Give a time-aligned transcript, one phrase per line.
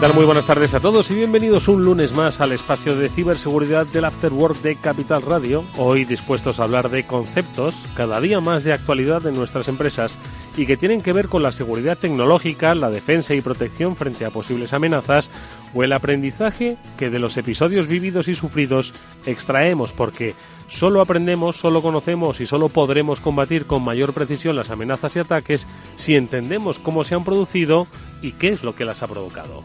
[0.00, 0.14] Tal?
[0.14, 4.04] Muy buenas tardes a todos y bienvenidos un lunes más al espacio de ciberseguridad del
[4.04, 5.64] After Work de Capital Radio.
[5.76, 10.16] Hoy dispuestos a hablar de conceptos cada día más de actualidad en nuestras empresas
[10.56, 14.30] y que tienen que ver con la seguridad tecnológica, la defensa y protección frente a
[14.30, 15.30] posibles amenazas
[15.74, 18.92] o el aprendizaje que de los episodios vividos y sufridos
[19.26, 20.34] extraemos porque
[20.68, 25.66] solo aprendemos, solo conocemos y solo podremos combatir con mayor precisión las amenazas y ataques
[25.96, 27.86] si entendemos cómo se han producido
[28.22, 29.64] y qué es lo que las ha provocado.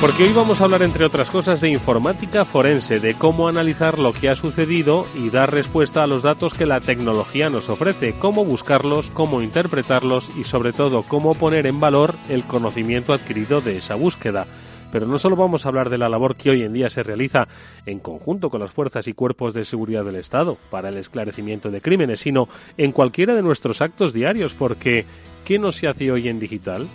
[0.00, 4.12] Porque hoy vamos a hablar, entre otras cosas, de informática forense, de cómo analizar lo
[4.12, 8.44] que ha sucedido y dar respuesta a los datos que la tecnología nos ofrece, cómo
[8.44, 13.96] buscarlos, cómo interpretarlos y, sobre todo, cómo poner en valor el conocimiento adquirido de esa
[13.96, 14.46] búsqueda.
[14.90, 17.48] Pero no solo vamos a hablar de la labor que hoy en día se realiza
[17.86, 21.80] en conjunto con las fuerzas y cuerpos de seguridad del Estado para el esclarecimiento de
[21.80, 25.04] crímenes, sino en cualquiera de nuestros actos diarios, porque
[25.44, 26.88] ¿qué no se hace hoy en digital?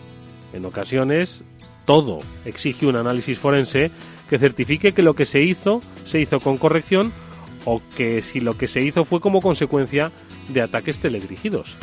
[0.54, 1.44] En ocasiones
[1.86, 3.92] todo exige un análisis forense
[4.30, 7.12] que certifique que lo que se hizo se hizo con corrección
[7.66, 10.12] o que si lo que se hizo fue como consecuencia
[10.50, 11.78] de ataques teledirigidos.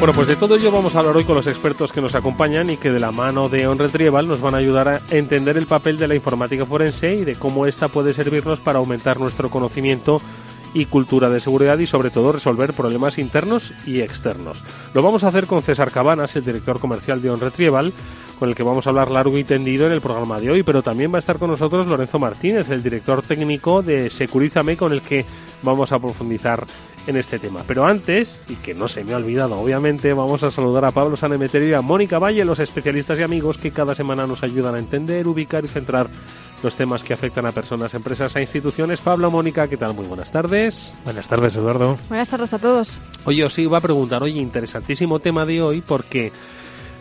[0.00, 2.70] Bueno, pues de todo ello vamos a hablar hoy con los expertos que nos acompañan
[2.70, 5.66] y que de la mano de On Retrieval nos van a ayudar a entender el
[5.66, 10.22] papel de la informática forense y de cómo ésta puede servirnos para aumentar nuestro conocimiento
[10.72, 14.64] y cultura de seguridad y sobre todo resolver problemas internos y externos.
[14.94, 17.92] Lo vamos a hacer con César Cabanas, el director comercial de On Retrieval,
[18.38, 20.80] con el que vamos a hablar largo y tendido en el programa de hoy, pero
[20.80, 25.02] también va a estar con nosotros Lorenzo Martínez, el director técnico de Securízame, con el
[25.02, 25.26] que
[25.62, 26.66] vamos a profundizar
[27.10, 27.64] en este tema.
[27.66, 31.16] Pero antes, y que no se me ha olvidado, obviamente, vamos a saludar a Pablo
[31.16, 34.78] Sanemeterio y a Mónica Valle, los especialistas y amigos que cada semana nos ayudan a
[34.78, 36.08] entender, ubicar y centrar
[36.62, 39.00] los temas que afectan a personas, empresas e instituciones.
[39.00, 39.94] Pablo, Mónica, ¿qué tal?
[39.94, 40.92] Muy buenas tardes.
[41.04, 41.98] Buenas tardes, Eduardo.
[42.08, 42.98] Buenas tardes a todos.
[43.24, 46.32] Oye, os iba a preguntar, oye, interesantísimo tema de hoy porque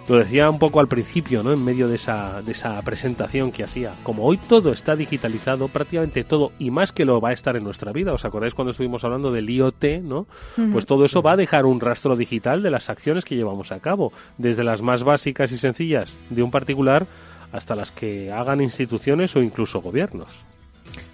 [0.09, 1.53] lo decía un poco al principio, ¿no?
[1.53, 3.94] En medio de esa, de esa presentación que hacía.
[4.03, 7.64] Como hoy todo está digitalizado, prácticamente todo, y más que lo va a estar en
[7.64, 8.12] nuestra vida.
[8.12, 10.25] ¿Os acordáis cuando estuvimos hablando del IoT, ¿no?
[10.72, 13.80] Pues todo eso va a dejar un rastro digital de las acciones que llevamos a
[13.80, 14.12] cabo.
[14.38, 17.06] Desde las más básicas y sencillas de un particular
[17.52, 20.44] hasta las que hagan instituciones o incluso gobiernos.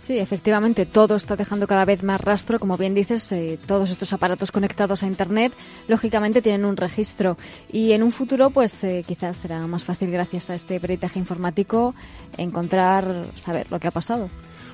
[0.05, 2.59] Sí, efectivamente, todo está dejando cada vez más rastro.
[2.59, 5.51] Como bien dices, eh, todos estos aparatos conectados a Internet,
[5.87, 7.37] lógicamente, tienen un registro.
[7.71, 11.95] Y en un futuro, pues eh, quizás será más fácil, gracias a este peritaje informático,
[12.37, 14.29] encontrar, saber lo que ha pasado.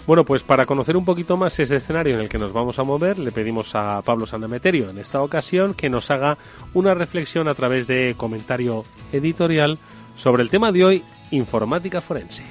[0.06, 2.84] Bueno, pues para conocer un poquito más ese escenario en el que nos vamos a
[2.84, 6.38] mover, le pedimos a Pablo Sandameterio en esta ocasión que nos haga
[6.74, 8.84] una reflexión a través de comentario
[9.14, 9.80] editorial
[10.18, 12.44] sobre el tema de hoy, informática forense.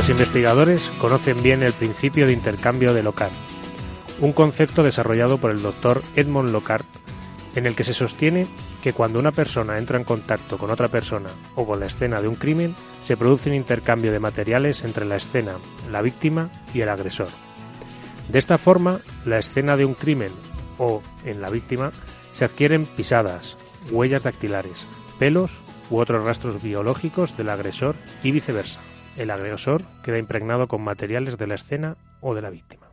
[0.00, 3.32] Los investigadores conocen bien el principio de intercambio de Locard,
[4.20, 6.86] un concepto desarrollado por el doctor Edmond Locard,
[7.54, 8.46] en el que se sostiene
[8.82, 12.28] que cuando una persona entra en contacto con otra persona o con la escena de
[12.28, 15.56] un crimen, se produce un intercambio de materiales entre la escena,
[15.92, 17.28] la víctima y el agresor.
[18.30, 20.32] De esta forma, la escena de un crimen
[20.78, 21.92] o en la víctima
[22.32, 23.58] se adquieren pisadas,
[23.90, 24.86] huellas dactilares,
[25.18, 28.80] pelos u otros rastros biológicos del agresor y viceversa.
[29.16, 32.88] El agresor queda impregnado con materiales de la escena o de la víctima.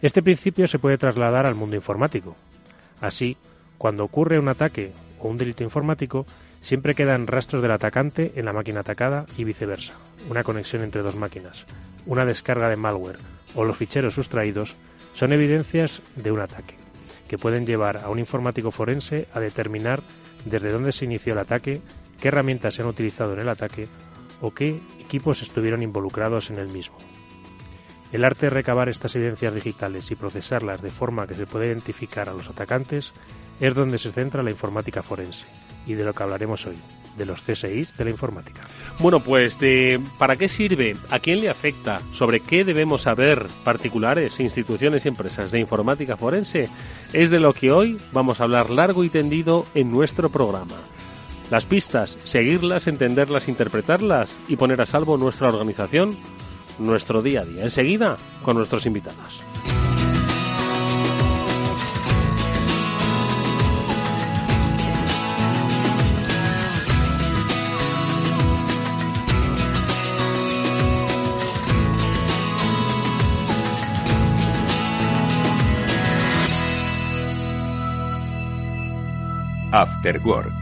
[0.00, 2.34] Este principio se puede trasladar al mundo informático.
[3.00, 3.36] Así,
[3.78, 6.26] cuando ocurre un ataque o un delito informático,
[6.60, 9.94] siempre quedan rastros del atacante en la máquina atacada y viceversa,
[10.30, 11.66] una conexión entre dos máquinas,
[12.06, 13.18] una descarga de malware
[13.54, 14.74] o los ficheros sustraídos
[15.14, 16.76] son evidencias de un ataque,
[17.28, 20.00] que pueden llevar a un informático forense a determinar
[20.44, 21.80] desde dónde se inició el ataque,
[22.20, 23.88] qué herramientas se han utilizado en el ataque
[24.42, 26.98] o qué equipos estuvieron involucrados en el mismo.
[28.12, 32.28] El arte de recabar estas evidencias digitales y procesarlas de forma que se pueda identificar
[32.28, 33.14] a los atacantes
[33.58, 35.46] es donde se centra la informática forense
[35.86, 36.76] y de lo que hablaremos hoy,
[37.16, 38.60] de los CSIs de la informática.
[38.98, 40.96] Bueno, pues de ¿para qué sirve?
[41.10, 42.00] ¿A quién le afecta?
[42.12, 46.68] ¿Sobre qué debemos saber particulares, instituciones y empresas de informática forense?
[47.12, 50.76] Es de lo que hoy vamos a hablar largo y tendido en nuestro programa.
[51.52, 56.16] Las pistas, seguirlas, entenderlas, interpretarlas y poner a salvo nuestra organización,
[56.78, 57.64] nuestro día a día.
[57.64, 59.42] Enseguida, con nuestros invitados.
[79.74, 80.61] After Work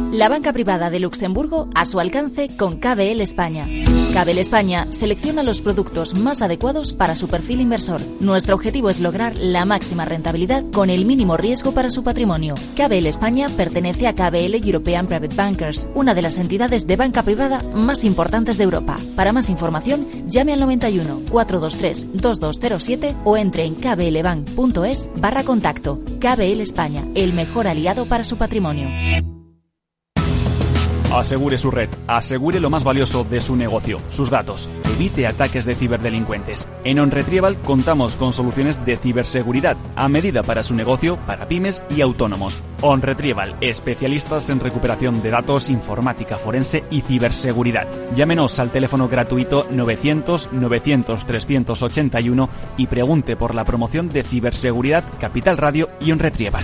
[0.11, 3.65] La banca privada de Luxemburgo a su alcance con KBL España.
[3.65, 8.01] KBL España selecciona los productos más adecuados para su perfil inversor.
[8.19, 12.55] Nuestro objetivo es lograr la máxima rentabilidad con el mínimo riesgo para su patrimonio.
[12.75, 17.61] KBL España pertenece a KBL European Private Bankers, una de las entidades de banca privada
[17.73, 18.97] más importantes de Europa.
[19.15, 26.01] Para más información, llame al 91 423 2207 o entre en kblbank.es barra contacto.
[26.19, 28.89] KBL España, el mejor aliado para su patrimonio.
[31.11, 34.69] Asegure su red, asegure lo más valioso de su negocio, sus datos.
[34.95, 36.69] Evite ataques de ciberdelincuentes.
[36.85, 41.99] En OnRetrieval contamos con soluciones de ciberseguridad a medida para su negocio, para pymes y
[41.99, 42.63] autónomos.
[42.81, 47.87] OnRetrieval, especialistas en recuperación de datos, informática forense y ciberseguridad.
[48.15, 55.57] Llámenos al teléfono gratuito 900 900 381 y pregunte por la promoción de ciberseguridad Capital
[55.57, 56.63] Radio y OnRetrieval.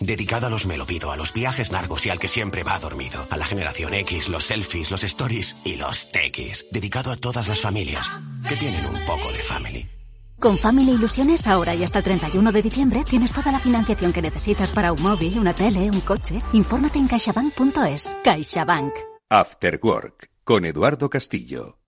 [0.00, 2.78] Dedicado a los me lo pido, a los viajes largos y al que siempre va
[2.78, 3.26] dormido.
[3.30, 6.66] A la generación X, los selfies, los stories y los tequis.
[6.70, 8.10] Dedicado a todas las familias
[8.48, 9.88] que tienen un poco de family.
[10.38, 14.20] Con Family Ilusiones, ahora y hasta el 31 de diciembre, tienes toda la financiación que
[14.20, 16.42] necesitas para un móvil, una tele, un coche.
[16.52, 18.16] Infórmate en caixabank.es.
[18.22, 18.92] CaixaBank.
[19.30, 21.78] After Work con Eduardo Castillo.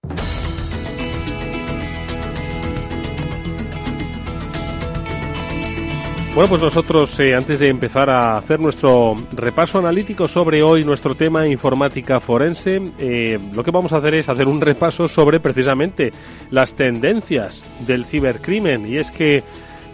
[6.38, 11.16] Bueno, pues nosotros, eh, antes de empezar a hacer nuestro repaso analítico sobre hoy, nuestro
[11.16, 16.12] tema informática forense, eh, lo que vamos a hacer es hacer un repaso sobre precisamente
[16.52, 18.86] las tendencias del cibercrimen.
[18.86, 19.42] Y es que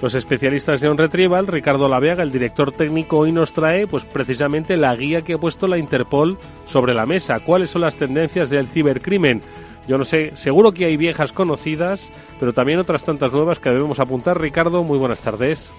[0.02, 4.76] los especialistas de On Retrieval, Ricardo Laveaga, el director técnico, hoy nos trae pues precisamente
[4.76, 6.37] la guía que ha puesto la Interpol
[6.67, 7.40] sobre la mesa.
[7.40, 9.40] ¿Cuáles son las tendencias del cibercrimen?
[9.88, 12.06] Yo no sé, seguro que hay viejas conocidas,
[12.38, 14.38] pero también otras tantas nuevas que debemos apuntar.
[14.38, 15.70] Ricardo, muy buenas tardes.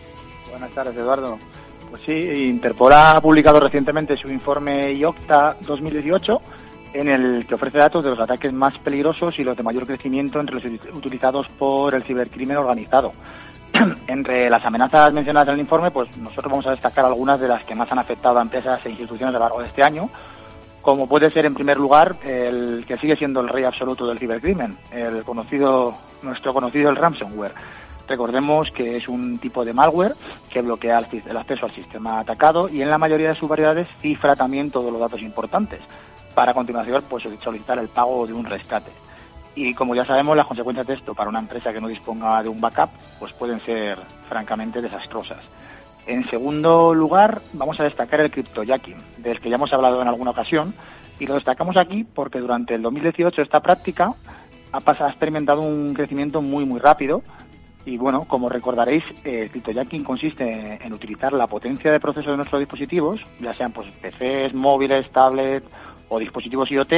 [0.55, 1.37] Buenas tardes, Eduardo.
[1.89, 6.41] Pues sí, Interpol ha publicado recientemente su informe IOCTA 2018
[6.93, 10.39] en el que ofrece datos de los ataques más peligrosos y los de mayor crecimiento
[10.39, 10.63] entre los
[10.93, 13.11] utilizados por el cibercrimen organizado.
[14.07, 17.65] entre las amenazas mencionadas en el informe, pues nosotros vamos a destacar algunas de las
[17.65, 20.09] que más han afectado a empresas e instituciones a lo largo de este año,
[20.81, 24.77] como puede ser en primer lugar el que sigue siendo el rey absoluto del cibercrimen,
[24.91, 27.51] el conocido, nuestro conocido el ransomware.
[28.07, 30.13] Recordemos que es un tipo de malware
[30.49, 34.35] que bloquea el acceso al sistema atacado y en la mayoría de sus variedades cifra
[34.35, 35.81] también todos los datos importantes
[36.35, 38.91] para a continuación pues, solicitar el pago de un rescate.
[39.55, 42.49] Y como ya sabemos, las consecuencias de esto para una empresa que no disponga de
[42.49, 45.39] un backup pues pueden ser francamente desastrosas.
[46.05, 50.31] En segundo lugar, vamos a destacar el cryptojacking, del que ya hemos hablado en alguna
[50.31, 50.73] ocasión,
[51.19, 54.13] y lo destacamos aquí porque durante el 2018 esta práctica
[54.71, 57.23] ha, ha experimentado un crecimiento muy muy rápido,
[57.85, 62.59] y bueno, como recordaréis, el cryptojacking consiste en utilizar la potencia de proceso de nuestros
[62.59, 65.67] dispositivos, ya sean pues PCs, móviles, tablets
[66.09, 66.93] o dispositivos IoT,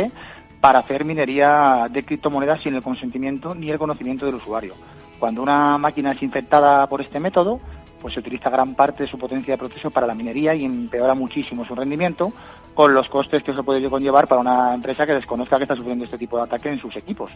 [0.62, 4.76] para hacer minería de criptomonedas sin el consentimiento ni el conocimiento del usuario.
[5.20, 7.60] Cuando una máquina es infectada por este método,
[8.00, 11.16] pues se utiliza gran parte de su potencia de proceso para la minería y empeora
[11.16, 12.32] muchísimo su rendimiento,
[12.74, 16.06] con los costes que eso puede conllevar para una empresa que desconozca que está sufriendo
[16.06, 17.32] este tipo de ataque en sus equipos.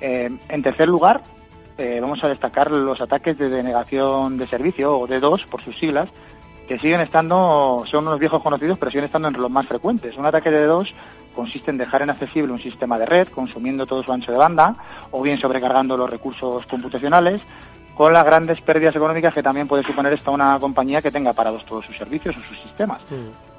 [0.00, 1.22] Eh, en tercer lugar,
[1.78, 6.08] eh, vamos a destacar los ataques de denegación de servicio, o D2 por sus siglas,
[6.66, 10.16] que siguen estando, son unos viejos conocidos, pero siguen estando entre los más frecuentes.
[10.16, 10.92] Un ataque de D2
[11.34, 14.74] consiste en dejar inaccesible un sistema de red, consumiendo todo su ancho de banda,
[15.10, 17.42] o bien sobrecargando los recursos computacionales,
[17.94, 21.64] con las grandes pérdidas económicas que también puede suponer esta una compañía que tenga parados
[21.64, 23.00] todos sus servicios o sus sistemas.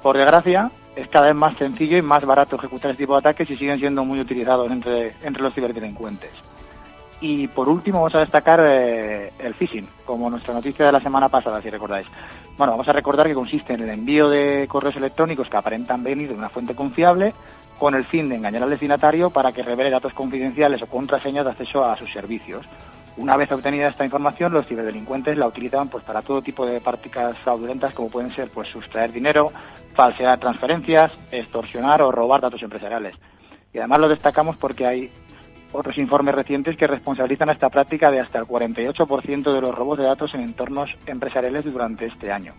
[0.02, 3.50] Por desgracia, es cada vez más sencillo y más barato ejecutar este tipo de ataques
[3.50, 6.30] y siguen siendo muy utilizados entre, entre los ciberdelincuentes.
[7.20, 11.28] Y por último vamos a destacar eh, el phishing, como nuestra noticia de la semana
[11.28, 12.06] pasada, si recordáis.
[12.56, 16.28] Bueno, vamos a recordar que consiste en el envío de correos electrónicos que aparentan venir
[16.28, 17.34] de una fuente confiable
[17.78, 21.50] con el fin de engañar al destinatario para que revele datos confidenciales o contraseñas de
[21.52, 22.66] acceso a sus servicios.
[23.16, 27.36] Una vez obtenida esta información, los ciberdelincuentes la utilizan pues para todo tipo de prácticas
[27.38, 29.50] fraudulentas como pueden ser pues sustraer dinero,
[29.94, 33.16] falsear transferencias, extorsionar o robar datos empresariales.
[33.72, 35.12] Y además lo destacamos porque hay
[35.72, 40.04] otros informes recientes que responsabilizan esta práctica de hasta el 48% de los robos de
[40.04, 42.54] datos en entornos empresariales durante este año.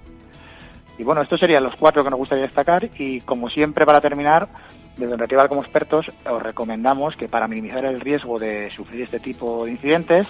[0.97, 4.49] Y bueno, estos serían los cuatro que nos gustaría destacar y como siempre para terminar
[4.97, 9.63] Desde Retrieval como expertos os recomendamos que para minimizar el riesgo de sufrir este tipo
[9.63, 10.27] de incidentes,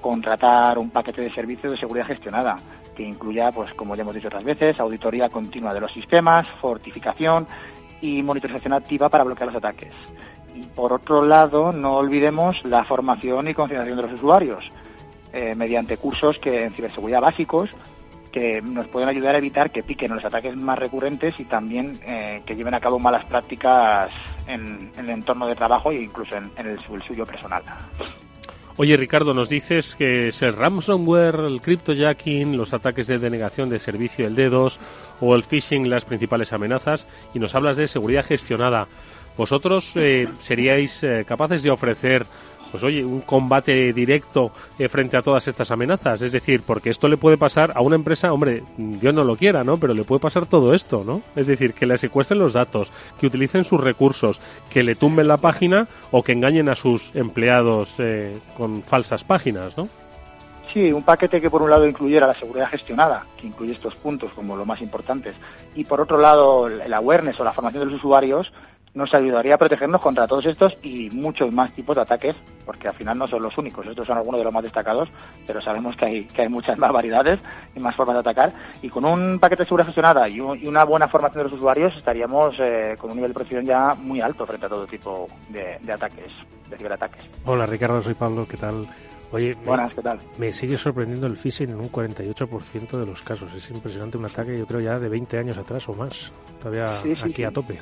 [0.00, 2.54] contratar un paquete de servicios de seguridad gestionada
[2.94, 7.48] que incluya, pues como ya hemos dicho otras veces, auditoría continua de los sistemas, fortificación
[8.00, 9.94] y monitorización activa para bloquear los ataques.
[10.54, 14.64] Y por otro lado, no olvidemos la formación y concienciación de los usuarios
[15.32, 17.70] eh, mediante cursos que en ciberseguridad básicos
[18.34, 22.42] que nos pueden ayudar a evitar que piquen los ataques más recurrentes y también eh,
[22.44, 24.10] que lleven a cabo malas prácticas
[24.48, 27.62] en, el entorno de trabajo e incluso en, el, suyo personal.
[28.76, 33.78] Oye, Ricardo, nos dices que es el ransomware, el cryptojacking, los ataques de denegación de
[33.78, 34.78] servicio, el D2
[35.20, 38.88] o el phishing las principales amenazas y nos hablas de seguridad gestionada.
[39.36, 42.26] ¿Vosotros eh, seríais eh, capaces de ofrecer
[42.74, 44.50] pues oye, un combate directo
[44.80, 46.20] eh, frente a todas estas amenazas.
[46.22, 49.62] Es decir, porque esto le puede pasar a una empresa, hombre, Dios no lo quiera,
[49.62, 49.76] ¿no?
[49.76, 51.22] Pero le puede pasar todo esto, ¿no?
[51.36, 55.36] Es decir, que le secuestren los datos, que utilicen sus recursos, que le tumben la
[55.36, 59.86] página o que engañen a sus empleados eh, con falsas páginas, ¿no?
[60.72, 64.32] Sí, un paquete que por un lado incluyera la seguridad gestionada, que incluye estos puntos
[64.32, 65.36] como los más importantes,
[65.76, 68.50] y por otro lado el awareness o la formación de los usuarios,
[68.94, 72.94] nos ayudaría a protegernos contra todos estos y muchos más tipos de ataques, porque al
[72.94, 75.08] final no son los únicos, estos son algunos de los más destacados,
[75.46, 77.40] pero sabemos que hay, que hay muchas más variedades
[77.74, 78.52] y más formas de atacar.
[78.82, 82.56] Y con un paquete de seguridad gestionada y, una buena formación de los usuarios estaríamos
[82.60, 86.28] eh, con un nivel de protección ya muy alto frente a todo tipo de, ataques,
[86.70, 87.22] de ciberataques.
[87.44, 88.86] Hola Ricardo, soy Pablo, ¿qué tal?
[89.32, 90.20] Oye, Buenas, ¿qué tal?
[90.38, 93.52] Me sigue sorprendiendo el phishing en un 48% de los casos.
[93.52, 96.32] Es impresionante un ataque, yo creo, ya de 20 años atrás o más.
[96.60, 97.80] Todavía aquí a tope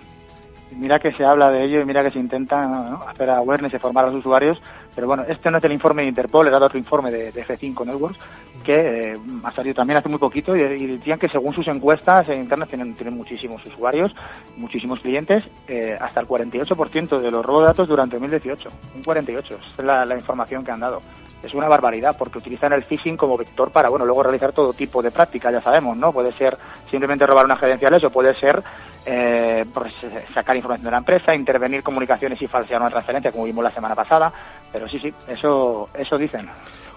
[0.77, 4.05] mira que se habla de ello y mira que se intenta hacer awareness y formar
[4.05, 4.61] a los usuarios,
[4.95, 8.19] pero bueno, este no es el informe de Interpol, era otro informe de, F5 Networks
[8.63, 8.75] que
[9.13, 12.69] eh, ha salido también hace muy poquito y, decían que según sus encuestas en Internet
[12.69, 14.15] tienen, tienen muchísimos usuarios,
[14.57, 19.59] muchísimos clientes, eh, hasta el 48% de los robos de datos durante 2018, un 48,
[19.79, 21.03] es la, la información que han dado.
[21.43, 25.03] Es una barbaridad porque utilizan el phishing como vector para, bueno, luego realizar todo tipo
[25.03, 26.13] de prácticas, ya sabemos, ¿no?
[26.13, 26.57] Puede ser
[26.91, 28.63] simplemente robar unas credenciales o puede ser
[29.05, 29.93] eh, pues,
[30.33, 33.95] sacar información de la empresa, intervenir comunicaciones y falsear una transferencia, como vimos la semana
[33.95, 34.33] pasada.
[34.73, 36.49] Pero sí, sí, eso, eso dicen.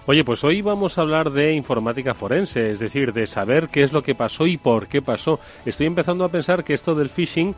[0.08, 3.92] Oye, pues hoy vamos a hablar de informática forense, es decir, de saber qué es
[3.92, 5.40] lo que pasó y por qué pasó.
[5.64, 7.56] Estoy empezando a pensar que esto del phishing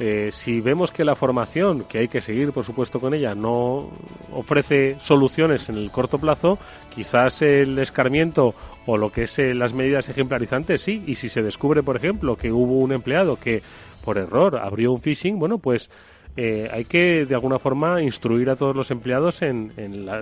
[0.00, 3.90] eh, si vemos que la formación, que hay que seguir por supuesto con ella, no
[4.32, 6.58] ofrece soluciones en el corto plazo,
[6.94, 8.54] quizás el escarmiento
[8.86, 12.34] o lo que es eh, las medidas ejemplarizantes sí, y si se descubre, por ejemplo,
[12.34, 13.62] que hubo un empleado que
[14.02, 15.90] por error abrió un phishing, bueno, pues
[16.36, 19.72] eh, hay que de alguna forma instruir a todos los empleados en,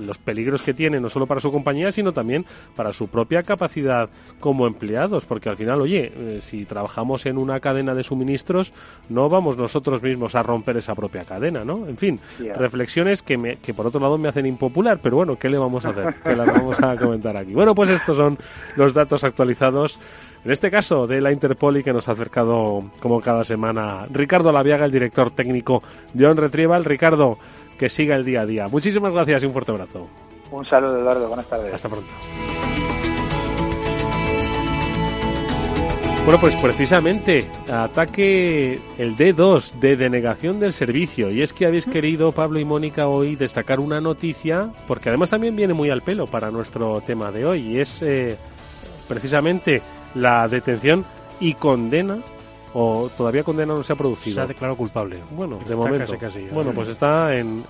[0.07, 4.09] los peligros que tienen, no solo para su compañía, sino también para su propia capacidad
[4.41, 8.73] como empleados, porque al final, oye, eh, si trabajamos en una cadena de suministros,
[9.09, 11.87] no vamos nosotros mismos a romper esa propia cadena, ¿no?
[11.87, 12.19] En fin,
[12.57, 15.85] reflexiones que, me, que por otro lado me hacen impopular, pero bueno, ¿qué le vamos
[15.85, 16.15] a hacer?
[16.29, 17.55] Que las vamos a comentar aquí.
[17.55, 18.37] Bueno, pues estos son
[18.77, 19.99] los datos actualizados
[20.45, 24.53] en este caso de la Interpol y que nos ha acercado como cada semana Ricardo
[24.53, 25.83] Laviaga, el director técnico
[26.15, 26.85] de On Retrieval.
[26.85, 27.39] Ricardo,
[27.79, 28.67] que siga el día a día.
[28.69, 30.09] Muchísimas gracias y un fuerte abrazo.
[30.51, 31.29] Un saludo, Eduardo.
[31.29, 31.75] Buenas tardes.
[31.75, 32.09] Hasta pronto.
[36.29, 37.39] Bueno, pues precisamente
[37.73, 41.31] ataque el D2 de denegación del servicio.
[41.31, 45.57] Y es que habéis querido, Pablo y Mónica, hoy destacar una noticia, porque además también
[45.57, 47.69] viene muy al pelo para nuestro tema de hoy.
[47.69, 48.37] Y es eh,
[49.09, 49.81] precisamente
[50.15, 51.05] la detención
[51.41, 52.19] y condena
[52.75, 54.37] o todavía condena no se ha producido.
[54.37, 55.19] Se ha declarado culpable.
[55.31, 56.15] Bueno, de momento.
[56.53, 57.65] bueno, pues está en,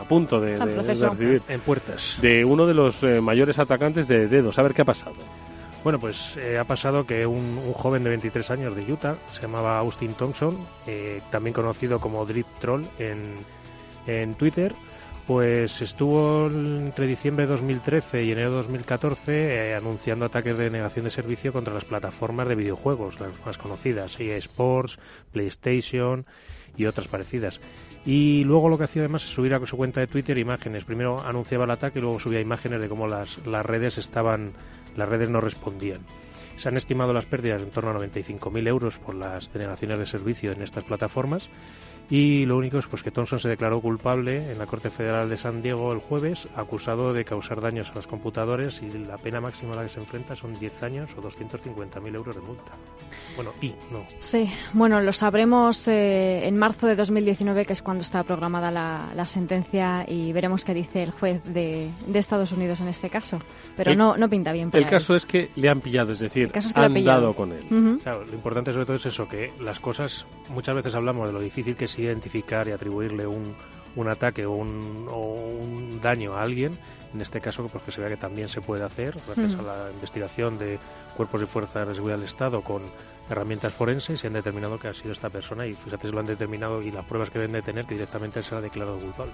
[0.00, 4.58] a punto de, recibir en puertas de uno de los eh, mayores atacantes de dedos.
[4.58, 5.14] A ver qué ha pasado.
[5.84, 9.78] Bueno, pues eh, ha pasado que un, joven de 23 años de Utah, se llamaba
[9.78, 10.56] Austin Thompson,
[10.86, 13.34] eh, también conocido como Drip Troll en,
[14.06, 14.74] en Twitter,
[15.26, 21.04] pues estuvo entre diciembre de 2013 y enero de 2014 eh, anunciando ataques de negación
[21.04, 24.98] de servicio contra las plataformas de videojuegos, las más conocidas, EA Sports,
[25.30, 26.26] PlayStation
[26.76, 27.60] y otras parecidas.
[28.04, 30.84] Y luego lo que hacía además es subir a su cuenta de Twitter imágenes.
[30.84, 34.52] Primero anunciaba el ataque y luego subía imágenes de cómo las, las redes estaban,
[34.96, 36.00] las redes no respondían.
[36.56, 40.52] Se han estimado las pérdidas en torno a 95.000 euros por las denegaciones de servicio
[40.52, 41.48] en estas plataformas
[42.12, 45.38] y lo único es pues que Thompson se declaró culpable en la Corte Federal de
[45.38, 49.72] San Diego el jueves, acusado de causar daños a los computadores y la pena máxima
[49.72, 52.72] a la que se enfrenta son 10 años o 250.000 euros de multa.
[53.34, 54.04] Bueno, y no.
[54.18, 59.26] Sí, bueno, lo sabremos eh, en marzo de 2019, que es cuando está programada la,
[59.26, 63.38] sentencia, y veremos qué dice el juez de, Estados Unidos en este caso.
[63.74, 64.68] Pero no, no pinta bien.
[64.74, 67.64] el caso es que le han pillado, es decir, han dado con él.
[67.70, 71.74] lo importante sobre todo es eso, que las cosas, muchas veces hablamos de lo difícil
[71.74, 73.54] que es identificar y atribuirle un,
[73.96, 76.72] un ataque o un, o un daño a alguien,
[77.14, 79.90] en este caso pues que se vea que también se puede hacer gracias a la
[79.92, 80.78] investigación de
[81.16, 82.82] cuerpos y fuerzas de seguridad del Estado con
[83.28, 86.26] herramientas forenses y han determinado que ha sido esta persona y fíjate si lo han
[86.26, 89.32] determinado y las pruebas que deben de tener que directamente se ha declarado culpable.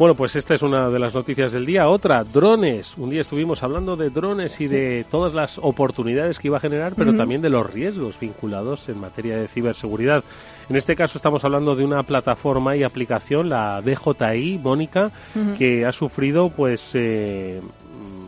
[0.00, 1.86] Bueno, pues esta es una de las noticias del día.
[1.86, 2.96] Otra, drones.
[2.96, 6.94] Un día estuvimos hablando de drones y de todas las oportunidades que iba a generar,
[6.96, 10.24] pero también de los riesgos vinculados en materia de ciberseguridad.
[10.70, 15.12] En este caso estamos hablando de una plataforma y aplicación, la DJI, Mónica,
[15.58, 17.60] que ha sufrido pues eh,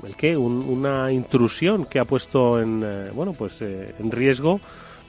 [0.07, 4.61] el qué, una intrusión que ha puesto en eh, bueno pues eh, en riesgo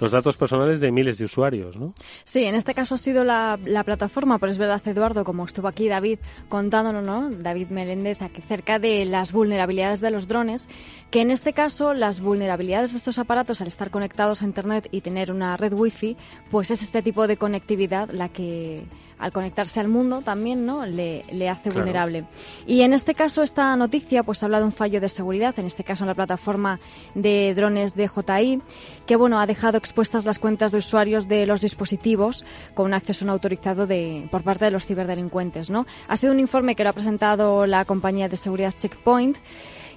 [0.03, 1.93] los datos personales de miles de usuarios, ¿no?
[2.25, 5.87] Sí, en este caso ha sido la, plataforma, pero es verdad, Eduardo, como estuvo aquí
[5.87, 6.19] David
[6.49, 7.29] contándonos, ¿no?
[7.31, 10.67] David Meléndez, acerca de las vulnerabilidades de los drones,
[11.09, 14.99] que en este caso las vulnerabilidades de estos aparatos al estar conectados a Internet y
[14.99, 16.17] tener una red wifi,
[16.51, 18.83] pues es este tipo de conectividad la que
[19.23, 22.25] al conectarse al mundo también no le, le hace vulnerable.
[22.67, 25.85] Y en este caso esta noticia pues habla de un fallo de seguridad, en este
[25.85, 26.81] caso en la plataforma
[27.15, 28.61] de drones de JI,
[29.05, 33.23] que bueno ha dejado expuestas las cuentas de usuarios de los dispositivos con un acceso
[33.23, 35.69] no autorizado de, por parte de los ciberdelincuentes.
[35.69, 35.85] ¿no?
[36.09, 39.37] Ha sido un informe que lo ha presentado la compañía de seguridad Checkpoint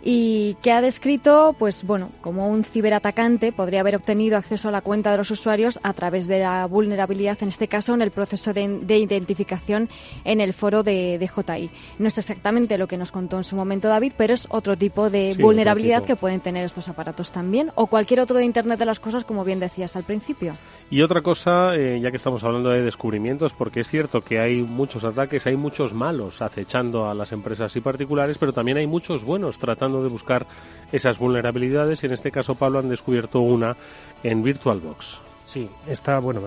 [0.08, 4.80] y que ha descrito, pues bueno, como un ciberatacante podría haber obtenido acceso a la
[4.80, 8.52] cuenta de los usuarios a través de la vulnerabilidad, en este caso en el proceso
[8.52, 9.88] de, identificación
[10.22, 11.70] en el foro de, JI.
[11.98, 15.10] No es exactamente lo que nos contó en su momento David, pero es otro tipo
[15.10, 19.00] de vulnerabilidad que pueden tener estos aparatos también, o cualquier otro de Internet de las
[19.00, 20.52] cosas, como bien decías al principio.
[20.88, 24.62] Y otra cosa, eh, ya que estamos hablando de descubrimientos, porque es cierto que hay
[24.62, 29.25] muchos ataques, hay muchos malos acechando a las empresas y particulares, pero también hay muchos
[29.25, 30.46] buenos tratando de buscar
[30.92, 33.76] esas vulnerabilidades y en este caso Pablo han descubierto una
[34.22, 35.18] en VirtualBox.
[35.44, 36.40] Sí, esta, bueno,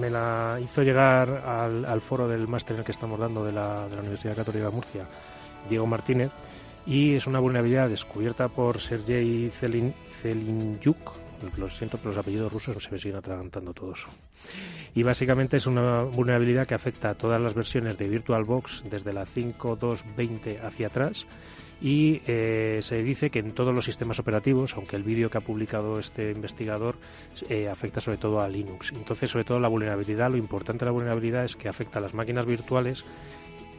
[0.00, 3.86] me la, hizo llegar al, foro del máster en el que estamos dando de la,
[3.98, 5.06] Universidad Católica de Murcia,
[5.68, 6.30] Diego Martínez,
[6.86, 11.21] y es una vulnerabilidad descubierta por Sergei Zelinyuk,
[11.56, 14.06] lo siento, pero los apellidos rusos se me siguen atragantando todos.
[14.94, 19.24] Y básicamente es una vulnerabilidad que afecta a todas las versiones de VirtualBox desde la
[19.24, 21.26] 5.2.20 hacia atrás
[21.82, 25.40] y eh, se dice que en todos los sistemas operativos, aunque el vídeo que ha
[25.40, 26.96] publicado este investigador
[27.48, 28.92] eh, afecta sobre todo a Linux.
[28.92, 32.14] Entonces, sobre todo la vulnerabilidad, lo importante de la vulnerabilidad es que afecta a las
[32.14, 33.04] máquinas virtuales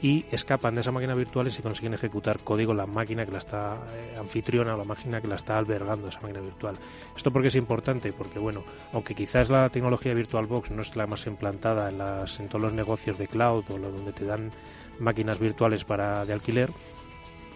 [0.03, 3.37] y escapan de esa máquina virtual y consiguen ejecutar código en la máquina que la
[3.37, 6.75] está eh, anfitriona o la máquina que la está albergando esa máquina virtual.
[7.15, 11.25] Esto porque es importante, porque bueno, aunque quizás la tecnología VirtualBox no es la más
[11.25, 14.51] implantada en, las, en todos los negocios de cloud o donde te dan
[14.99, 16.69] máquinas virtuales para de alquiler,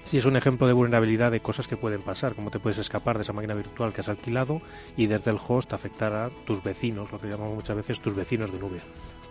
[0.06, 3.18] sí es un ejemplo de vulnerabilidad de cosas que pueden pasar, como te puedes escapar
[3.18, 4.62] de esa máquina virtual que has alquilado
[4.96, 8.54] y desde el host afectar a tus vecinos, lo que llamamos muchas veces tus vecinos
[8.54, 8.80] de nube.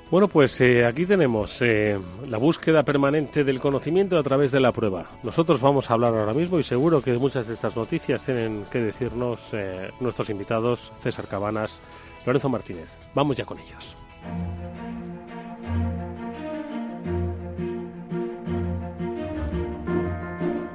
[0.08, 4.70] Bueno, pues eh, aquí tenemos eh, la búsqueda permanente del conocimiento a través de la
[4.70, 5.06] prueba.
[5.24, 8.80] Nosotros vamos a hablar ahora mismo y seguro que muchas de estas noticias tienen que
[8.80, 11.80] decirnos eh, nuestros invitados César Cabanas,
[12.24, 12.86] Lorenzo Martínez.
[13.14, 13.96] Vamos ya con ellos.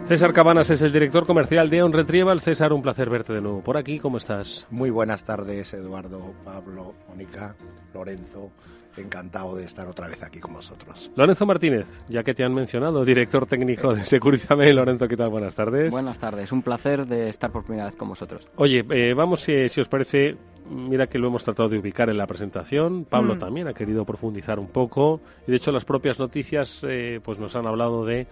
[0.10, 2.42] César Cabanas es el director comercial de On Retrieval.
[2.42, 3.98] César, un placer verte de nuevo por aquí.
[3.98, 4.68] ¿Cómo estás?
[4.70, 7.56] Muy buenas tardes, Eduardo, Pablo, Mónica,
[7.94, 8.52] Lorenzo
[8.98, 11.12] encantado de estar otra vez aquí con vosotros.
[11.16, 15.30] Lorenzo Martínez, ya que te han mencionado, director técnico de Securitate Lorenzo, ¿qué tal?
[15.30, 15.92] Buenas tardes.
[15.92, 18.48] Buenas tardes, un placer de estar por primera vez con vosotros.
[18.56, 20.36] Oye, eh, vamos, si, os parece,
[20.70, 23.40] mira que lo hemos tratado de ubicar en la presentación, Pablo mm.
[23.40, 27.56] también ha querido profundizar un poco, y de hecho las propias noticias eh, pues nos
[27.56, 28.28] han hablado de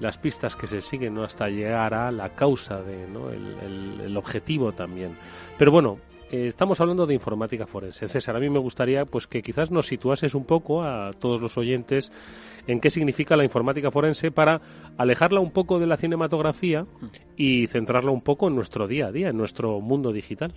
[0.00, 1.24] las pistas que se siguen ¿no?
[1.24, 3.30] hasta llegar a la causa de ¿no?
[3.30, 5.16] el objetivo también.
[5.56, 5.98] Pero bueno,
[6.30, 8.08] eh, estamos hablando de informática forense.
[8.08, 11.56] César, a mí me gustaría pues que quizás nos situases un poco a todos los
[11.56, 12.10] oyentes
[12.66, 14.60] en qué significa la informática forense para
[14.98, 16.86] alejarla un poco de la cinematografía
[17.36, 20.54] y centrarla un poco en nuestro día a día, en nuestro mundo digital.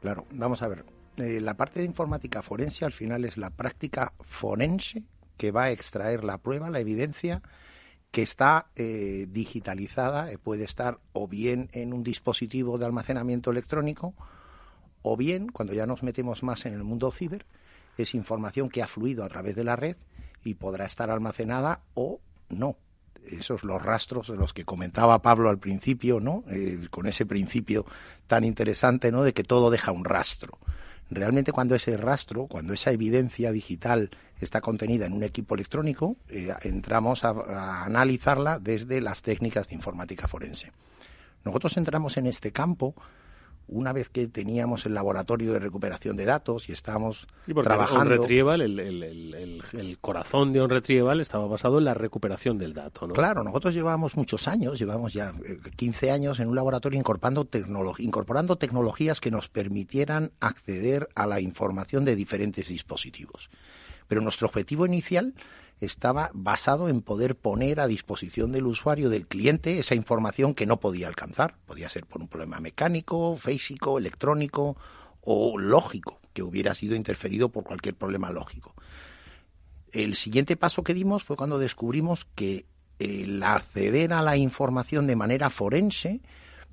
[0.00, 0.84] Claro, vamos a ver.
[1.18, 5.02] Eh, la parte de informática forense al final es la práctica forense
[5.36, 7.42] que va a extraer la prueba, la evidencia
[8.10, 14.14] que está eh, digitalizada, puede estar o bien en un dispositivo de almacenamiento electrónico,
[15.02, 17.46] o bien, cuando ya nos metemos más en el mundo ciber,
[17.96, 19.96] es información que ha fluido a través de la red
[20.44, 22.76] y podrá estar almacenada o no.
[23.26, 26.44] Esos los rastros de los que comentaba Pablo al principio, ¿no?
[26.90, 27.84] Con ese principio
[28.26, 29.22] tan interesante, ¿no?
[29.22, 30.58] De que todo deja un rastro.
[31.10, 36.54] Realmente cuando ese rastro, cuando esa evidencia digital está contenida en un equipo electrónico, eh,
[36.62, 40.72] entramos a analizarla desde las técnicas de informática forense.
[41.44, 42.94] Nosotros entramos en este campo
[43.68, 47.26] una vez que teníamos el laboratorio de recuperación de datos y estábamos
[47.62, 48.00] trabajando...
[48.00, 52.58] On Retrieval, el, el, el, el, corazón de On Retrieval estaba basado en la recuperación
[52.58, 53.14] del dato, ¿no?
[53.14, 55.32] Claro, nosotros llevábamos muchos años, llevamos ya
[55.76, 61.26] 15 eh, años en un laboratorio incorporando, tecnolo incorporando tecnologías que nos permitieran acceder a
[61.26, 63.50] la información de diferentes dispositivos.
[64.08, 65.34] Pero nuestro objetivo inicial
[65.80, 70.80] estaba basado en poder poner a disposición del usuario, del cliente, esa información que no
[70.80, 71.56] podía alcanzar.
[71.66, 74.76] Podía ser por un problema mecánico, físico, electrónico
[75.20, 78.74] o lógico, que hubiera sido interferido por cualquier problema lógico.
[79.92, 82.66] El siguiente paso que dimos fue cuando descubrimos que
[82.98, 86.20] el acceder a la información de manera forense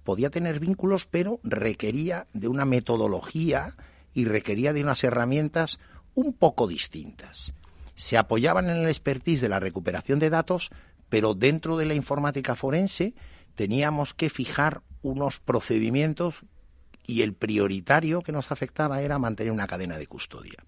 [0.04, 3.76] podía tener vínculos, pero requería de una metodología
[4.14, 5.80] y requería de unas herramientas
[6.16, 7.54] un poco distintas
[7.96, 10.70] se apoyaban en el expertise de la recuperación de datos,
[11.10, 13.14] pero dentro de la informática forense
[13.56, 16.42] teníamos que fijar unos procedimientos
[17.08, 20.64] y el prioritario que nos afectaba era mantener una cadena de custodia.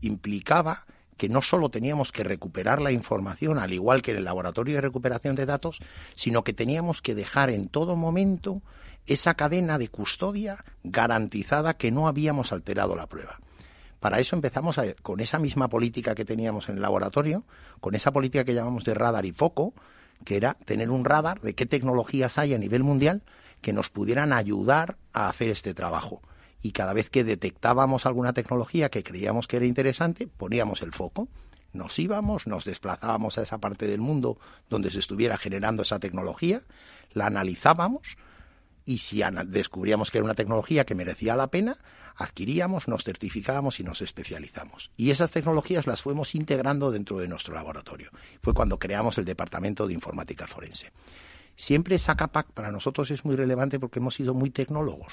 [0.00, 4.76] Implicaba que no solo teníamos que recuperar la información, al igual que en el laboratorio
[4.76, 5.78] de recuperación de datos,
[6.14, 8.62] sino que teníamos que dejar en todo momento
[9.06, 13.40] esa cadena de custodia garantizada que no habíamos alterado la prueba.
[14.00, 17.44] Para eso empezamos con esa misma política que teníamos en el laboratorio,
[17.80, 19.74] con esa política que llamamos de radar y foco,
[20.24, 23.22] que era tener un radar de qué tecnologías hay a nivel mundial
[23.60, 26.22] que nos pudieran ayudar a hacer este trabajo.
[26.62, 31.28] Y cada vez que detectábamos alguna tecnología que creíamos que era interesante, poníamos el foco.
[31.72, 36.62] Nos íbamos, nos desplazábamos a esa parte del mundo donde se estuviera generando esa tecnología,
[37.12, 38.16] la analizábamos
[38.88, 41.76] y si descubríamos que era una tecnología que merecía la pena,
[42.16, 44.90] adquiríamos, nos certificábamos y nos especializamos.
[44.96, 48.10] Y esas tecnologías las fuimos integrando dentro de nuestro laboratorio.
[48.40, 50.90] Fue cuando creamos el Departamento de Informática Forense.
[51.54, 55.12] Siempre esa capa para nosotros es muy relevante porque hemos sido muy tecnólogos.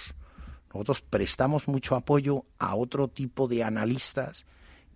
[0.73, 4.45] Nosotros prestamos mucho apoyo a otro tipo de analistas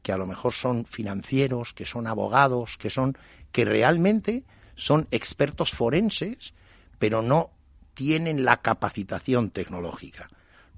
[0.01, 3.17] que a lo mejor son financieros, que son abogados, que son
[3.51, 4.45] que realmente
[4.77, 6.53] son expertos forenses,
[6.97, 7.51] pero no
[7.99, 10.29] tienen la capacitación tecnológica.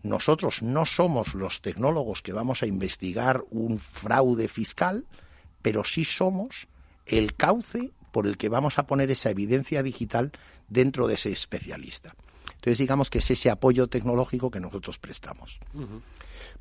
[0.02, 5.06] Nosotros no somos los tecnólogos que vamos a investigar un fraude fiscal,
[5.62, 6.68] pero sí somos
[7.06, 10.32] el cauce por el que vamos a poner esa evidencia digital
[10.68, 12.16] dentro de ese especialista.
[12.56, 15.60] Entonces, digamos que es ese apoyo tecnológico que nosotros prestamos.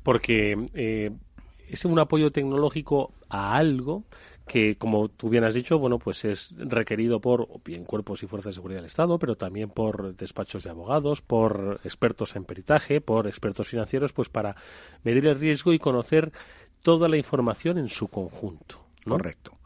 [0.03, 1.09] Porque eh,
[1.69, 4.03] es un apoyo tecnológico a algo
[4.51, 8.51] que, como tú bien has dicho, bueno, pues es requerido por bien cuerpos y fuerzas
[8.51, 13.27] de seguridad del Estado, pero también por despachos de abogados, por expertos en peritaje, por
[13.27, 14.57] expertos financieros, pues para
[15.05, 16.33] medir el riesgo y conocer
[16.81, 18.83] toda la información en su conjunto.
[19.05, 19.57] Correcto.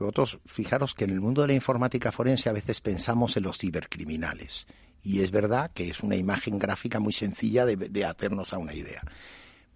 [0.00, 3.58] Nosotros, fijaros que en el mundo de la informática forense a veces pensamos en los
[3.58, 4.66] cibercriminales.
[5.04, 8.74] Y es verdad que es una imagen gráfica muy sencilla de, de hacernos a una
[8.74, 9.02] idea.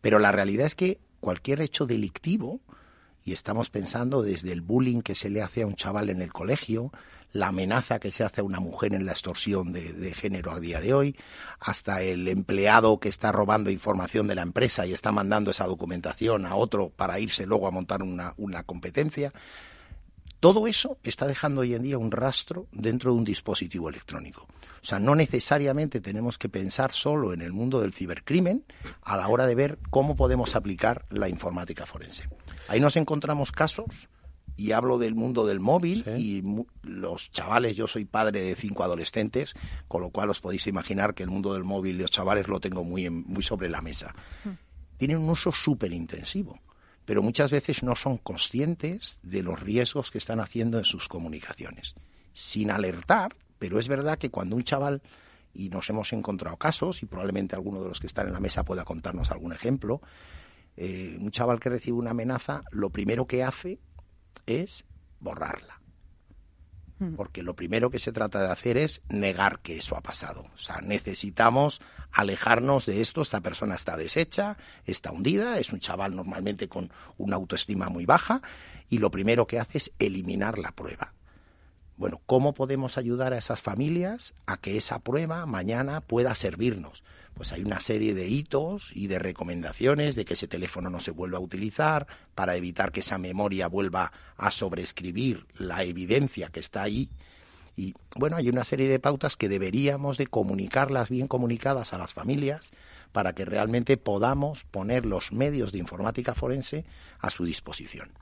[0.01, 2.63] Pero la realidad es que cualquier hecho delictivo
[3.27, 6.33] y estamos pensando desde el bullying que se le hace a un chaval en el
[6.33, 6.93] colegio,
[7.33, 10.81] la amenaza que se hace a una mujer en la extorsión de, género a día
[10.81, 11.17] de hoy,
[11.59, 16.47] hasta el empleado que está robando información de la empresa y está mandando esa documentación
[16.47, 19.33] a otro para irse luego a montar una, una competencia.
[20.39, 24.47] Todo eso está dejando hoy en día un rastro dentro de un dispositivo electrónico.
[24.83, 28.65] O sea, no necesariamente tenemos que pensar solo en el mundo del cibercrimen
[29.03, 32.29] a la hora de ver cómo podemos aplicar la informática forense.
[32.69, 34.09] Ahí nos encontramos casos,
[34.57, 36.43] y hablo del mundo del móvil, y
[36.83, 39.55] los chavales, yo soy padre de cinco adolescentes,
[39.87, 42.59] con lo cual os podéis imaginar que el mundo del móvil y los chavales lo
[42.61, 44.15] tengo muy, muy sobre la mesa.
[44.45, 44.53] Hmm.
[44.97, 46.59] Tienen un uso súper intensivo,
[47.05, 51.95] pero muchas veces no son conscientes de los riesgos que están haciendo en sus comunicaciones.
[52.33, 55.03] Sin alertar, pero es verdad que cuando un chaval
[55.53, 58.65] y nos hemos encontrado casos, y probablemente alguno de los que están en la mesa
[58.65, 60.01] pueda contarnos algún ejemplo,
[60.77, 63.79] eh, un chaval que recibe una amenaza, lo primero que hace
[64.47, 64.85] es
[65.21, 65.81] borrarla.
[66.99, 67.15] Hmm.
[67.15, 70.47] Porque lo primero que se trata de hacer es negar que eso ha pasado.
[70.55, 73.23] O sea, necesitamos alejarnos de esto.
[73.23, 78.41] Esta persona está deshecha, está hundida, es un chaval normalmente con una autoestima muy baja
[78.89, 81.13] y lo primero que hace es eliminar la prueba.
[81.97, 87.03] Bueno, ¿cómo podemos ayudar a esas familias a que esa prueba mañana pueda servirnos?
[87.37, 91.11] Pues hay una serie de hitos y de recomendaciones de que ese teléfono no se
[91.11, 96.83] vuelva a utilizar para evitar que esa memoria vuelva a sobreescribir la evidencia que está
[96.83, 97.11] ahí.
[97.77, 102.15] Y bueno, hay una serie de pautas que deberíamos de comunicarlas bien comunicadas a las
[102.15, 102.71] familias
[103.13, 106.87] para que realmente podamos poner los medios de informática forense
[107.19, 108.13] a su disposición.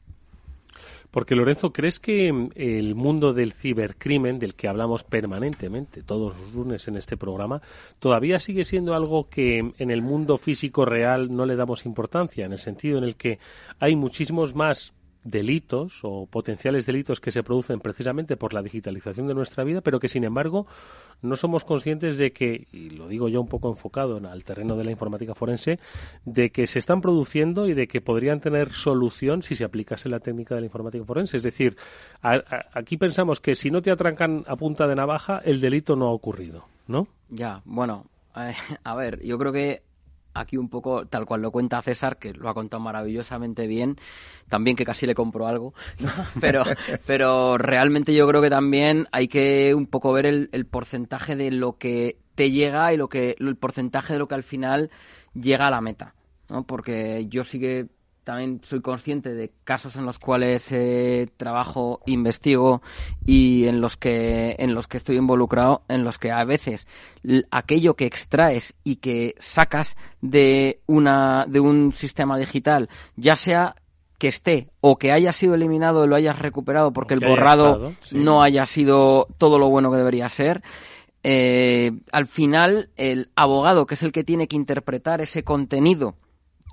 [1.15, 6.53] Porque Lorenzo, ¿crees que mm, el mundo del cibercrimen, del que hablamos permanentemente todos los
[6.53, 7.63] lunes en este programa,
[8.01, 12.53] todavía sigue siendo algo que en el mundo físico real no le damos importancia, en
[12.53, 13.39] el sentido en el que
[13.79, 14.93] hay muchísimos más
[15.25, 19.99] delitos o potenciales delitos que se producen precisamente por la digitalización de nuestra vida, pero
[19.99, 20.67] que sin embargo
[21.23, 24.77] no somos conscientes de que, y lo digo yo un poco enfocado en, al terreno
[24.77, 25.79] de la informática forense,
[26.25, 30.21] de que se están produciendo y de que podrían tener solución si se aplicase la
[30.21, 31.39] técnica de la informática forense.
[31.39, 31.77] Es decir,
[32.21, 36.13] aquí pensamos que si no te atrancan a punta de navaja, el delito no ha
[36.13, 37.09] ocurrido, ¿no?
[37.31, 38.05] Ya, bueno,
[38.37, 38.53] eh,
[38.85, 39.83] a ver, yo creo que
[40.35, 43.97] aquí un poco tal cual lo cuenta César, que lo ha contado maravillosamente bien,
[44.49, 45.73] también que casi le compro algo,
[46.41, 46.65] pero,
[47.07, 51.79] pero realmente yo creo que también hay que un poco ver el, porcentaje de lo
[51.79, 54.91] que te llega y lo que el porcentaje de lo que al final
[55.35, 56.15] llega a la meta,
[56.49, 56.67] ¿no?
[56.67, 57.87] Porque yo sí que
[58.25, 62.83] también soy consciente de casos en los cuales eh, trabajo, investigo
[63.25, 66.87] y en los que en los que estoy involucrado, en los que a veces
[67.51, 73.77] aquello que extraes y que sacas de una de un sistema digital, ya sea
[74.19, 78.43] que esté o que haya sido eliminado y lo hayas recuperado porque el borrado no
[78.43, 80.63] haya sido todo lo bueno que debería ser,
[81.23, 86.15] eh, al final el abogado, que es el que tiene que interpretar ese contenido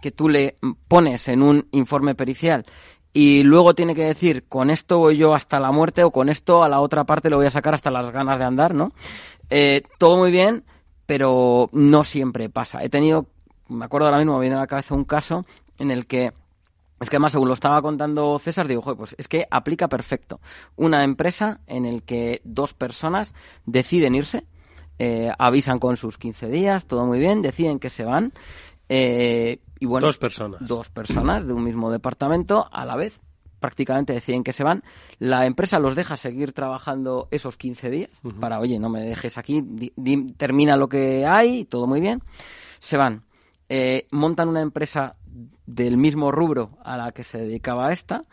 [0.02, 2.66] que tú le pones en un informe pericial
[3.14, 6.64] y luego tiene que decir con esto voy yo hasta la muerte o con esto
[6.64, 8.94] a la otra parte lo voy a sacar hasta las ganas de andar, ¿no?
[9.50, 10.64] Eh, todo muy bien,
[11.06, 12.84] pero no siempre pasa.
[12.84, 13.28] He tenido,
[13.68, 15.46] me acuerdo ahora mismo, me viene a la cabeza un caso
[15.78, 16.34] en el que
[17.02, 20.40] es que además, según lo estaba contando César, digo, pues es que aplica perfecto.
[20.76, 23.34] Una empresa en el que dos personas
[23.66, 24.46] deciden irse,
[25.00, 28.34] eh, avisan con sus 15 días, todo muy bien, deciden que se van
[28.88, 30.62] eh, y bueno, dos personas.
[30.62, 33.20] Dos personas de un mismo departamento a la vez.
[33.60, 34.84] Prácticamente deciden que se van.
[35.18, 39.64] La empresa los deja seguir trabajando esos 15 días para, oye, no me dejes aquí,
[40.38, 42.22] termina lo que hay, todo muy bien.
[42.78, 43.24] Se van.
[43.70, 45.16] Eh, montan una empresa
[45.66, 48.26] del mismo rubro a la que se dedicaba esta.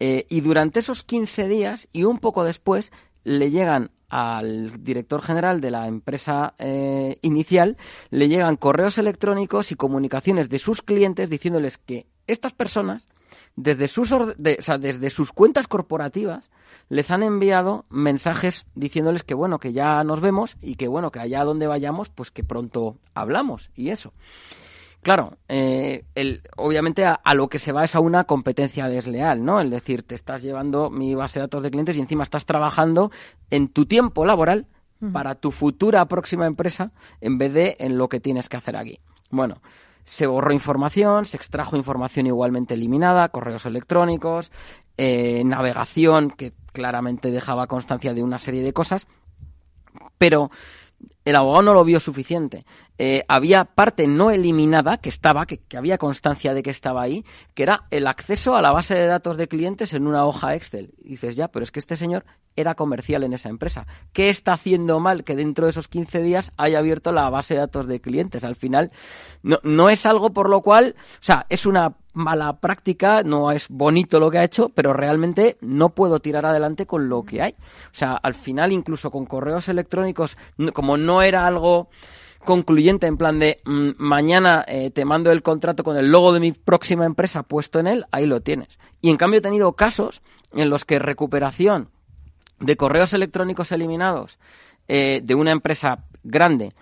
[0.00, 2.92] Eh, y durante esos 15 días y un poco después
[3.24, 7.76] le llegan al director general de la empresa eh, inicial
[8.10, 13.08] le llegan correos electrónicos y comunicaciones de sus clientes diciéndoles que estas personas
[13.56, 16.50] desde sus desde sus cuentas corporativas
[16.88, 21.20] les han enviado mensajes diciéndoles que bueno que ya nos vemos y que bueno que
[21.20, 24.12] allá donde vayamos pues que pronto hablamos y eso
[25.02, 29.60] Claro, eh, el, obviamente a, lo que se va es a una competencia desleal, ¿no?
[29.60, 33.10] Es decir, te estás llevando mi base de datos de clientes y encima estás trabajando
[33.50, 34.66] en tu tiempo laboral
[35.12, 39.00] para tu futura próxima empresa en vez de en lo que tienes que hacer aquí.
[39.30, 39.62] Bueno,
[40.02, 44.52] se borró información, se extrajo información igualmente eliminada, correos electrónicos,
[44.98, 49.06] eh, navegación que claramente dejaba constancia de una serie de cosas,
[50.18, 50.50] pero
[51.24, 52.64] el abogado no lo vio suficiente.
[52.98, 57.62] Eh, había parte no eliminada que estaba, que, había constancia de que estaba ahí, que
[57.62, 60.94] era el acceso a la base de datos de clientes en una hoja Excel.
[61.02, 62.24] Y dices, ya, pero es que este señor
[62.56, 63.86] era comercial en esa empresa.
[64.12, 67.60] ¿Qué está haciendo mal que dentro de esos 15 días haya abierto la base de
[67.60, 68.44] datos de clientes?
[68.44, 68.90] Al final,
[69.42, 73.68] no, no es algo por lo cual, o sea, es una mala práctica, no es
[73.68, 77.54] bonito lo que ha hecho, pero realmente no puedo tirar adelante con lo que hay.
[77.92, 80.36] O sea, al final, incluso con correos electrónicos,
[80.72, 81.88] como no era algo
[82.44, 86.40] concluyente en plan de mm, mañana eh, te mando el contrato con el logo de
[86.40, 88.78] mi próxima empresa puesto en él, ahí lo tienes.
[89.00, 91.90] Y en cambio he tenido casos en los que recuperación
[92.58, 94.38] de correos electrónicos eliminados
[94.88, 96.72] eh, de una empresa grande,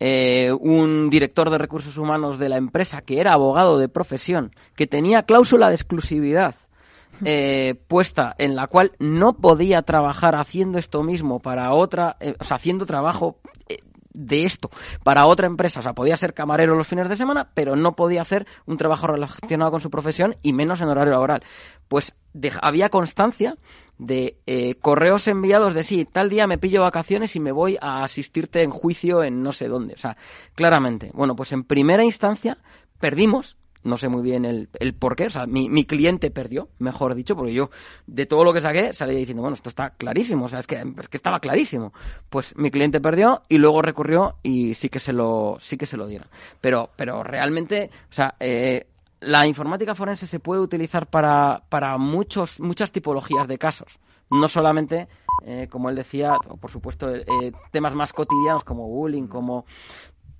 [0.00, 4.86] eh, un director de recursos humanos de la empresa que era abogado de profesión, que
[4.86, 6.54] tenía cláusula de exclusividad
[7.88, 12.84] puesta en la cual no podía trabajar haciendo esto mismo para otra, o sea, haciendo
[12.84, 13.38] trabajo
[14.16, 14.70] de esto
[15.02, 15.80] para otra empresa.
[15.80, 19.06] O sea, podía ser camarero los fines de semana, pero no podía hacer un trabajo
[19.06, 21.42] relacionado con su profesión y menos en horario laboral.
[21.88, 22.14] Pues
[22.62, 23.56] había constancia
[23.98, 28.04] de eh, correos enviados de sí, tal día me pillo vacaciones y me voy a
[28.04, 29.94] asistirte en juicio en no sé dónde.
[29.94, 30.16] O sea,
[30.54, 31.10] claramente.
[31.14, 32.58] Bueno, pues en primera instancia
[33.00, 36.68] perdimos no sé muy bien el, el por qué, o sea, mi, mi, cliente perdió,
[36.78, 37.70] mejor dicho, porque yo
[38.06, 40.82] de todo lo que saqué salía diciendo, bueno, esto está clarísimo, o sea, es que,
[41.00, 41.92] es que estaba clarísimo.
[42.28, 45.96] Pues mi cliente perdió y luego recurrió y sí que se lo, sí que se
[45.96, 46.28] lo dieron.
[46.60, 48.88] Pero, pero realmente, o sea, eh,
[49.20, 53.98] la informática forense se puede utilizar para, para muchos, muchas tipologías de casos.
[54.30, 55.08] No solamente,
[55.44, 57.24] eh, como él decía, por supuesto, eh,
[57.70, 59.64] temas más cotidianos como bullying, como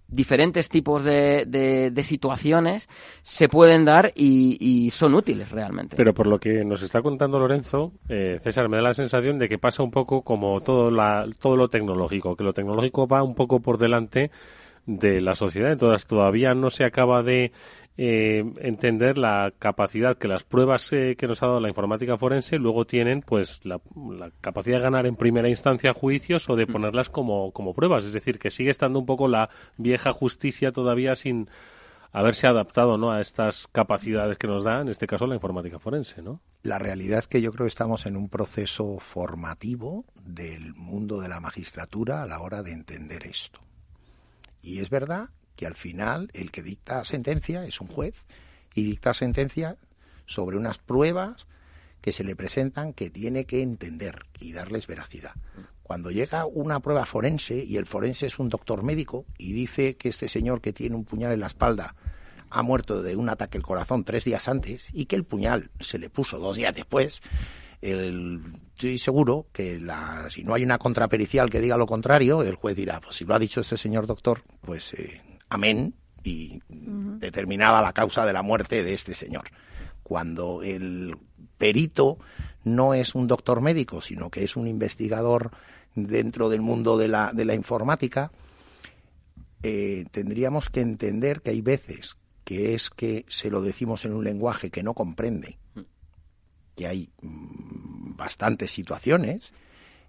[0.08, 2.88] diferentes tipos de, de, situaciones
[3.22, 5.96] se pueden dar y, son útiles realmente.
[5.96, 9.48] Pero por lo que nos está contando Lorenzo, eh, César, me da la sensación de
[9.48, 13.34] que pasa un poco como todo, la, todo lo tecnológico, que lo tecnológico va un
[13.34, 14.30] poco por delante
[14.86, 15.72] de la sociedad.
[15.72, 17.52] Entonces todavía no se acaba de
[17.98, 22.59] eh, entender la capacidad que las pruebas eh, que nos ha dado la informática forense
[22.59, 23.80] luego tienen pues la,
[24.42, 26.72] capacidad de ganar en primera instancia juicios o de mm.
[26.72, 28.04] ponerlas como, como pruebas.
[28.04, 31.48] Es decir, que sigue estando un poco la vieja justicia todavía sin
[32.12, 33.12] haberse adaptado ¿no?
[33.12, 36.20] a estas capacidades que nos da, en este caso, la informática forense.
[36.20, 36.40] ¿no?
[36.62, 41.28] La realidad es que yo creo que estamos en un proceso formativo del mundo de
[41.28, 43.61] la magistratura a la hora de entender esto.
[44.61, 48.14] Y es verdad que al final el que dicta sentencia es un juez
[48.75, 49.77] y dicta sentencia
[50.27, 51.47] sobre unas pruebas
[52.01, 55.33] que se le presentan que tiene que entender y darles veracidad.
[55.83, 60.11] Cuando llega una prueba forense y el forense es un doctor médico y dice que
[60.11, 61.95] este señor que tiene un puñal en la espalda
[62.51, 65.99] ha muerto de un ataque al corazón tres días antes y que el puñal se
[65.99, 67.23] le puso dos días después,
[67.81, 72.77] estoy seguro que la, si no hay una contrapericial que diga lo contrario, el juez
[72.77, 77.92] dirá, pues si lo ha dicho este señor doctor, pues eh, amén, y determinaba la
[77.92, 79.44] causa de la muerte de este señor.
[80.02, 81.16] Cuando el
[81.59, 82.18] perito
[82.64, 85.52] no es un doctor médico, sino que es un investigador
[85.94, 88.32] dentro del mundo de la, de la informática,
[89.62, 94.22] eh, tendríamos que entender que hay veces que es que se lo decimos en un
[94.22, 95.59] lenguaje que no comprende,
[96.76, 99.54] que hay mm, bastantes situaciones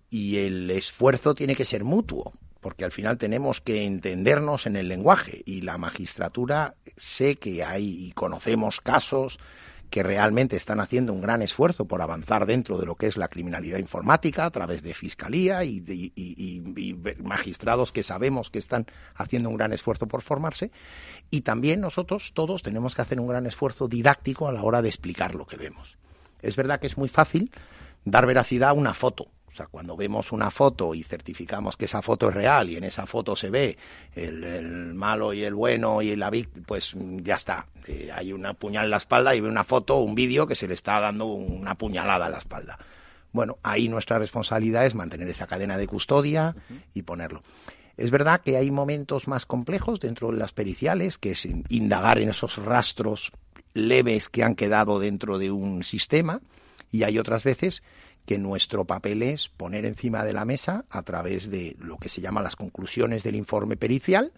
[0.09, 4.87] y el esfuerzo tiene que ser mutuo porque al final tenemos que entendernos en el
[4.87, 9.39] lenguaje y la magistratura sé que hay y conocemos casos
[9.89, 13.29] que realmente están haciendo un gran esfuerzo por avanzar dentro de lo que es la
[13.29, 19.57] criminalidad informática a través de fiscalía y, y, magistrados que sabemos que están haciendo un
[19.57, 20.71] gran esfuerzo por formarse
[21.29, 24.89] y también nosotros todos tenemos que hacer un gran esfuerzo didáctico a la hora de
[24.89, 25.97] explicar lo que vemos.
[26.41, 27.51] Es verdad que es muy fácil
[28.03, 32.01] dar veracidad a una foto, o sea, cuando vemos una foto y certificamos que esa
[32.01, 33.77] foto es real y en esa foto se ve
[34.13, 37.65] el, malo y el bueno y la víctima, pues ya está.
[37.87, 40.67] Eh, hay una puñal en la espalda y ve una foto, un vídeo que se
[40.67, 42.77] le está dando una puñalada a la espalda.
[43.31, 46.55] Bueno, ahí nuestra responsabilidad es mantener esa cadena de custodia
[46.93, 47.43] y ponerlo.
[47.95, 52.29] Es verdad que hay momentos más complejos dentro de las periciales, que es indagar en
[52.29, 53.31] esos rastros
[53.73, 56.41] leves que han quedado dentro de un sistema,
[56.91, 57.83] y hay otras veces
[58.27, 62.19] que nuestro papel es poner encima de la mesa, a través de lo que se
[62.19, 64.33] llama las conclusiones del informe pericial,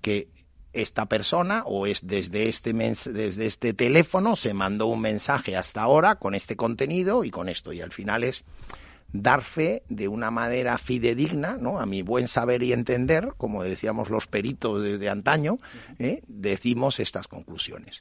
[0.00, 0.28] que
[0.72, 6.14] esta persona o es desde este desde este teléfono se mandó un mensaje hasta ahora
[6.14, 8.44] con este contenido y con esto y al final es
[9.12, 11.80] dar fe de una manera fidedigna, ¿no?
[11.80, 15.58] A mi buen saber y entender, como decíamos los peritos de, antaño,
[15.98, 16.22] ¿eh?
[16.28, 18.00] decimos estas conclusiones.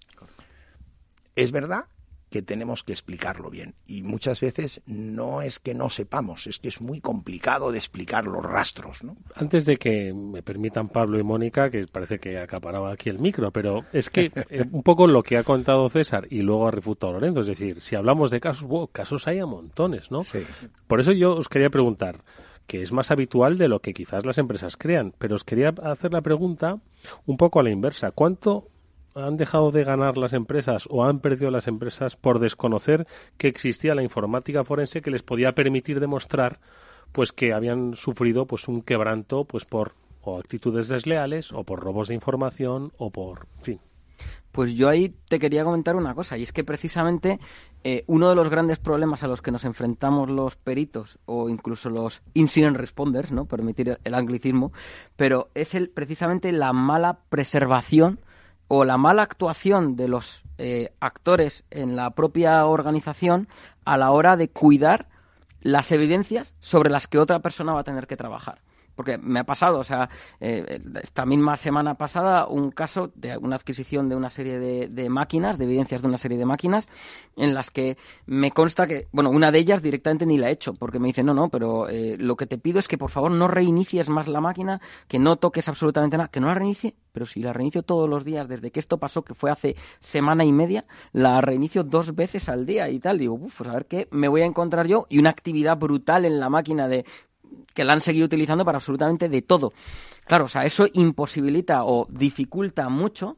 [1.35, 1.85] Es verdad
[2.33, 3.75] que tenemos que explicarlo bien.
[3.85, 8.25] Y muchas veces no es que no sepamos, es que es muy complicado de explicar
[8.25, 9.03] los rastros.
[9.03, 9.15] ¿no?
[9.35, 13.51] Antes de que me permitan Pablo y Mónica, que parece que acaparaba aquí el micro,
[13.51, 17.13] pero es que eh, un poco lo que ha contado César y luego ha refutado
[17.13, 20.21] Lorenzo, es decir, si hablamos de casos, casos hay a montones, ¿no?
[20.87, 22.23] Por eso yo os quería preguntar,
[22.65, 26.11] que es más habitual de lo que quizás las empresas crean, pero os quería hacer
[26.11, 26.79] la pregunta
[27.27, 28.09] un poco a la inversa.
[28.09, 28.69] ¿Cuánto
[29.15, 33.95] han dejado de ganar las empresas o han perdido las empresas por desconocer que existía
[33.95, 36.59] la informática forense que les podía permitir demostrar
[37.11, 42.07] pues que habían sufrido pues un quebranto pues por o actitudes desleales o por robos
[42.07, 43.79] de información o por fin
[44.53, 47.39] pues yo ahí te quería comentar una cosa, y es que precisamente
[47.83, 51.89] eh, uno de los grandes problemas a los que nos enfrentamos los peritos o incluso
[51.89, 53.45] los incident responders, ¿no?
[53.45, 54.71] Permitir el anglicismo,
[55.15, 58.19] pero es el, precisamente la mala preservación
[58.67, 63.47] o la mala actuación de los eh, actores en la propia organización
[63.85, 65.07] a la hora de cuidar
[65.61, 68.61] las evidencias sobre las que otra persona va a tener que trabajar
[68.95, 73.55] porque me ha pasado, o sea, eh, esta misma semana pasada un caso de una
[73.55, 76.87] adquisición de una serie de, máquinas, de evidencias de una serie de máquinas,
[77.35, 80.73] en las que me consta que, bueno, una de ellas directamente ni la he hecho,
[80.73, 83.31] porque me dice, no, no, pero eh, lo que te pido es que por favor
[83.31, 87.25] no reinicies más la máquina, que no toques absolutamente nada, que no la reinicie, pero
[87.25, 90.51] si la reinicio todos los días desde que esto pasó, que fue hace semana y
[90.51, 94.27] media, la reinicio dos veces al día y tal, digo, pues a ver qué me
[94.27, 97.05] voy a encontrar yo y una actividad brutal en la máquina de
[97.73, 99.73] que la han seguido utilizando para absolutamente de todo.
[100.25, 103.37] Claro, o sea, eso imposibilita o dificulta mucho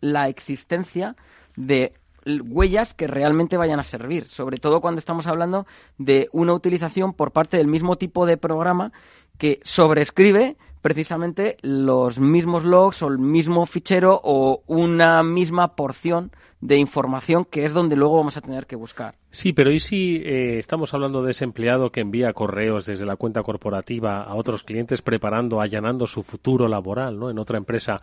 [0.00, 1.16] la existencia
[1.56, 1.92] de
[2.24, 5.66] huellas que realmente vayan a servir, sobre todo cuando estamos hablando
[5.98, 8.92] de una utilización por parte del mismo tipo de programa
[9.38, 16.76] que sobrescribe precisamente los mismos logs o el mismo fichero o una misma porción de
[16.76, 19.16] información que es donde luego vamos a tener que buscar.
[19.30, 23.16] Sí, pero ¿y si eh, estamos hablando de ese empleado que envía correos desde la
[23.16, 27.30] cuenta corporativa a otros clientes preparando, allanando su futuro laboral ¿no?
[27.30, 28.00] en otra empresa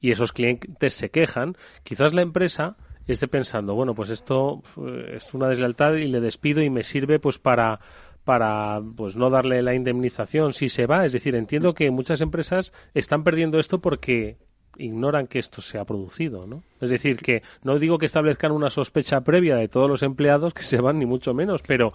[0.00, 1.56] y esos clientes se quejan?
[1.82, 2.76] Quizás la empresa
[3.12, 7.18] esté pensando, bueno, pues esto eh, es una deslealtad y le despido y me sirve
[7.18, 7.80] pues para
[8.28, 11.06] para pues no darle la indemnización si se va.
[11.06, 14.36] Es decir, entiendo que muchas empresas están perdiendo esto porque
[14.76, 16.62] ignoran que esto se ha producido, ¿no?
[16.78, 20.64] Es decir, que no digo que establezcan una sospecha previa de todos los empleados que
[20.64, 21.94] se van, ni mucho menos, pero...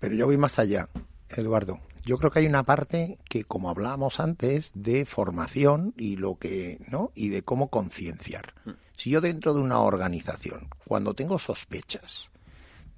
[0.00, 0.88] Pero yo voy más allá,
[1.28, 1.78] Eduardo.
[2.04, 6.80] Yo creo que hay una parte que, como hablábamos antes, de formación y lo que,
[6.90, 7.12] ¿no?
[7.14, 8.54] Y de cómo concienciar.
[8.64, 8.70] Mm.
[8.96, 12.28] Si yo dentro de una organización, cuando tengo sospechas,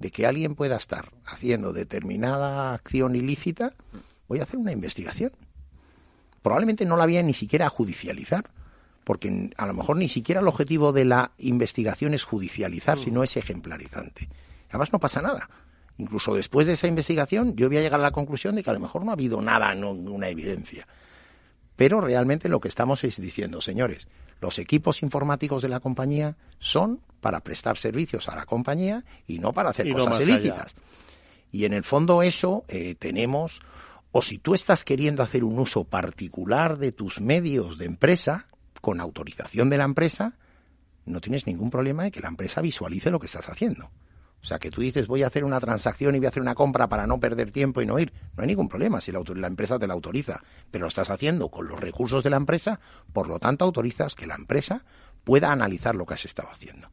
[0.01, 3.73] de que alguien pueda estar haciendo determinada acción ilícita,
[4.27, 5.31] voy a hacer una investigación.
[6.41, 8.49] Probablemente no la voy a ni siquiera a judicializar,
[9.03, 13.01] porque a lo mejor ni siquiera el objetivo de la investigación es judicializar, mm.
[13.01, 14.27] sino es ejemplarizante.
[14.69, 15.49] Además no pasa nada.
[15.97, 18.73] Incluso después de esa investigación yo voy a llegar a la conclusión de que a
[18.73, 20.87] lo mejor no ha habido nada, no, una evidencia.
[21.75, 24.07] Pero realmente lo que estamos es diciendo, señores,
[24.41, 29.53] los equipos informáticos de la compañía son para prestar servicios a la compañía y no
[29.53, 30.75] para hacer cosas ilícitas.
[31.51, 33.61] Y en el fondo eso eh, tenemos,
[34.11, 38.47] o si tú estás queriendo hacer un uso particular de tus medios de empresa,
[38.81, 40.33] con autorización de la empresa,
[41.05, 43.91] no tienes ningún problema de que la empresa visualice lo que estás haciendo.
[44.41, 46.55] O sea, que tú dices, voy a hacer una transacción y voy a hacer una
[46.55, 48.11] compra para no perder tiempo y no ir.
[48.35, 50.41] No hay ningún problema si la, la, empresa te la autoriza.
[50.71, 52.79] Pero lo estás haciendo con los recursos de la empresa,
[53.13, 54.83] por lo tanto autorizas que la empresa
[55.23, 56.89] pueda analizar lo que has estado haciendo.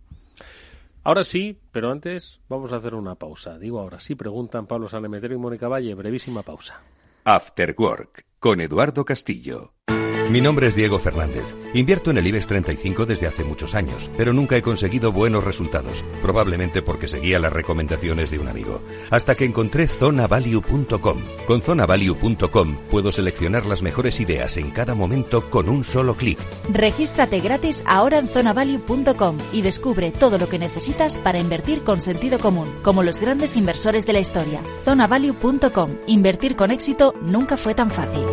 [1.05, 3.59] Ahora sí, pero antes vamos a hacer una pausa.
[3.59, 5.94] Digo ahora sí, preguntan Pablo Sanemeterio y Mónica Valle.
[5.94, 6.82] Brevísima pausa.
[7.24, 9.72] After Work, con Eduardo Castillo.
[10.31, 11.57] Mi nombre es Diego Fernández.
[11.72, 16.05] Invierto en el IBEX 35 desde hace muchos años, pero nunca he conseguido buenos resultados,
[16.20, 18.83] probablemente porque seguía las recomendaciones de un amigo.
[19.11, 21.18] Hasta que encontré zonavalue.com.
[21.47, 26.39] Con zonavalue.com puedo seleccionar las mejores ideas en cada momento con un solo clic.
[26.70, 32.39] Regístrate gratis ahora en zonavalue.com y descubre todo lo que necesitas para invertir con sentido
[32.39, 34.61] común, como los grandes inversores de la historia.
[34.85, 35.91] zonavalue.com.
[36.07, 38.26] Invertir con éxito nunca fue tan fácil.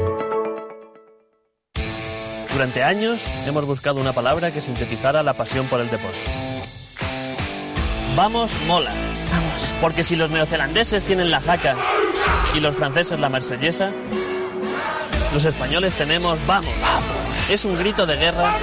[2.55, 6.17] Durante años hemos buscado una palabra que sintetizara la pasión por el deporte.
[8.15, 8.93] Vamos, mola.
[9.29, 9.73] Vamos.
[9.81, 11.75] Porque si los neozelandeses tienen la jaca
[12.55, 13.91] y los franceses la marsellesa,
[15.33, 16.71] los españoles tenemos vamos.
[16.81, 17.49] Vamos.
[17.49, 18.55] Es un grito de guerra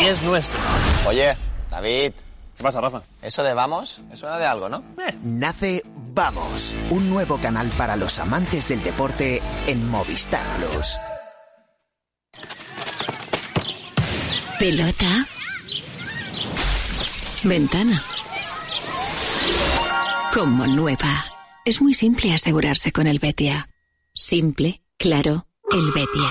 [0.00, 0.58] y es nuestro.
[1.06, 1.36] Oye,
[1.70, 2.14] David.
[2.56, 3.02] ¿Qué pasa, Rafa?
[3.22, 4.78] Eso de vamos, me suena de algo, ¿no?
[4.98, 5.14] Eh.
[5.22, 5.84] Nace
[6.16, 10.98] Vamos, un nuevo canal para los amantes del deporte en Movistar Plus.
[14.64, 15.28] Pelota.
[17.42, 18.02] Ventana.
[20.32, 21.26] Como nueva.
[21.66, 23.68] Es muy simple asegurarse con el Betia.
[24.14, 26.30] Simple, claro, el Betia.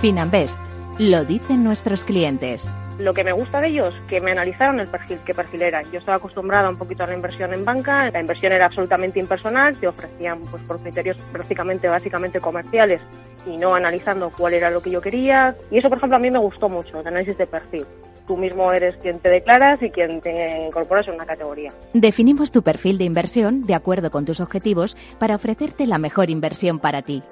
[0.00, 0.58] Finanbest.
[0.98, 5.18] Lo dicen nuestros clientes lo que me gusta de ellos, que me analizaron el perfil,
[5.24, 5.82] qué perfil era.
[5.82, 9.76] Yo estaba acostumbrada un poquito a la inversión en banca, la inversión era absolutamente impersonal,
[9.76, 13.00] te ofrecían pues por criterios prácticamente básicamente comerciales
[13.46, 15.56] y no analizando cuál era lo que yo quería.
[15.70, 17.84] Y eso, por ejemplo, a mí me gustó mucho, el análisis de perfil.
[18.26, 21.72] Tú mismo eres quien te declaras y quien te incorporas en una categoría.
[21.92, 26.78] Definimos tu perfil de inversión de acuerdo con tus objetivos para ofrecerte la mejor inversión
[26.78, 27.22] para ti.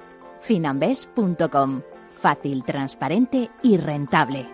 [0.42, 1.82] Finambes.com.
[2.20, 4.46] Fácil, transparente y rentable.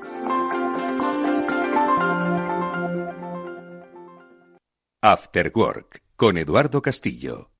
[5.09, 7.53] After Work con Eduardo Castillo.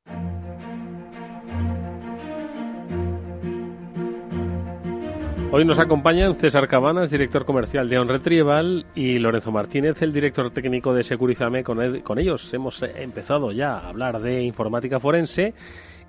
[5.53, 10.51] Hoy nos acompañan César Cabanas, director comercial de On Retrieval, y Lorenzo Martínez, el director
[10.51, 11.63] técnico de Securizame.
[11.63, 15.55] Con, con ellos hemos empezado ya a hablar de informática forense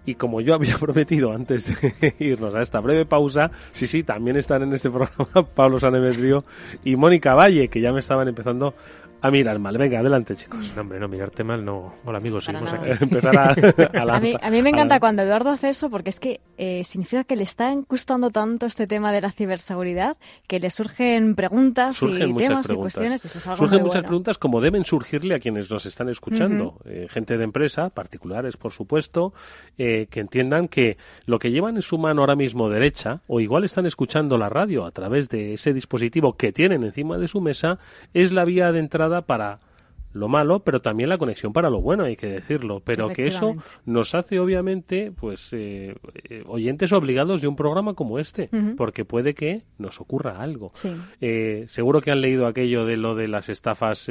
[0.08, 4.38] y como yo había prometido antes de irnos a esta breve pausa, sí, sí, también
[4.38, 6.44] están en este programa Pablo Sanemetrio
[6.84, 8.74] y Mónica Valle, que ya me estaban empezando
[9.22, 9.78] a mirar mal.
[9.78, 10.72] Venga, adelante, chicos.
[10.76, 11.96] No, hombre, no, mirarte mal no.
[12.06, 12.90] Hola, amigos, seguimos aquí.
[13.02, 13.50] Empezar a,
[14.16, 17.24] a, mí, a, mí, me encanta cuando Eduardo hace eso porque es que eh, significa
[17.24, 22.34] que le está gustando tanto este tema de la ciberseguridad que le surgen preguntas y
[22.36, 23.26] temas y cuestiones.
[23.26, 24.08] Eso es algo surgen muy muchas bueno.
[24.08, 26.66] preguntas como deben surgirle a quienes nos están escuchando.
[26.66, 26.92] Uh -huh.
[26.92, 29.34] eh, gente de empresa, particulares, por supuesto,
[29.78, 33.64] eh, que entiendan que lo que llevan en su mano ahora mismo derecha, o igual
[33.64, 37.80] están escuchando la radio a través de ese dispositivo que tienen encima de su mesa,
[38.14, 39.60] es la vía de entrada para
[40.14, 42.82] lo malo, pero también la conexión para lo bueno, hay que decirlo.
[42.84, 43.56] Pero que eso
[43.86, 45.96] nos hace, obviamente, pues eh,
[46.30, 50.72] eh, oyentes obligados de un programa como este, porque puede que nos ocurra algo.
[51.22, 54.10] Eh, seguro que han leído aquello de lo de las estafas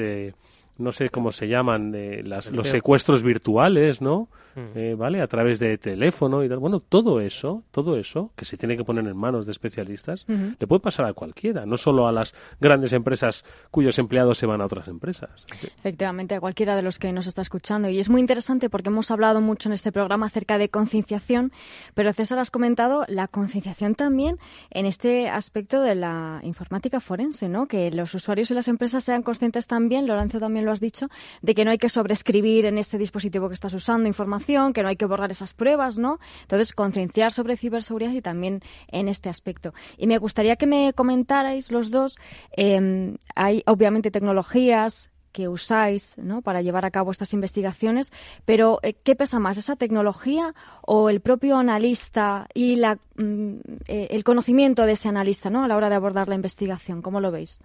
[0.79, 4.29] no sé cómo se llaman, eh, las, los secuestros virtuales, ¿no?
[4.57, 4.61] Mm.
[4.75, 5.21] Eh, ¿Vale?
[5.21, 6.59] A través de teléfono y tal.
[6.59, 10.67] Bueno, todo eso, todo eso, que se tiene que poner en manos de especialistas, le
[10.67, 14.65] puede pasar a cualquiera, no solo a las grandes empresas cuyos empleados se van a
[14.65, 15.31] otras empresas.
[15.79, 17.91] Efectivamente, a cualquiera de los que nos está escuchando.
[17.91, 21.53] Y es muy interesante porque hemos hablado mucho en este programa acerca de concienciación,
[21.95, 24.39] pero César has comentado la concienciación también
[24.71, 27.67] en este aspecto de la informática forense, ¿no?
[27.67, 31.09] Que los usuarios y las empresas sean conscientes también, Lorenzo también lo has dicho,
[31.41, 34.89] de que no hay que sobreescribir en ese dispositivo que estás usando información, que no
[34.89, 36.19] hay que borrar esas pruebas, ¿no?
[36.43, 39.73] Entonces, concienciar sobre ciberseguridad y también en este aspecto.
[39.97, 42.19] Y me gustaría que me comentarais los dos,
[42.53, 46.41] em, hay obviamente tecnologías que usáis ¿no?
[46.41, 48.11] para llevar a cabo estas investigaciones,
[48.47, 53.57] pero eh, ¿qué pesa más, esa tecnología o el propio analista y la, mm,
[53.87, 55.63] eh, el conocimiento de ese analista ¿no?
[55.63, 57.03] a la hora de abordar la investigación?
[57.03, 57.61] ¿Cómo lo veis?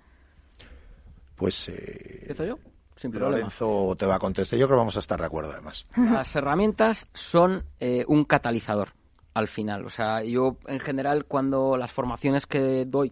[1.37, 1.69] Pues...
[1.69, 2.59] Eh, yo?
[3.01, 4.59] Sin Lorenzo te va a contestar.
[4.59, 5.87] Yo creo que vamos a estar de acuerdo, además.
[5.95, 8.89] Las herramientas son eh, un catalizador
[9.33, 9.85] al final.
[9.85, 13.11] O sea, yo en general cuando las formaciones que doy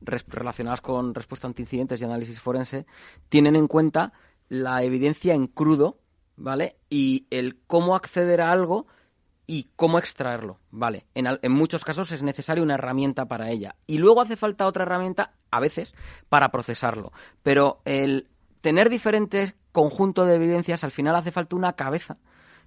[0.00, 2.86] relacionadas con respuesta ante incidentes y análisis forense
[3.28, 4.12] tienen en cuenta
[4.48, 5.98] la evidencia en crudo,
[6.36, 6.76] ¿vale?
[6.88, 8.86] Y el cómo acceder a algo
[9.48, 11.06] y cómo extraerlo, ¿vale?
[11.14, 13.74] En, en, muchos casos es necesaria una herramienta para ella.
[13.88, 15.96] Y luego hace falta otra herramienta, a veces,
[16.28, 17.12] para procesarlo.
[17.42, 18.28] Pero el
[18.60, 22.18] tener diferentes conjuntos de evidencias, al final hace falta una cabeza,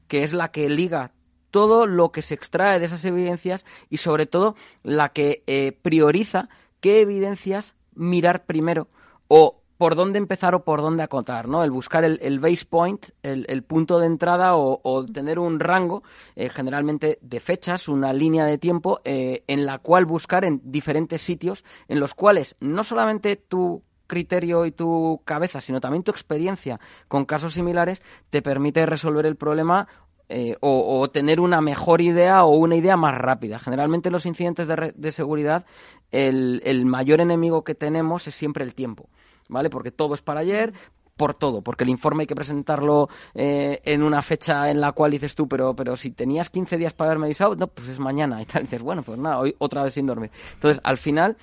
[0.08, 1.14] que es la que liga
[1.52, 6.50] todo lo que se extrae de esas evidencias y sobre todo la que eh, prioriza
[6.80, 8.88] qué evidencias mirar primero
[9.28, 11.64] o por dónde empezar o por dónde acotar, ¿no?
[11.64, 16.04] El buscar el, base point, el, punto de entrada o, tener un rango,
[16.36, 21.22] eh, generalmente de fechas, una línea de tiempo eh, en la cual buscar en diferentes
[21.22, 26.82] sitios en los cuales no solamente tú criterio y tu cabeza, sino también tu experiencia
[27.08, 29.88] con casos similares, te permite resolver el problema
[30.32, 33.58] eh, o, tener una mejor idea o una idea más rápida.
[33.58, 35.66] Generalmente en los incidentes de, seguridad
[36.12, 39.10] el, mayor enemigo que tenemos es siempre el tiempo,
[39.48, 39.72] ¿vale?
[39.72, 40.74] Porque todo es para ayer,
[41.18, 45.12] por todo, porque el informe hay que presentarlo eh, en una fecha en la cual
[45.12, 48.40] dices tú, pero, pero si tenías 15 días para haberme avisado, no, pues es mañana
[48.42, 50.30] y tal, dices, bueno, pues nada, hoy otra vez sin dormir.
[50.54, 51.38] Entonces, al final,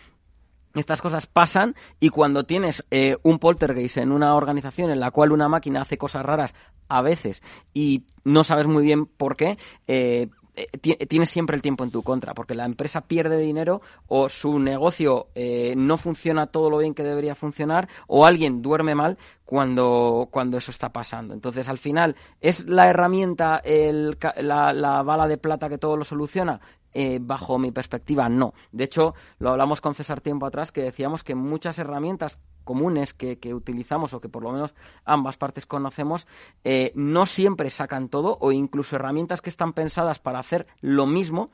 [0.80, 5.32] estas cosas pasan y cuando tienes eh, un poltergeist en una organización en la cual
[5.32, 6.54] una máquina hace cosas raras
[6.88, 7.42] a veces
[7.74, 12.02] y no sabes muy bien por qué, eh, eh, tienes siempre el tiempo en tu
[12.02, 15.28] contra, porque la empresa pierde dinero o su negocio
[15.76, 20.70] no funciona todo lo bien que debería funcionar o alguien duerme mal cuando, cuando eso
[20.70, 21.34] está pasando.
[21.34, 26.60] Entonces, al final, ¿es la herramienta la, la, bala de plata que todo lo soluciona?
[26.98, 28.54] Eh, bajo mi perspectiva, no.
[28.72, 33.38] De hecho, lo hablamos con César tiempo atrás, que decíamos que muchas herramientas comunes que,
[33.52, 34.74] utilizamos o que por lo menos
[35.04, 36.26] ambas partes conocemos,
[36.64, 41.50] eh, no siempre sacan todo o incluso herramientas que están pensadas para hacer lo mismo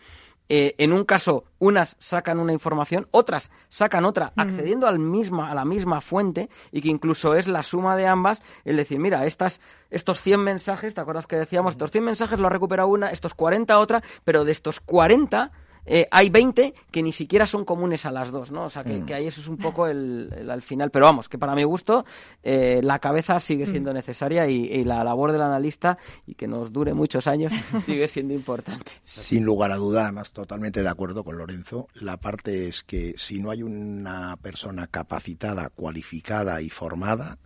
[0.48, 5.54] eh, en un caso unas sacan una información, otras sacan otra, accediendo al misma, a
[5.54, 9.60] la misma fuente y que incluso es la suma de ambas, el decir, mira, estas,
[9.90, 11.72] estos 100 mensajes, ¿te acuerdas que decíamos?
[11.72, 15.52] Estos 100 mensajes lo ha recuperado una, estos 40 otra, pero de estos 40
[15.84, 18.64] eh, hay 20 que ni siquiera son comunes a las dos, ¿no?
[18.64, 19.12] O sea, que, mm.
[19.12, 20.90] ahí eso es un poco el, al final.
[20.90, 22.04] Pero vamos, que para mi gusto
[22.42, 23.94] eh, la cabeza sigue siendo mm.
[23.94, 27.52] necesaria y, la labor del analista, y que nos dure muchos años,
[27.84, 28.92] sigue siendo importante.
[29.04, 31.88] Sin lugar a duda, además totalmente de acuerdo con Lorenzo.
[31.94, 37.38] La parte es que si no hay una persona capacitada, cualificada y formada,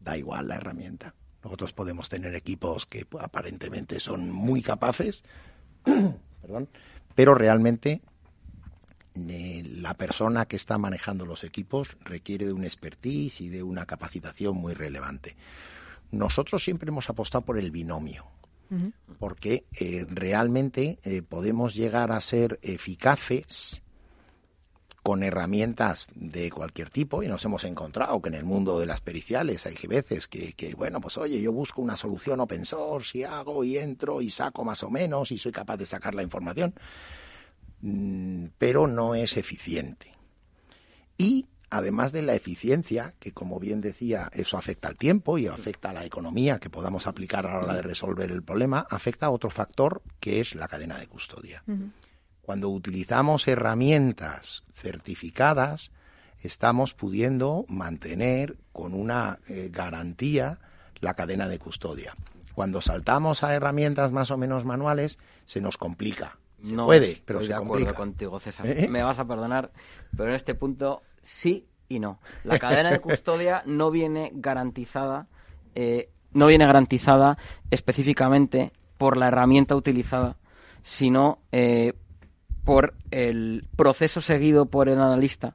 [0.00, 1.14] da igual la herramienta.
[1.42, 5.24] Nosotros podemos tener equipos que aparentemente son muy capaces,
[5.84, 6.68] perdón,
[7.14, 8.00] pero realmente
[9.14, 13.84] eh, la persona que está manejando los equipos requiere de un expertise y de una
[13.84, 15.36] capacitación muy relevante.
[16.10, 18.26] Nosotros siempre hemos apostado por el binomio,
[19.18, 23.82] porque eh, realmente eh, podemos llegar a ser eficaces
[25.02, 29.00] con herramientas de cualquier tipo y nos hemos encontrado que en el mundo de las
[29.00, 33.64] periciales hay veces que, bueno, pues oye, yo busco una solución open source y hago
[33.64, 36.74] y entro y saco más o menos y soy capaz de sacar la información,
[37.80, 40.12] mm, pero no es eficiente.
[41.18, 45.90] Y además de la eficiencia, que como bien decía, eso afecta al tiempo y afecta
[45.90, 49.30] a la economía que podamos aplicar a la hora de resolver el problema, afecta a
[49.30, 51.64] otro factor que es la cadena de custodia.
[52.42, 55.92] Cuando utilizamos herramientas certificadas,
[56.42, 60.58] estamos pudiendo mantener con una eh, garantía
[61.00, 62.16] la cadena de custodia.
[62.54, 66.36] Cuando saltamos a herramientas más o menos manuales, se nos complica.
[66.64, 67.94] Se no puede, pero estoy se de acuerdo complica.
[67.94, 68.66] contigo, César.
[68.66, 68.88] ¿Eh?
[68.88, 69.70] Me vas a perdonar,
[70.16, 72.18] pero en este punto sí y no.
[72.42, 75.28] La cadena de custodia no viene garantizada,
[75.76, 77.38] eh, no viene garantizada
[77.70, 80.38] específicamente por la herramienta utilizada,
[80.82, 81.94] sino eh,
[82.64, 85.54] por el proceso seguido por el analista,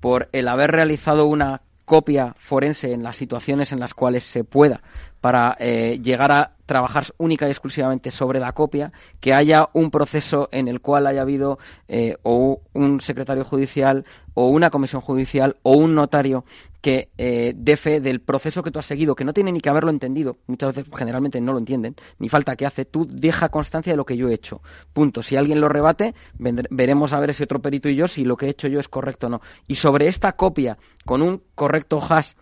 [0.00, 4.80] por el haber realizado una copia forense en las situaciones en las cuales se pueda
[5.20, 10.48] para eh, llegar a trabajar única y exclusivamente sobre la copia, que haya un proceso
[10.52, 15.72] en el cual haya habido eh, o un secretario judicial o una comisión judicial o
[15.72, 16.44] un notario
[16.80, 19.68] que eh, dé fe del proceso que tú has seguido, que no tiene ni que
[19.68, 23.92] haberlo entendido, muchas veces generalmente no lo entienden, ni falta que hace, tú deja constancia
[23.92, 24.62] de lo que yo he hecho.
[24.92, 25.22] Punto.
[25.22, 28.46] Si alguien lo rebate, veremos a ver ese otro perito y yo si lo que
[28.46, 29.40] he hecho yo es correcto o no.
[29.66, 32.32] Y sobre esta copia, con un correcto hash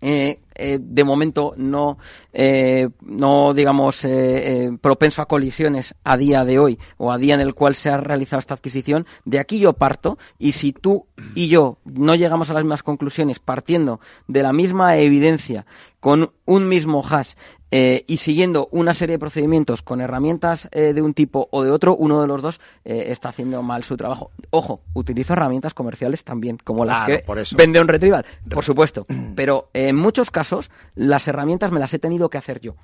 [0.00, 1.98] eh, eh, de momento no,
[2.32, 7.34] eh, no digamos, eh, eh, propenso a colisiones a día de hoy o a día
[7.34, 11.06] en el cual se ha realizado esta adquisición, de aquí yo parto y si tú
[11.34, 15.66] y yo no llegamos a las mismas conclusiones partiendo de la misma evidencia
[16.00, 17.32] con un mismo hash
[17.72, 21.72] eh, y siguiendo una serie de procedimientos con herramientas eh, de un tipo o de
[21.72, 24.30] otro, uno de los dos eh, está haciendo mal su trabajo.
[24.50, 27.56] Ojo, utilizo herramientas comerciales también, como las Claro, que por eso.
[27.56, 29.04] vende un retrieval, por supuesto.
[29.34, 30.45] Pero en muchos casos
[30.94, 32.74] las herramientas me las he tenido que hacer yo.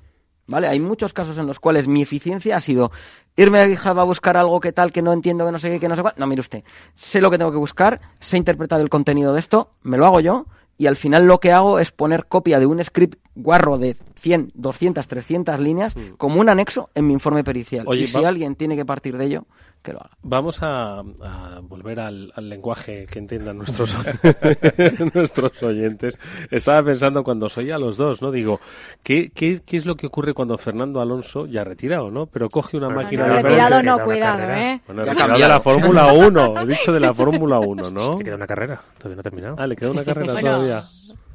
[0.45, 0.67] ¿Vale?
[0.67, 2.91] Hay muchos casos en los cuales mi eficiencia ha sido
[3.37, 5.79] irme a GitHub a buscar algo que tal, que no entiendo, que no sé qué,
[5.79, 6.13] que no sé cuál.
[6.17, 6.63] No, mire usted,
[6.95, 10.19] sé lo que tengo que buscar, sé interpretar el contenido de esto, me lo hago
[10.19, 10.45] yo
[10.77, 14.51] y al final lo que hago es poner copia de un script guarro de 100,
[14.53, 17.85] 200, 300 líneas como un anexo en mi informe pericial.
[17.87, 19.45] Oye, y si va- alguien tiene que partir de ello,
[19.83, 20.11] que lo haga.
[20.23, 23.95] Vamos a, a volver al, al lenguaje que entiendan nuestros,
[25.13, 26.17] nuestros oyentes.
[26.49, 28.31] Estaba pensando cuando soy a los dos, ¿no?
[28.31, 28.59] Digo,
[29.03, 32.25] ¿qué, qué, qué es lo que ocurre cuando Fernando Alonso, ya retirado, ¿no?
[32.25, 34.81] Pero coge una máquina no, de retirado no, cuidado, ¿eh?
[34.87, 38.17] Bueno, retirado de la Fórmula 1, he dicho de la Fórmula 1, ¿no?
[38.17, 39.55] Le queda una carrera, todavía no ha terminado.
[39.59, 40.49] Ah, le queda una carrera Bueno.
[40.49, 40.83] todavía.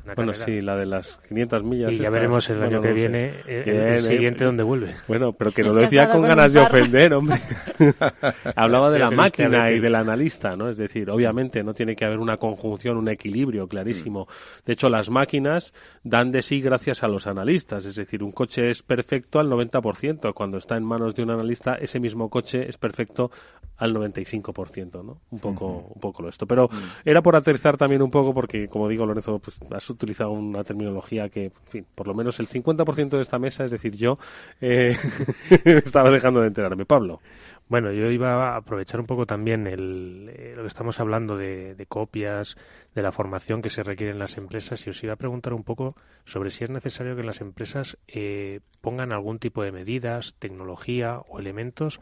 [0.08, 0.46] Una Bueno, carrera.
[0.46, 1.92] sí, la de las 500 millas.
[1.92, 3.00] Y ya veremos el año que no sé.
[3.00, 4.94] viene, el- el siguiente dónde vuelve.
[5.06, 7.38] Bueno, pero que no lo decía con con ganas de ofender, hombre.
[8.56, 10.68] Hablaba de la máquina y del analista, ¿no?
[10.68, 14.22] Es decir, obviamente no tiene que haber una conjunción, un equilibrio clarísimo.
[14.28, 14.64] Mm.
[14.66, 17.84] De hecho, las máquinas dan de sí gracias a los analistas.
[17.84, 20.32] Es decir, un coche es perfecto al 90%.
[20.34, 23.30] Cuando está en manos de un analista, ese mismo coche es perfecto
[23.76, 25.20] al 95%, ¿no?
[25.30, 26.46] Un poco, un poco lo esto.
[26.46, 26.76] Pero Mm.
[27.08, 31.28] era por aterrizar también un poco, porque, como digo, Lorenzo, pues has utilizado una terminología
[31.28, 34.18] que, en fin, por lo menos el 50% de esta mesa, es decir, yo,
[34.60, 34.96] eh,
[35.64, 36.86] estaba dejando de enterarme.
[36.86, 37.20] Pablo.
[37.68, 41.86] Bueno, yo iba a aprovechar un poco también el, eh, lo que estamos hablando de,
[41.86, 42.56] copias,
[42.94, 45.64] de la formación que se requiere en las empresas y os iba a preguntar un
[45.64, 45.94] poco
[46.24, 51.40] sobre si es necesario que las empresas eh, pongan algún tipo de medidas, tecnología o
[51.40, 52.00] elementos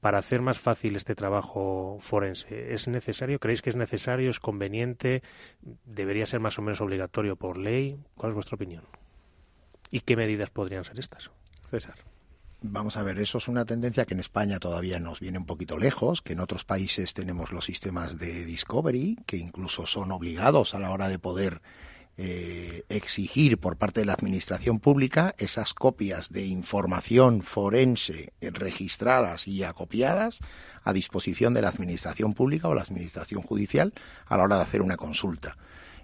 [0.00, 2.72] para hacer más fácil este trabajo forense.
[2.72, 3.38] ¿Es necesario?
[3.38, 4.30] ¿Creéis que es necesario?
[4.30, 5.22] ¿Es conveniente?
[5.84, 7.98] ¿Debería ser más o menos obligatorio por ley?
[8.16, 8.84] ¿Cuál es vuestra opinión?
[9.90, 11.30] ¿Y qué medidas podrían ser estas?
[11.68, 11.96] César.
[12.62, 15.78] Vamos a ver, eso es una tendencia que en España todavía nos viene un poquito
[15.78, 20.78] lejos, que en otros países tenemos los sistemas de Discovery, que incluso son obligados a
[20.78, 21.62] la hora de poder
[22.16, 29.64] eh, exigir por parte de la administración pública esas copias de información forense registradas y
[29.64, 30.40] acopiadas
[30.84, 33.94] a disposición de la administración pública o la administración judicial
[34.26, 35.56] a la hora de hacer una consulta.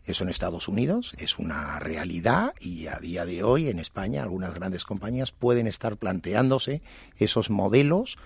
[0.07, 4.55] Eso en Estados Unidos es una realidad y a día de hoy en España algunas
[4.55, 6.81] grandes compañías pueden estar planteándose
[7.19, 8.17] esos modelos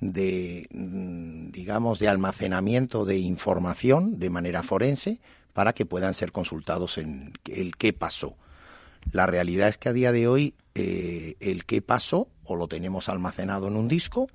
[0.00, 5.20] de, mm, digamos, de almacenamiento de información de manera forense
[5.56, 8.36] para que puedan ser consultados en el qué pasó.
[9.10, 13.08] La realidad es que a día de hoy eh, el qué pasó o lo tenemos
[13.08, 14.28] almacenado en un disco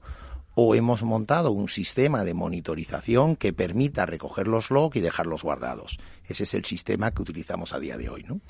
[0.56, 6.00] o hemos montado un sistema de monitorización que permita recoger los logs y dejarlos guardados.
[6.26, 8.42] Ese es el sistema que utilizamos a día de hoy, ¿no?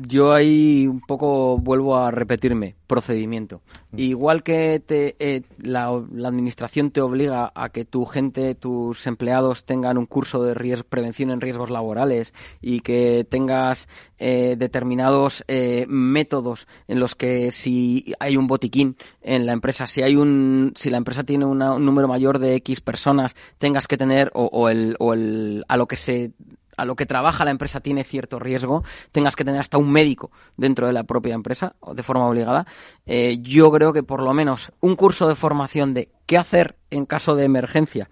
[0.00, 3.62] Yo ahí un poco vuelvo a repetirme, procedimiento.
[3.96, 9.64] Igual que te, eh, la, la administración te obliga a que tu gente, tus empleados
[9.64, 13.88] tengan un curso de prevención en riesgos laborales y que tengas
[14.18, 20.02] eh, determinados eh, métodos en los que si hay un botiquín en la empresa, si
[20.02, 23.96] hay un, si la empresa tiene una- un número mayor de X personas, tengas que
[23.96, 26.30] tener o, o el, o el, a lo que se
[26.78, 30.30] a lo que trabaja la empresa tiene cierto riesgo, tengas que tener hasta un médico
[30.56, 32.66] dentro de la propia empresa o de forma obligada,
[33.04, 37.04] eh, yo creo que por lo menos un curso de formación de qué hacer en
[37.04, 38.08] caso de emergencia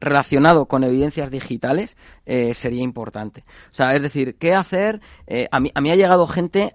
[0.00, 3.44] relacionado con evidencias digitales eh, sería importante.
[3.70, 5.00] O sea, es decir, ¿qué hacer?
[5.26, 6.74] Eh, a, mí, ha llegado gente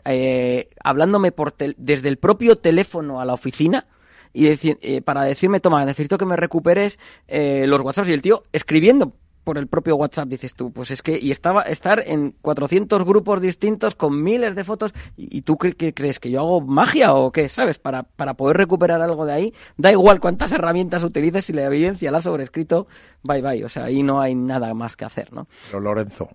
[0.83, 3.87] hablándome por desde el propio teléfono a la oficina
[4.33, 9.13] y para decirme, toma, necesito que me recuperes los WhatsApps y el tío escribiendo
[9.43, 10.71] por el propio WhatsApp, dices tú.
[10.71, 15.41] Pues es que, y estaba estar en 400 grupos distintos con miles de fotos, y,
[15.41, 17.77] tú qué crees que yo hago magia o qué, ¿sabes?
[17.77, 22.11] Para, para poder recuperar algo de ahí, da igual cuántas herramientas utilices, si la evidencia
[22.11, 22.87] la ha sobrescrito,
[23.23, 23.63] bye bye.
[23.65, 25.47] O sea, ahí no hay nada más que hacer, ¿no?
[25.67, 26.29] Pero Lorenzo,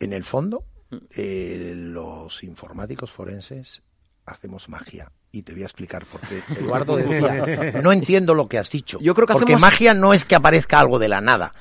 [0.00, 0.96] en el fondo, mm.
[1.16, 3.82] eh, los informáticos forenses
[4.26, 6.42] hacemos magia y te voy a explicar por qué.
[6.60, 8.98] Eduardo decía, no entiendo lo que has dicho.
[9.00, 11.52] Yo creo que porque magia no es que aparezca algo de la nada,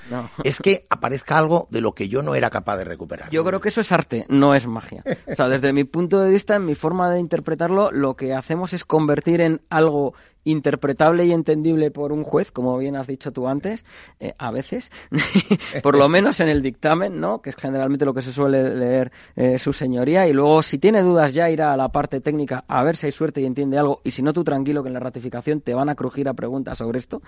[0.43, 3.29] es que aparezca algo de lo que yo no era capaz de recuperar.
[3.31, 5.03] Yo creo que eso es arte, no es magia.
[5.27, 8.73] O sea, desde mi punto de vista, en mi forma de interpretarlo, lo que hacemos
[8.73, 10.13] es convertir en algo
[10.43, 13.85] interpretable y entendible por un juez, como bien has dicho tú antes,
[14.19, 14.91] eh, a veces,
[15.83, 17.41] por lo menos en el dictamen, ¿no?
[17.41, 21.01] Que es generalmente lo que se suele leer eh, su señoría, y luego si tiene
[21.01, 24.01] dudas ya irá a la parte técnica a ver si hay suerte y entiende algo,
[24.03, 26.77] y si no tú tranquilo que en la ratificación te van a crujir a preguntas
[26.77, 27.21] sobre esto.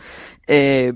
[0.47, 0.93] Eh,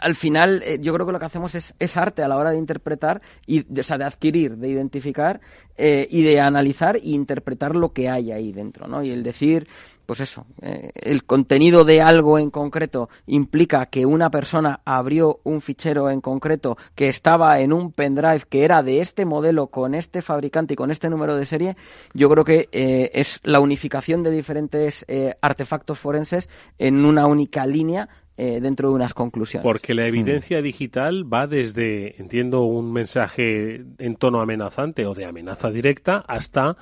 [0.00, 2.56] al final yo creo que lo que hacemos es, es, arte a la hora de
[2.56, 5.42] interpretar y de, o sea, de adquirir, de identificar
[5.76, 9.02] y de analizar e interpretar lo que hay ahí dentro, ¿no?
[9.02, 9.68] Y el decir
[10.06, 15.60] pues eso, eh, el contenido de algo en concreto implica que una persona abrió un
[15.60, 20.22] fichero en concreto que estaba en un pendrive que era de este modelo con este
[20.22, 21.76] fabricante y con este número de serie,
[22.14, 26.48] yo creo que eh, es la unificación de diferentes eh, artefactos forenses
[26.78, 29.64] en una única línea dentro de unas conclusiones.
[29.64, 35.70] Porque la evidencia digital va desde, entiendo, un mensaje en tono amenazante o de amenaza
[35.70, 36.76] directa hasta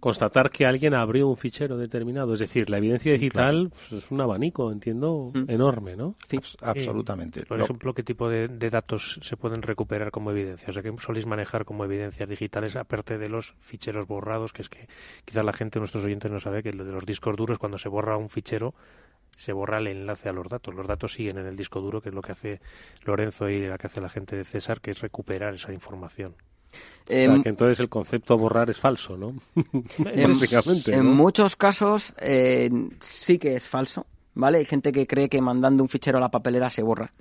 [0.00, 2.34] constatar que alguien abrió un fichero determinado.
[2.34, 5.50] Es decir, la evidencia digital pues, es un abanico, entiendo, mm.
[5.50, 6.14] enorme, ¿no?
[6.28, 7.44] Sí, absolutamente.
[7.46, 10.68] por ejemplo, ¿qué tipo de, datos se pueden recuperar como evidencia?
[10.70, 14.52] O sea, ¿qué soléis manejar como evidencias digitales aparte de los ficheros borrados?
[14.52, 14.88] Que es que
[15.24, 17.88] quizás la gente, nuestros oyentes, no sabe que lo de los discos duros, cuando se
[17.88, 18.74] borra un fichero,
[19.36, 20.74] se borra el enlace a los datos.
[20.74, 22.60] Los datos siguen en el disco duro, que es lo que hace
[23.04, 26.34] Lorenzo y lo que hace la gente de César, que es recuperar esa información.
[27.08, 29.34] Em, que entonces el concepto borrar es falso, ¿no?
[30.04, 30.34] en,
[30.86, 34.58] en muchos casos eh, sí que es falso, ¿vale?
[34.58, 37.12] Hay gente que cree que mandando un fichero a la papelera se borra.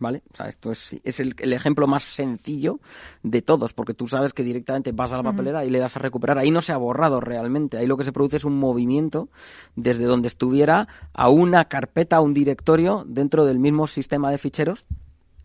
[0.00, 0.22] ¿Vale?
[0.32, 2.78] O sea, esto es, es el, ejemplo más sencillo
[3.24, 5.98] de todos, porque tú sabes que directamente vas a la papelera y le das a
[5.98, 6.38] recuperar.
[6.38, 7.78] Ahí no se ha borrado realmente.
[7.78, 9.28] Ahí lo que se produce es un movimiento
[9.74, 14.84] desde donde estuviera a una carpeta, a un directorio dentro del mismo sistema de ficheros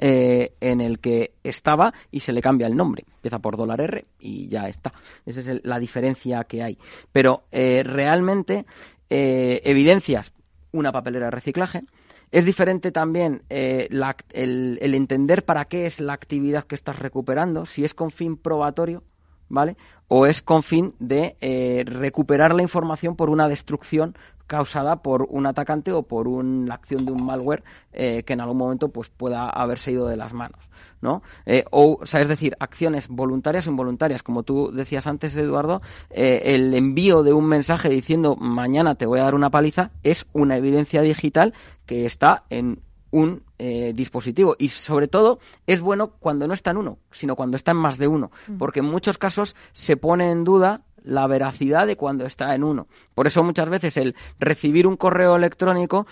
[0.06, 3.06] eh, en el que estaba y se le cambia el nombre.
[3.08, 4.91] Empieza por dólar R y ya está.
[5.26, 6.78] Esa es la diferencia que hay.
[7.14, 8.66] Pero eh, realmente
[9.10, 10.34] eh, evidencias
[10.74, 11.84] una papelera de reciclaje.
[12.32, 17.86] Es diferente también el, el, entender para qué es la actividad que estás recuperando, si
[17.86, 19.04] es con fin probatorio,
[19.47, 19.78] ¿vale?
[20.10, 21.38] O es con fin de
[21.86, 24.18] recuperar la información por una destrucción
[24.48, 28.58] causada por un atacante o por una acción de un malware eh, que en algún
[28.58, 30.60] momento pues pueda haberse ido de las manos,
[31.02, 31.24] ¿no?
[31.46, 36.41] Eh, o, sea, es decir, acciones voluntarias o involuntarias, como tú decías antes, Eduardo, eh,
[36.46, 40.58] el envío de un mensaje diciendo mañana te voy a dar una paliza es una
[40.58, 41.54] evidencia digital
[41.86, 42.82] que está en
[43.12, 43.44] un
[43.94, 47.78] dispositivo y sobre todo es bueno cuando no está en uno, sino cuando está en
[47.78, 48.58] más de uno, mm.
[48.58, 52.88] porque en muchos casos se pone en duda la veracidad de cuando está en uno.
[53.14, 56.08] Por eso muchas veces el recibir un correo electrónico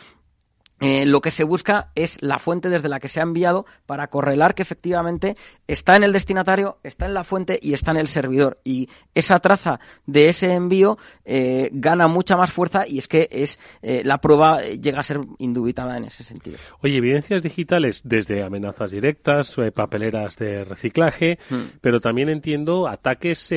[0.81, 4.07] eh, lo que se busca es la fuente desde la que se ha enviado para
[4.07, 8.07] correlar que efectivamente está en el destinatario, está en la fuente y está en el
[8.07, 8.59] servidor.
[8.63, 13.59] Y esa traza de ese envío eh, gana mucha más fuerza y es que es
[13.83, 16.57] eh, la prueba llega a ser indubitada en ese sentido.
[16.81, 21.77] Oye, evidencias digitales desde amenazas directas, papeleras de reciclaje, hmm.
[21.81, 23.51] pero también entiendo ataques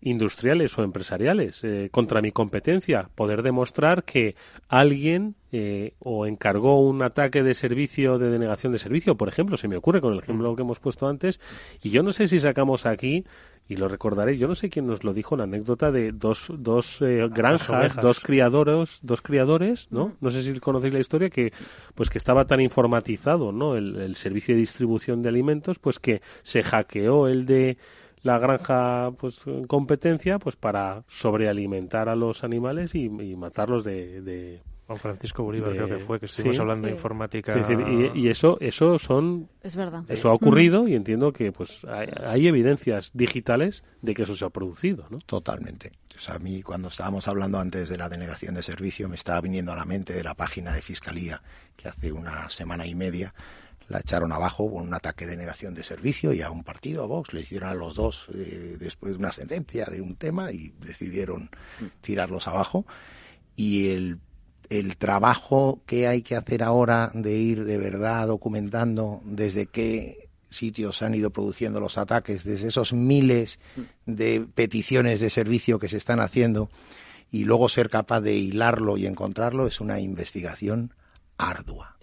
[0.00, 1.60] industriales o empresariales
[1.90, 3.10] contra mi competencia.
[3.14, 4.34] Poder demostrar que
[4.68, 9.68] alguien eh, o encargó un ataque de servicio, de denegación de servicio, por ejemplo, se
[9.68, 11.38] me ocurre con el ejemplo que hemos puesto antes,
[11.80, 13.24] y yo no sé si sacamos aquí,
[13.68, 17.00] y lo recordaré, yo no sé quién nos lo dijo, la anécdota de dos, dos
[17.02, 20.16] eh, granjas, dos criadores, dos criadores, ¿no?
[20.20, 21.52] No sé si conocéis la historia, que
[21.94, 23.76] pues que estaba tan informatizado, ¿no?
[23.76, 27.78] El, el servicio de distribución de alimentos, pues que se hackeó el de
[28.24, 35.42] la granja pues competencia pues para sobrealimentar a los animales y, matarlos de Juan Francisco
[35.42, 37.54] Bolívar creo que fue, que estuvimos hablando de informática.
[38.14, 39.48] y, eso, eso son...
[39.62, 40.04] Es verdad.
[40.08, 44.50] Eso ha ocurrido y entiendo que pues hay, evidencias digitales de que eso se ha
[44.50, 45.18] producido, ¿no?
[45.18, 45.92] Totalmente.
[46.28, 49.76] a mí cuando estábamos hablando antes de la denegación de servicio me estaba viniendo a
[49.76, 51.40] la mente de la página de Fiscalía
[51.76, 53.32] que hace una semana y media
[53.88, 57.06] la echaron abajo con un ataque de negación de servicio y a un partido, a
[57.06, 60.72] Vox, le hicieron a los dos eh, después de una sentencia de un tema y
[60.80, 61.50] decidieron
[62.00, 62.86] tirarlos abajo.
[63.56, 64.18] Y el,
[64.74, 71.02] el trabajo que hay que hacer ahora de ir de verdad documentando desde qué sitios
[71.02, 73.58] han ido produciendo los ataques, desde esos miles
[74.06, 76.70] de peticiones de servicio que se están haciendo
[77.30, 80.92] y luego ser capaz de hilarlo y encontrarlo es una investigación
[81.36, 81.96] ardua.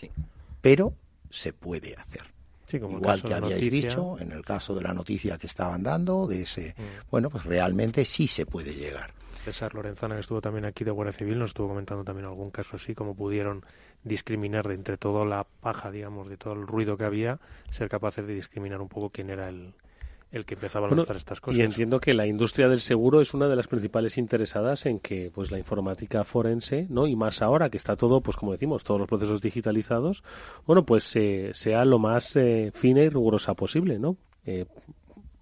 [0.61, 0.93] Pero
[1.29, 2.31] se puede hacer.
[2.73, 6.73] Igual que habíais dicho, en el caso de la noticia que estaban dando, de ese,
[6.77, 7.09] mm.
[7.09, 9.13] bueno, pues realmente sí se puede llegar.
[9.31, 12.75] César Lorenzana, que estuvo también aquí de Guardia Civil, nos estuvo comentando también algún caso
[12.75, 13.65] así, como pudieron
[14.03, 18.25] discriminar de entre toda la paja, digamos, de todo el ruido que había, ser capaces
[18.25, 19.73] de discriminar un poco quién era el,
[20.31, 21.59] el que empezaba a lanzar estas cosas.
[21.59, 25.29] Y entiendo que la industria del seguro es una de las principales interesadas en que
[25.33, 27.05] pues la informática forense, ¿no?
[27.07, 30.23] Y más ahora que está todo, pues como decimos, todos los procesos digitalizados,
[30.65, 34.15] bueno, pues eh, sea lo más eh, fina y rigurosa posible, ¿no?
[34.45, 34.65] Eh,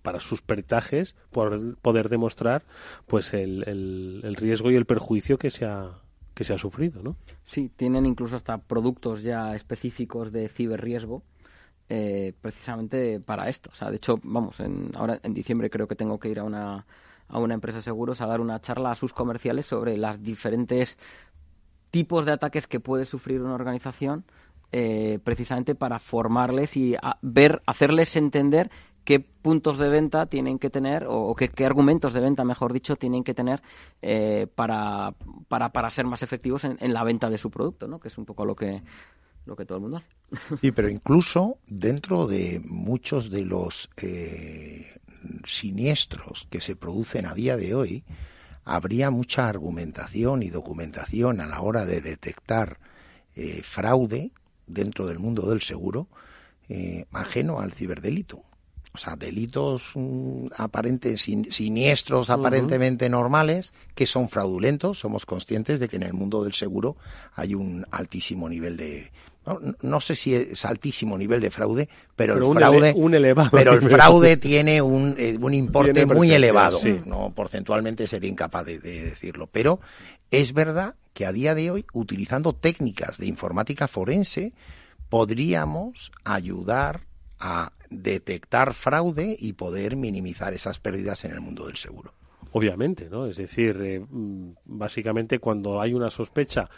[0.09, 2.63] para sus peritajes por poder demostrar
[3.05, 5.99] pues el, riesgo y el perjuicio que se ha
[6.33, 7.15] que se ha sufrido, ¿no?
[7.43, 11.21] Sí, tienen incluso hasta productos ya específicos de ciberriesgo
[11.89, 13.69] eh, precisamente para esto.
[13.71, 16.43] O sea, de hecho, vamos, en, ahora en diciembre creo que tengo que ir a
[16.43, 16.87] una,
[17.27, 20.97] a una empresa de seguros a dar una charla a sus comerciales sobre las diferentes
[21.91, 24.23] tipos de ataques que puede sufrir una organización
[24.71, 28.69] eh, precisamente para formarles y ver, hacerles entender
[29.03, 33.23] qué puntos de venta tienen que tener o, qué, argumentos de venta, mejor dicho, tienen
[33.23, 33.61] que tener
[34.01, 35.13] eh, para,
[35.47, 37.99] para, para, ser más efectivos en, en, la venta de su producto, ¿no?
[37.99, 38.81] que es un poco lo que,
[39.45, 40.07] lo que todo el mundo hace.
[40.61, 44.99] Sí, pero incluso dentro de muchos de los eh,
[45.43, 48.03] siniestros que se producen a día de hoy,
[48.63, 52.79] habría mucha argumentación y documentación a la hora de detectar
[53.35, 54.31] eh, fraude
[54.67, 56.07] dentro del mundo del seguro
[56.67, 58.43] eh, ajeno al ciberdelito.
[58.91, 64.99] O sea, delitos mm, aparentes, siniestros aparentemente normales, que son fraudulentos.
[64.99, 66.97] Somos conscientes de que en el mundo del seguro
[67.35, 69.11] hay un altísimo nivel de,
[69.81, 72.95] no, sé si es altísimo nivel de fraude, pero, el fraude,
[73.51, 76.79] pero el fraude tiene un, eh, un importe muy elevado.
[77.05, 79.79] No porcentualmente sería incapaz de, decirlo, pero
[80.31, 84.53] es verdad que a día de hoy, utilizando técnicas de informática forense,
[85.09, 87.01] podríamos ayudar
[87.39, 92.13] a detectar fraude y poder minimizar esas pérdidas en el mundo del seguro.
[92.51, 93.27] Obviamente, ¿no?
[93.27, 96.69] Es decir, eh, mm, básicamente cuando hay una sospecha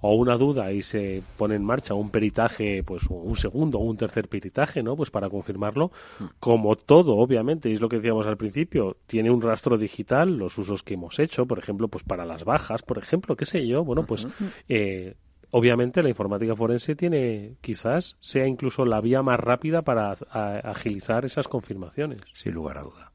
[0.00, 3.96] o una duda y se pone en marcha un peritaje, pues un segundo o un
[3.96, 4.96] tercer peritaje, ¿no?
[4.96, 6.24] Pues para confirmarlo, mm.
[6.40, 10.82] como todo, obviamente, es lo que decíamos al principio, tiene un rastro digital, los usos
[10.82, 14.06] que hemos hecho, por ejemplo, pues para las bajas, por ejemplo, qué sé yo, bueno,
[14.06, 14.26] pues
[14.68, 15.14] eh,
[15.50, 21.48] obviamente la informática forense tiene, quizás sea incluso la vía más rápida para agilizar esas
[21.48, 22.20] confirmaciones.
[22.34, 23.12] Sin lugar a duda.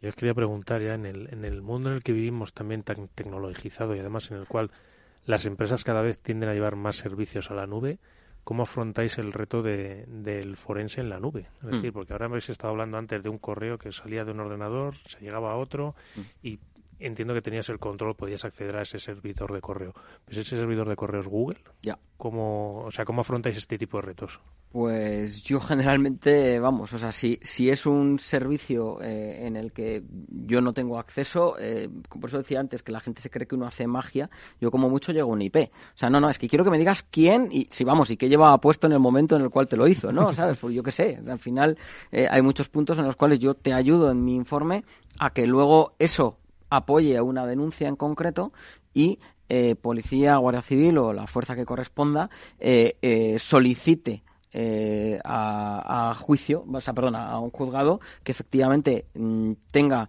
[0.00, 2.82] Yo os quería preguntar ya en el, en el mundo en el que vivimos también
[2.82, 4.70] tan tecnologizado y además en el cual
[5.24, 7.98] las empresas cada vez tienden a llevar más servicios a la nube.
[8.44, 11.46] ¿Cómo afrontáis el reto de, del forense en la nube?
[11.62, 11.94] Es decir, mm.
[11.94, 15.20] porque ahora habéis estado hablando antes de un correo que salía de un ordenador, se
[15.20, 16.20] llegaba a otro mm.
[16.42, 16.58] y
[17.06, 19.94] entiendo que tenías el control, podías acceder a ese servidor de correo.
[20.28, 21.58] ¿Es ese servidor de correo es Google?
[21.82, 21.98] Ya.
[22.16, 24.40] ¿Cómo, o sea, ¿cómo afrontáis este tipo de retos?
[24.72, 30.02] Pues yo generalmente, vamos, o sea, si, si es un servicio eh, en el que
[30.28, 33.54] yo no tengo acceso, eh, por eso decía antes que la gente se cree que
[33.54, 34.30] uno hace magia,
[34.60, 35.56] yo como mucho llego a un IP.
[35.56, 38.16] O sea, no, no, es que quiero que me digas quién y si vamos, y
[38.16, 40.32] qué llevaba puesto en el momento en el cual te lo hizo, ¿no?
[40.34, 40.58] ¿Sabes?
[40.58, 41.78] Pues yo qué sé, al final
[42.10, 44.84] eh, hay muchos puntos en los cuales yo te ayudo en mi informe
[45.18, 46.38] a que luego eso
[46.76, 48.52] apoye a una denuncia en concreto
[48.92, 49.18] y
[49.48, 54.22] eh, policía, guardia civil o la fuerza que corresponda eh, eh, solicite
[55.24, 60.08] a, juicio, o sea, perdón, a un juzgado que efectivamente mm, tenga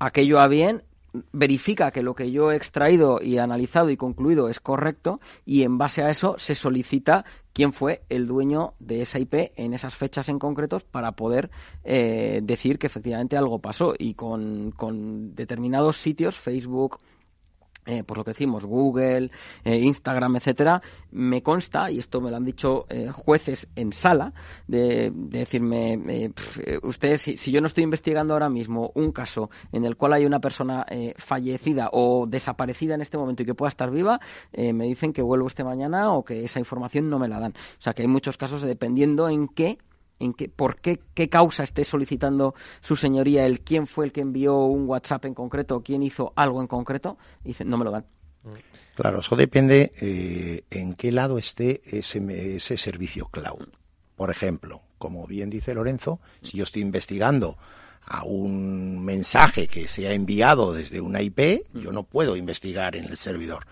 [0.00, 0.82] aquello a bien
[1.32, 5.78] verifica que lo que yo he extraído y analizado y concluido es correcto y en
[5.78, 10.28] base a eso se solicita quién fue el dueño de esa IP en esas fechas
[10.28, 11.50] en concretos para poder
[11.84, 13.94] eh, decir que efectivamente algo pasó.
[13.96, 16.98] Y con, con determinados sitios, Facebook,
[17.86, 19.30] eh, por lo que decimos, Google,
[19.64, 20.80] eh, Instagram, etcétera,
[21.12, 24.32] me consta, y esto me lo han dicho eh, jueces en sala,
[24.66, 26.30] de, decirme, eh,
[26.82, 30.24] ustedes, si, si, yo no estoy investigando ahora mismo un caso en el cual hay
[30.24, 34.20] una persona fallecida o desaparecida en este momento y que pueda estar viva,
[34.56, 37.52] me dicen que vuelvo este mañana o que esa información no me la dan.
[37.52, 39.78] O sea que hay muchos casos dependiendo en qué
[40.18, 44.20] en qué, por qué, qué causa esté solicitando su señoría el quién fue el que
[44.20, 47.84] envió un WhatsApp en concreto o quién hizo algo en concreto, y dicen, no me
[47.84, 48.06] lo dan.
[48.94, 53.68] Claro, eso depende eh, en qué lado esté ese, ese servicio cloud.
[54.16, 57.56] Por ejemplo, como bien dice Lorenzo, si yo estoy investigando
[58.06, 63.04] a un mensaje que se ha enviado desde una IP, yo no puedo investigar en
[63.06, 63.66] el servidor.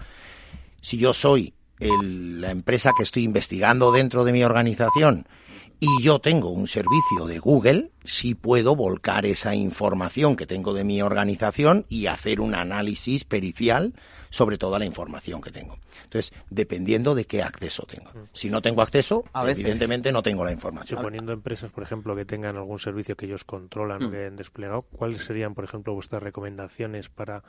[0.81, 5.27] Si yo soy el- la empresa que estoy investigando dentro de mi organización
[5.85, 10.85] y yo tengo un servicio de Google, sí puedo volcar esa información que tengo de
[10.85, 13.93] mi organización y hacer un análisis pericial
[14.31, 15.77] sobre toda la información que tengo.
[16.05, 18.13] Entonces, dependiendo de qué acceso tengo.
[18.33, 20.99] Si no tengo acceso, A veces- evidentemente no tengo la información.
[21.01, 24.11] Suponiendo empresas, por ejemplo, que tengan algún servicio que ellos controlan o Mm.
[24.13, 27.43] que hayan desplegado, ¿cuáles serían, por ejemplo, vuestras recomendaciones para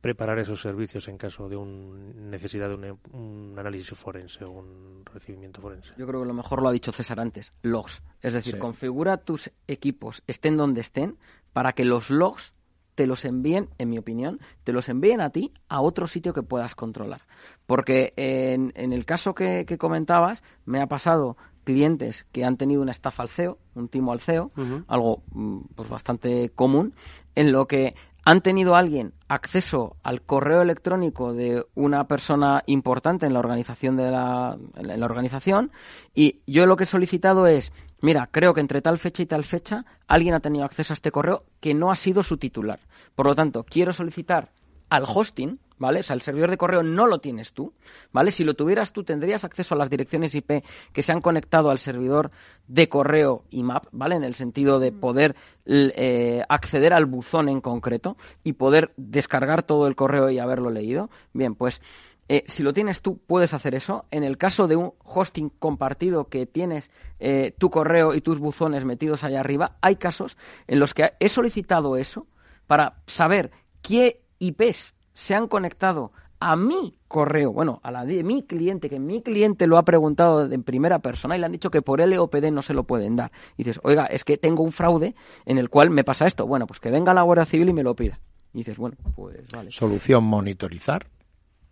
[0.00, 5.02] preparar esos servicios en caso de un, necesidad de un, un análisis forense o un
[5.12, 5.92] recibimiento forense?
[5.98, 8.02] Yo creo que lo mejor lo ha dicho César antes, logs.
[8.20, 8.58] Es decir, Sí.
[8.60, 11.18] configura tus equipos, estén donde estén,
[11.52, 12.52] para que los logs
[12.94, 16.42] te los envíen, en mi opinión, te los envíen a ti a otro sitio que
[16.42, 17.22] puedas controlar.
[17.66, 22.82] Porque en, en el caso que, que comentabas, me ha pasado clientes que han tenido
[22.82, 24.50] una estafa al CEO, un timo al CEO,
[24.88, 26.94] algo mm, pues bastante común,
[27.34, 27.94] en lo que
[28.24, 34.10] han tenido alguien acceso al correo electrónico de una persona importante en la organización de
[34.10, 35.72] la, en la organización
[36.14, 39.44] y yo lo que he solicitado es mira creo que entre tal fecha y tal
[39.44, 42.80] fecha alguien ha tenido acceso a este correo que no ha sido su titular.
[43.14, 44.52] Por lo tanto quiero solicitar
[44.88, 45.98] al hosting, ¿vale?
[46.00, 47.72] O sea, el servidor de correo no lo tienes tú,
[48.12, 48.30] ¿vale?
[48.30, 50.62] Si lo tuvieras tú, tendrías acceso a las direcciones IP
[50.92, 52.30] que se han conectado al servidor
[52.68, 54.14] de correo IMAP, ¿vale?
[54.14, 59.64] En el sentido de poder l- eh, acceder al buzón en concreto y poder descargar
[59.64, 61.10] todo el correo y haberlo leído.
[61.32, 61.80] Bien, pues
[62.28, 64.04] eh, si lo tienes tú, puedes hacer eso.
[64.12, 68.84] En el caso de un hosting compartido que tienes eh, tu correo y tus buzones
[68.84, 70.36] metidos allá arriba, hay casos
[70.68, 72.28] en los que he solicitado eso
[72.68, 73.50] para saber
[73.82, 78.98] qué IPs se han conectado a mi correo, bueno, a la de mi cliente, que
[78.98, 82.50] mi cliente lo ha preguntado en primera persona y le han dicho que por LOPD
[82.50, 83.30] no se lo pueden dar.
[83.58, 85.14] Y dices, oiga, es que tengo un fraude
[85.44, 86.46] en el cual me pasa esto.
[86.46, 88.18] Bueno, pues que venga la Guardia Civil y me lo pida.
[88.54, 89.70] Y dices, bueno, pues vale.
[89.70, 91.06] Solución monitorizar,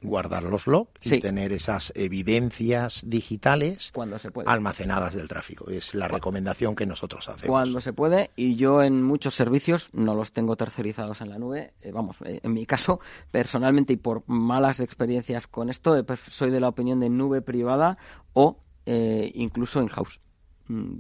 [0.03, 1.21] guardar los logs y Sí.
[1.21, 4.49] tener esas evidencias digitales Cuando se puede.
[4.49, 5.69] almacenadas del tráfico.
[5.71, 7.47] Es la recomendación que nosotros hacemos.
[7.47, 11.73] Cuando se puede, y yo en muchos servicios no los tengo tercerizados en la nube.
[11.83, 13.01] eh, vamos, eh, en mi caso,
[13.33, 17.43] personalmente y por malas experiencias con esto, eh, pref- soy de la opinión de nube
[17.43, 17.99] privada
[18.35, 20.21] o eh, incluso in-house.
[20.69, 20.95] Mm,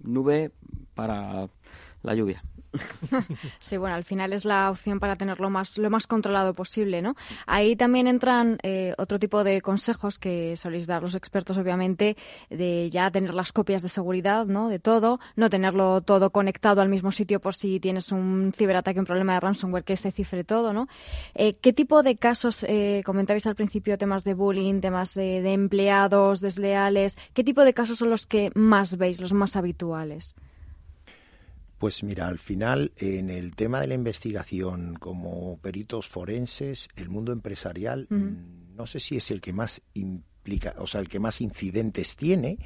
[0.00, 0.52] Nube
[0.94, 1.48] para
[2.02, 2.42] la lluvia.
[3.60, 7.14] Sí, bueno, al final es la opción para tenerlo más, lo más controlado posible, ¿no?
[7.46, 12.16] Ahí también entran eh, otro tipo de consejos que soléis dar los expertos, obviamente,
[12.50, 14.68] de ya tener las copias de seguridad, ¿no?
[14.68, 19.06] De todo, no tenerlo todo conectado al mismo sitio por si tienes un ciberataque, un
[19.06, 20.88] problema de ransomware que se cifre todo, ¿no?
[21.34, 25.52] Eh, ¿Qué tipo de casos, eh, comentabais al principio, temas de bullying, temas de, de
[25.52, 30.34] empleados desleales, qué tipo de casos son los que más veis, los más habituales?
[31.78, 37.32] Pues mira, al final, en el tema de la investigación como peritos forenses, el mundo
[37.32, 41.40] empresarial, mm, no sé si es el que más implica, o sea, el que más
[41.40, 42.58] incidentes tiene,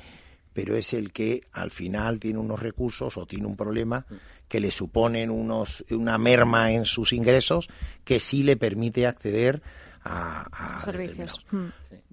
[0.52, 4.04] pero es el que al final tiene unos recursos o tiene un problema
[4.48, 7.68] que le suponen unos, una merma en sus ingresos
[8.04, 9.62] que sí le permite acceder
[10.02, 11.44] a, a Servicios.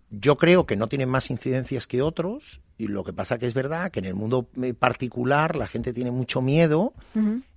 [0.09, 3.53] Yo creo que no tienen más incidencias que otros y lo que pasa que es
[3.53, 6.93] verdad que en el mundo eh, particular la gente tiene mucho miedo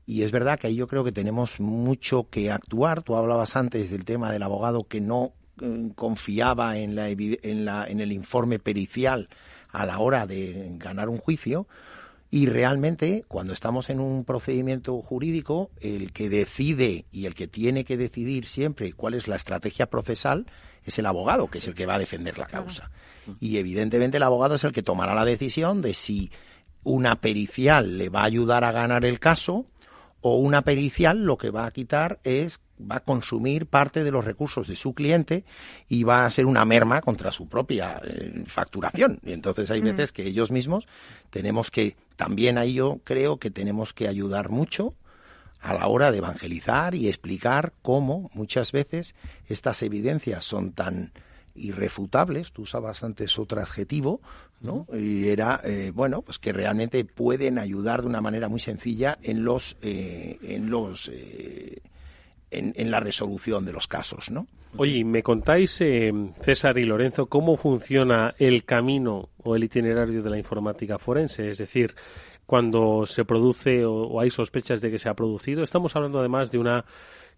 [0.07, 3.03] y es verdad que ahí yo creo que tenemos mucho que actuar.
[3.03, 7.87] Tú hablabas antes del tema del abogado que no eh, confiaba en, la, en, la,
[7.87, 9.29] en el informe pericial
[9.71, 11.67] a la hora de ganar un juicio.
[12.31, 17.85] Y realmente, cuando estamos en un procedimiento jurídico, el que decide y el que tiene
[17.85, 20.47] que decidir siempre cuál es la estrategia procesal
[20.85, 22.91] es el abogado, que es el que va a defender la causa.
[23.41, 26.31] Y evidentemente el abogado es el que tomará la decisión de si
[26.85, 29.67] una pericial le va a ayudar a ganar el caso
[30.21, 34.25] o una pericial lo que va a quitar es va a consumir parte de los
[34.25, 35.45] recursos de su cliente
[35.89, 39.19] y va a ser una merma contra su propia eh, facturación.
[39.25, 39.85] Y entonces hay Mm.
[39.85, 40.87] veces que ellos mismos
[41.31, 44.95] tenemos que, también ahí yo creo que tenemos que ayudar mucho
[45.61, 49.15] a la hora de evangelizar y explicar cómo muchas veces
[49.47, 51.13] estas evidencias son tan
[51.57, 54.21] irrefutables, tú usabas antes otro adjetivo,
[54.61, 54.87] ¿no?
[54.93, 59.45] Y era, eh, bueno, pues que realmente pueden ayudar de una manera muy sencilla en
[59.45, 61.81] los, eh, en los, eh,
[62.51, 64.47] en, en la resolución de los casos, ¿no?
[64.77, 70.31] Oye, ¿me contáis, eh, César y Lorenzo, cómo funciona el camino o el itinerario de
[70.31, 71.49] la informática forense?
[71.49, 71.95] Es decir,
[72.45, 76.51] cuando se produce o, o hay sospechas de que se ha producido, estamos hablando además
[76.51, 76.85] de una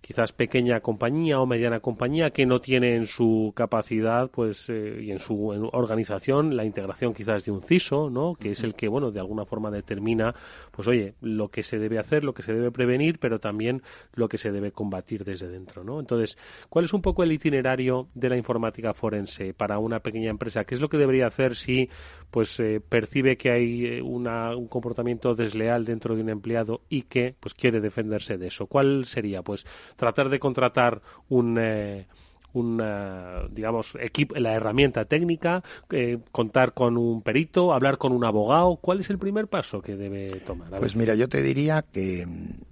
[0.01, 5.11] quizás pequeña compañía o mediana compañía que no tiene en su capacidad pues eh, y
[5.11, 8.35] en su organización la integración quizás de un CISO, ¿no?
[8.35, 10.35] Que es el que, bueno, de alguna forma determina,
[10.71, 13.83] pues oye, lo que se debe hacer, lo que se debe prevenir, pero también
[14.15, 16.01] lo que se debe combatir desde dentro, ¿no?
[16.01, 16.37] Entonces,
[16.69, 20.65] ¿cuál es un poco el itinerario de la informática forense para una pequeña empresa?
[20.65, 21.89] ¿Qué es lo que debería hacer si,
[22.31, 27.03] pues, eh, percibe que hay eh, una, un comportamiento desleal dentro de un empleado y
[27.03, 28.67] que, pues, quiere defenderse de eso?
[28.67, 29.43] ¿Cuál sería?
[29.43, 29.67] Pues,
[29.97, 32.07] tratar de contratar un eh,
[32.53, 38.77] una, digamos, equipo, la herramienta técnica, eh, contar con un perito, hablar con un abogado.
[38.77, 40.71] ¿Cuál es el primer paso que debe tomar?
[40.79, 42.63] Pues mira, yo te diría que mm,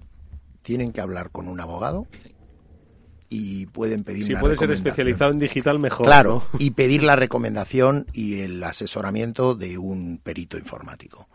[0.62, 2.07] tienen que hablar con un abogado.
[3.31, 6.07] Y pueden pedir si puede ser especializado en digital, mejor.
[6.07, 11.29] Claro, y pedir la recomendación y el asesoramiento de un perito informático.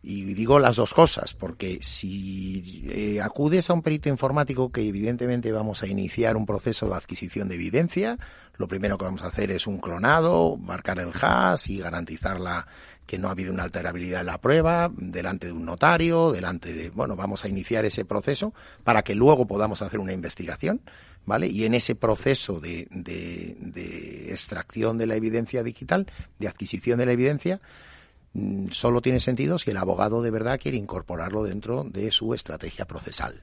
[0.00, 5.50] Y digo las dos cosas, porque si eh, acudes a un perito informático que evidentemente
[5.50, 8.16] vamos a iniciar un proceso de adquisición de evidencia,
[8.56, 12.66] lo primero que vamos a hacer es un clonado, marcar el hash y garantizar la,
[13.08, 16.90] que no ha habido una alterabilidad en la prueba, delante de un notario, delante de,
[16.90, 18.52] bueno, vamos a iniciar ese proceso
[18.84, 20.82] para que luego podamos hacer una investigación,
[21.24, 21.48] ¿vale?
[21.48, 26.06] Y en ese proceso de, de, de extracción de la evidencia digital,
[26.38, 27.60] de adquisición de la evidencia,
[28.70, 33.42] solo tiene sentido si el abogado de verdad quiere incorporarlo dentro de su estrategia procesal.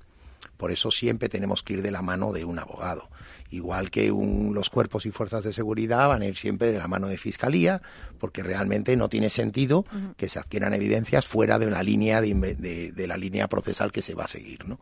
[0.58, 3.10] Por eso siempre tenemos que ir de la mano de un abogado.
[3.50, 7.08] Igual que los cuerpos y fuerzas de seguridad van a ir siempre de la mano
[7.08, 7.82] de fiscalía,
[8.20, 9.86] porque realmente no tiene sentido
[10.18, 14.26] que se adquieran evidencias fuera de la línea de, la línea procesal que se va
[14.26, 14.80] a seguir, ¿no?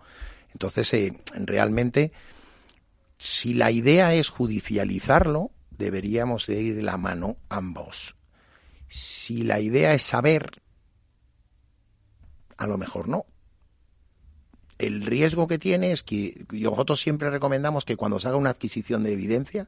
[0.52, 2.12] Entonces, eh, realmente,
[3.18, 8.16] si la idea es judicializarlo, deberíamos de ir de la mano ambos
[8.88, 10.62] si la idea es saber,
[12.58, 13.26] a lo mejor no.
[14.78, 19.04] El riesgo que tiene es que nosotros siempre recomendamos que cuando se haga una adquisición
[19.04, 19.68] de evidencia,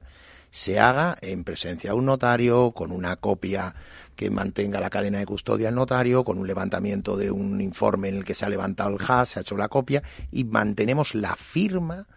[0.52, 3.76] se haga en presencia de un notario, con una copia
[4.16, 8.16] que mantenga la cadena de custodia al notario, con un levantamiento de un informe en
[8.16, 10.02] el que se ha levantado el hash, se ha hecho la copia,
[10.32, 12.08] y mantenemos la firma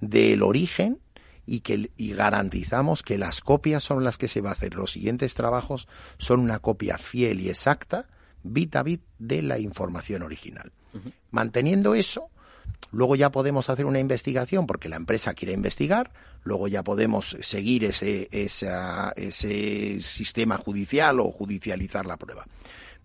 [0.00, 1.00] del origen
[1.48, 4.74] y que y garantizamos que las copias son las que se va a hacer.
[4.74, 5.88] Los siguientes trabajos
[6.18, 8.06] son una copia fiel y exacta,
[8.42, 10.72] bit a bit, de la información original.
[11.30, 12.28] Manteniendo eso,
[12.92, 16.12] luego ya podemos hacer una investigación porque la empresa quiere investigar,
[16.44, 22.46] luego ya podemos seguir ese, ese sistema judicial o judicializar la prueba.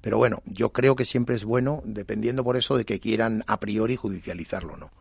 [0.04, 3.62] Pero bueno, yo creo que siempre es bueno, dependiendo por eso de que quieran a
[3.62, 4.91] priori judicializarlo o no.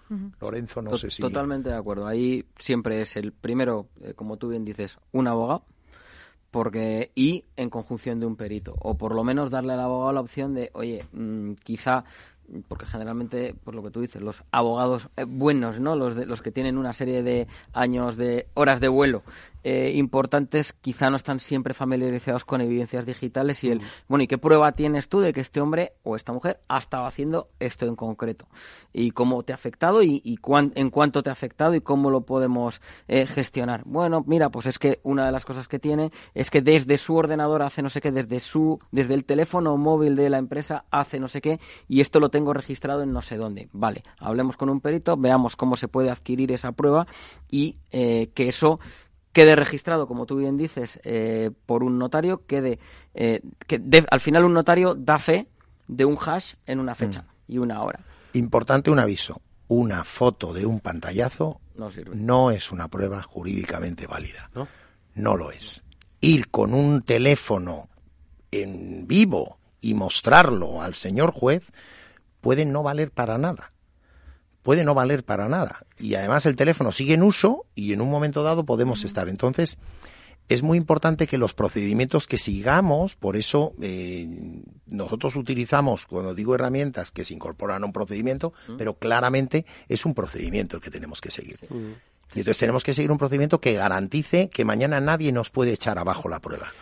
[0.41, 1.21] Lorenzo, no sé si.
[1.21, 2.07] Totalmente de acuerdo.
[2.07, 5.65] Ahí siempre es el primero, eh, como tú bien dices, un abogado
[6.53, 10.21] porque y en conjunción de un perito o por lo menos darle al abogado la
[10.21, 12.05] opción de oye mm, quizá
[12.68, 15.97] porque generalmente, por lo que tú dices, los abogados eh, buenos, ¿no?
[15.97, 19.22] Los, de, los que tienen una serie de años de horas de vuelo
[19.64, 24.36] eh, importantes, quizá no están siempre familiarizados con evidencias digitales y el, bueno, ¿y qué
[24.36, 27.95] prueba tienes tú de que este hombre o esta mujer ha estado haciendo esto en
[27.95, 28.49] concreto?
[28.93, 30.38] ¿Y cómo te ha afectado y, y
[30.74, 33.82] en cuánto te ha afectado y cómo lo podemos eh, gestionar?
[33.84, 37.14] Bueno, mira, pues es que una de las cosas que tiene es que desde su
[37.14, 41.20] ordenador hace no sé qué, desde su, desde el teléfono móvil de la empresa hace
[41.20, 43.68] no sé qué y esto lo tengo registrado en no sé dónde.
[43.72, 47.07] Vale, hablemos con un perito, veamos cómo se puede adquirir esa prueba
[47.51, 48.80] y eh, que eso
[49.32, 52.78] quede registrado, como tú bien dices, eh, por un notario, quede
[53.14, 53.80] eh, que
[54.11, 55.47] al final un notario da fe
[55.86, 57.53] de un hash en una fecha mm.
[57.53, 58.01] y una hora.
[58.32, 59.40] Importante un aviso.
[59.69, 62.14] Una foto de un pantallazo no, sirve.
[62.14, 64.51] no es una prueba jurídicamente válida.
[64.55, 64.69] ¿No?
[65.14, 65.82] no lo es.
[66.20, 67.89] Ir con un teléfono
[68.51, 71.73] en vivo y mostrarlo al señor juez
[72.43, 73.73] puede no valer para nada.
[74.62, 75.86] Puede no valer para nada.
[75.98, 79.28] Y además el teléfono sigue en uso y en un momento dado podemos estar.
[79.28, 79.78] Entonces,
[80.48, 84.28] es muy importante que los procedimientos que sigamos, por eso eh,
[84.86, 90.14] nosotros utilizamos, cuando digo herramientas, que se incorporan a un procedimiento, pero claramente es un
[90.14, 91.59] procedimiento el que tenemos que seguir.
[92.35, 95.98] Y entonces tenemos que seguir un procedimiento que garantice que mañana nadie nos puede echar
[95.98, 96.73] abajo la prueba.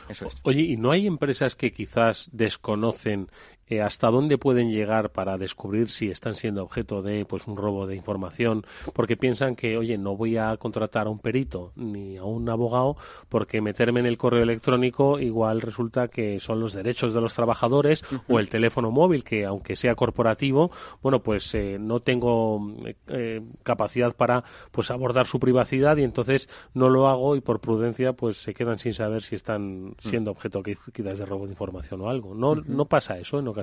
[0.43, 3.29] Oye, ¿y no hay empresas que quizás desconocen
[3.71, 7.87] eh, hasta dónde pueden llegar para descubrir si están siendo objeto de pues un robo
[7.87, 12.25] de información porque piensan que oye no voy a contratar a un perito ni a
[12.25, 12.97] un abogado
[13.29, 18.03] porque meterme en el correo electrónico igual resulta que son los derechos de los trabajadores
[18.29, 22.75] o el teléfono móvil que aunque sea corporativo bueno pues eh, no tengo
[23.07, 24.43] eh, capacidad para
[24.73, 28.81] pues abordar su privacidad y entonces no lo hago y por prudencia pues se quedan
[28.81, 32.87] sin saber si están siendo objeto quizás de robo de información o algo no no
[32.87, 33.60] pasa eso en ocasiones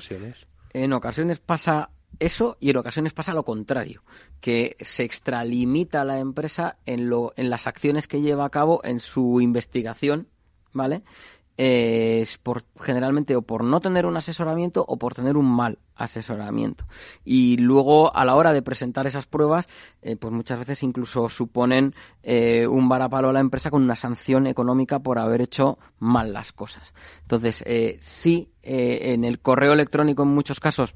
[0.74, 4.04] en ocasiones pasa eso y en ocasiones pasa lo contrario,
[4.42, 9.00] que se extralimita la empresa en, lo, en las acciones que lleva a cabo en
[9.00, 10.28] su investigación,
[10.74, 11.04] ¿vale?
[11.58, 15.80] Eh, es por generalmente o por no tener un asesoramiento o por tener un mal
[15.96, 16.86] asesoramiento.
[17.26, 19.68] Y luego a la hora de presentar esas pruebas
[20.04, 24.46] eh, pues muchas veces incluso suponen eh, un varapalo a la empresa con una sanción
[24.46, 26.94] económica por haber hecho mal las cosas.
[27.24, 27.64] Entonces
[28.02, 30.94] sí en el correo electrónico en muchos casos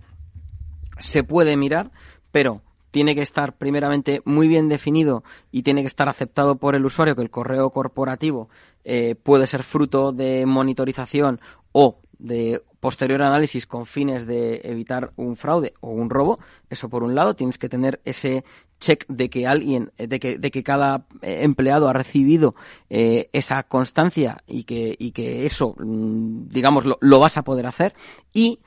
[1.00, 1.92] se puede mirar,
[2.32, 2.62] pero
[2.92, 7.16] tiene que estar primeramente muy bien definido y tiene que estar aceptado por el usuario
[7.16, 8.50] que el correo corporativo
[8.84, 11.40] eh, puede ser fruto de monitorización
[11.72, 16.40] o de posterior análisis con fines de evitar un fraude o un robo.
[16.70, 18.44] Eso por un lado, tienes que tener ese
[18.80, 22.56] check de que alguien, de que, de que cada empleado ha recibido
[22.90, 27.68] eh, esa constancia y que, y que eso, mm, digamos, lo, lo vas a poder
[27.68, 27.94] hacer.
[28.34, 28.60] Y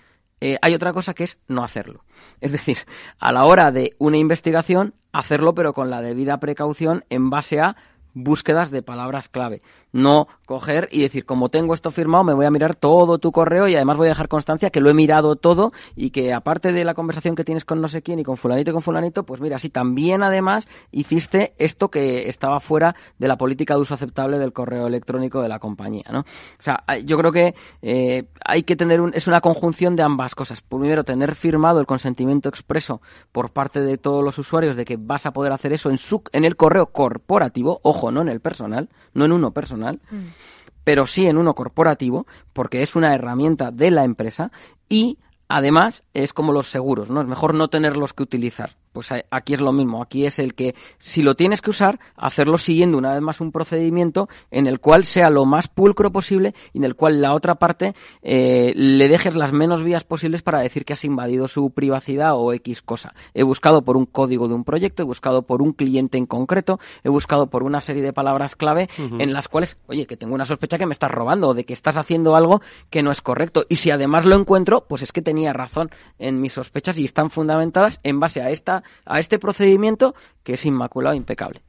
[0.44, 2.04] eh, hay otra cosa que es no hacerlo.
[2.42, 2.76] Es decir,
[3.18, 7.76] a la hora de una investigación, hacerlo pero con la debida precaución en base a
[8.14, 9.60] búsquedas de palabras clave.
[9.92, 13.68] No coger y decir, como tengo esto firmado, me voy a mirar todo tu correo
[13.68, 16.84] y además voy a dejar constancia que lo he mirado todo y que aparte de
[16.84, 19.40] la conversación que tienes con no sé quién y con fulanito y con fulanito, pues
[19.40, 24.38] mira, sí, también además hiciste esto que estaba fuera de la política de uso aceptable
[24.38, 26.20] del correo electrónico de la compañía, ¿no?
[26.20, 30.34] O sea, yo creo que eh, hay que tener un, es una conjunción de ambas
[30.34, 30.60] cosas.
[30.60, 33.00] Primero, tener firmado el consentimiento expreso
[33.32, 36.22] por parte de todos los usuarios de que vas a poder hacer eso en su,
[36.32, 40.00] en el correo corporativo, ojo, no en el personal, no en uno personal,
[40.84, 44.52] pero sí en uno corporativo, porque es una herramienta de la empresa
[44.88, 45.18] y
[45.48, 47.20] además es como los seguros, ¿no?
[47.20, 50.00] Es mejor no tenerlos que utilizar pues aquí es lo mismo.
[50.00, 53.50] Aquí es el que, si lo tienes que usar, hacerlo siguiendo una vez más un
[53.50, 57.56] procedimiento en el cual sea lo más pulcro posible y en el cual la otra
[57.56, 62.36] parte eh, le dejes las menos vías posibles para decir que has invadido su privacidad
[62.36, 63.14] o X cosa.
[63.34, 66.78] He buscado por un código de un proyecto, he buscado por un cliente en concreto,
[67.02, 68.88] he buscado por una serie de palabras clave
[69.18, 71.72] en las cuales, oye, que tengo una sospecha que me estás robando o de que
[71.72, 73.66] estás haciendo algo que no es correcto.
[73.68, 75.90] Y si además lo encuentro, pues es que tenía razón
[76.20, 80.64] en mis sospechas y están fundamentadas en base a esta a este procedimiento que es
[80.64, 81.62] inmaculado, e impecable.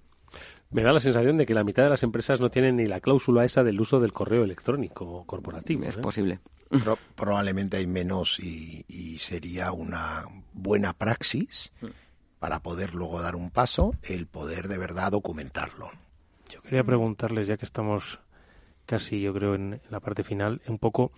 [0.72, 3.00] Me da la sensación de que la mitad de las empresas no tienen ni la
[3.00, 5.86] cláusula esa del uso del correo electrónico corporativo.
[5.86, 6.02] Es ¿eh?
[6.02, 6.40] posible.
[7.16, 11.88] probablemente hay menos y, sería una buena praxis mm.
[12.40, 15.90] para poder luego dar un paso, el poder de verdad documentarlo.
[16.50, 18.20] Yo quería preguntarles, ya que estamos
[18.86, 21.12] casi, yo creo, en la parte final, un poco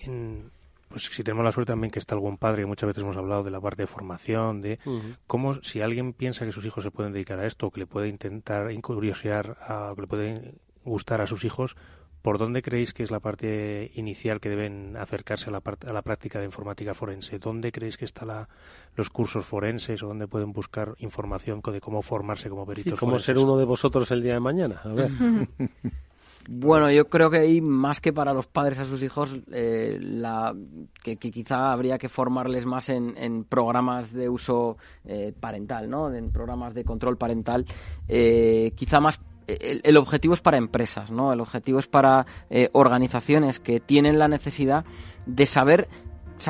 [0.00, 0.50] en,
[0.88, 3.42] pues si tenemos la suerte también que está algún padre, que muchas veces hemos hablado
[3.42, 4.78] de la parte de formación, de
[5.26, 7.86] cómo si alguien piensa que sus hijos se pueden dedicar a esto, o que le
[7.86, 9.56] puede intentar incuriosear,
[9.90, 10.54] o que le puede
[10.84, 11.76] gustar a sus hijos,
[12.22, 16.02] ¿por dónde creéis que es la parte inicial que deben acercarse a la, a la
[16.02, 17.38] práctica de informática forense?
[17.38, 18.46] ¿Dónde creéis que están
[18.94, 23.38] los cursos forenses o dónde pueden buscar información de cómo formarse como peritos ¿Cómo ser
[23.38, 24.80] uno de vosotros el día de mañana?
[24.84, 25.10] A ver.
[26.48, 30.54] Bueno, yo creo que hay más que para los padres a sus hijos, eh, la,
[31.02, 34.76] que, quizá habría que formarles más en, programas de uso
[35.06, 36.12] eh, parental, ¿no?
[36.12, 37.64] En programas de control parental.
[38.08, 41.32] Eh, quizá más el, objetivo es para empresas, ¿no?
[41.32, 42.26] El objetivo es para
[42.72, 44.84] organizaciones que tienen la necesidad
[45.26, 45.88] de saber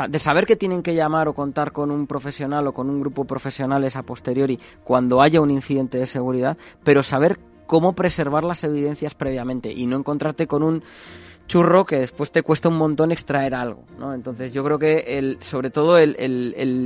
[0.09, 3.23] de saber que tienen que llamar o contar con un profesional o con un grupo
[3.23, 8.65] de profesionales a posteriori cuando haya un incidente de seguridad, pero saber cómo preservar las
[8.65, 10.83] evidencias previamente y no encontrarte con un
[11.47, 14.15] churro que después te cuesta un montón extraer algo, ¿no?
[14.15, 16.15] Entonces yo creo que el, sobre todo el,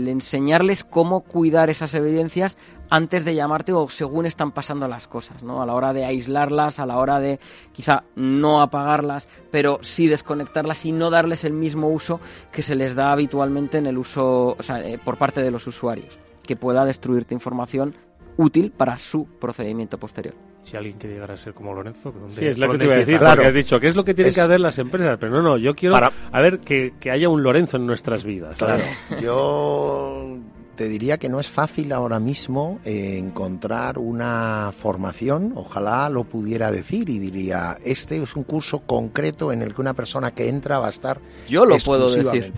[0.09, 2.57] enseñarles cómo cuidar esas evidencias
[2.91, 5.63] antes de llamarte o según están pasando las cosas, ¿no?
[5.63, 7.39] A la hora de aislarlas, a la hora de
[7.73, 12.95] quizá no apagarlas, pero sí desconectarlas y no darles el mismo uso que se les
[12.95, 17.95] da habitualmente en el uso, eh, por parte de los usuarios, que pueda destruirte información
[18.37, 20.35] útil para su procedimiento posterior
[20.69, 22.95] si alguien quiere llegar a ser como Lorenzo, ¿dónde, Sí, es lo que te iba
[22.95, 25.17] a decir, porque has dicho, ¿qué es lo que tienen que hacer las empresas?
[25.19, 28.59] Pero no, no, yo quiero a ver que, que, haya un Lorenzo en nuestras vidas.
[28.59, 28.83] Claro,
[29.21, 30.39] yo
[30.79, 36.71] te diría que no es fácil ahora mismo eh, encontrar una formación, ojalá lo pudiera
[36.71, 40.79] decir y diría, este es un curso concreto en el que una persona que entra
[40.79, 42.53] va a estar Yo lo puedo decir.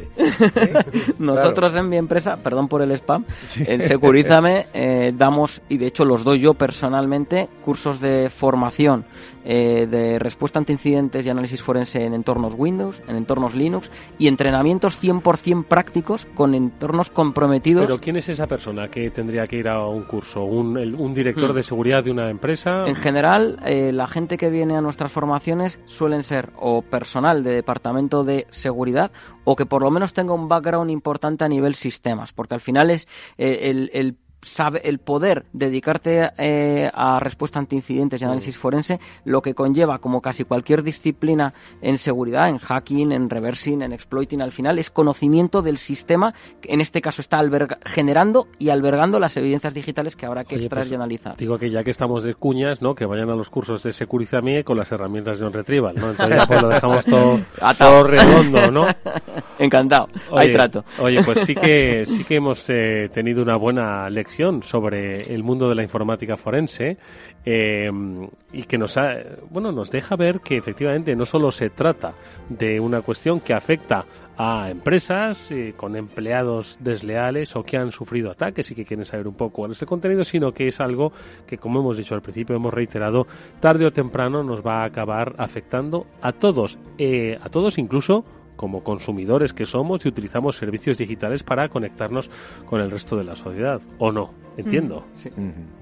[1.18, 3.24] Nosotros en mi empresa, perdón por el spam,
[3.56, 9.06] en Securízame eh, damos, y de hecho los doy yo personalmente, cursos de formación
[9.44, 14.28] eh, de respuesta ante incidentes y análisis forense en entornos Windows, en entornos Linux y
[14.28, 19.84] entrenamientos 100% prácticos con entornos comprometidos ¿quién es esa persona que tendría que ir a
[19.86, 20.42] un curso?
[20.44, 21.54] ¿Un, el- un director Hmm.
[21.56, 22.84] de seguridad de una empresa?
[22.86, 27.52] En general, eh, la gente que viene a nuestras formaciones suelen ser o personal de
[27.54, 29.10] departamento de seguridad
[29.44, 32.90] o que por lo menos tenga un background importante a nivel sistemas, porque al final
[32.90, 33.08] es
[33.38, 38.98] eh, el, el sabe el poder dedicarte eh, a respuesta ante incidentes y análisis forense
[39.24, 41.52] lo que conlleva como casi cualquier disciplina
[41.82, 46.72] en seguridad en hacking en reversing en exploiting al final es conocimiento del sistema que
[46.72, 50.64] en este caso está alberga- generando y albergando las evidencias digitales que habrá que Oye,
[50.64, 52.94] extraer pues, y analizar Digo que ya que estamos de cuñas, ¿no?
[52.94, 56.10] Que vayan a los cursos de Securizame con las herramientas de un retrieval, ¿no?
[56.10, 57.40] Entonces ya pues lo dejamos todo,
[57.78, 58.86] todo redondo, ¿no?
[59.58, 60.84] Encantado, hay trato.
[61.00, 64.29] Oye, pues sí que sí que hemos eh, tenido una buena lección
[64.62, 66.96] sobre el mundo de la informática forense
[67.44, 67.90] eh,
[68.52, 69.14] y que nos ha,
[69.50, 72.14] bueno nos deja ver que efectivamente no solo se trata
[72.48, 74.06] de una cuestión que afecta
[74.42, 79.28] a empresas eh, con empleados desleales o que han sufrido ataques y que quieren saber
[79.28, 81.12] un poco cuál es el contenido, sino que es algo
[81.46, 83.26] que, como hemos dicho al principio, hemos reiterado,
[83.60, 88.24] tarde o temprano nos va a acabar afectando a todos, eh, a todos incluso
[88.60, 92.28] como consumidores que somos y utilizamos servicios digitales para conectarnos
[92.66, 93.80] con el resto de la sociedad.
[93.98, 94.32] ¿O no?
[94.58, 95.02] Entiendo.
[95.16, 95.30] Sí.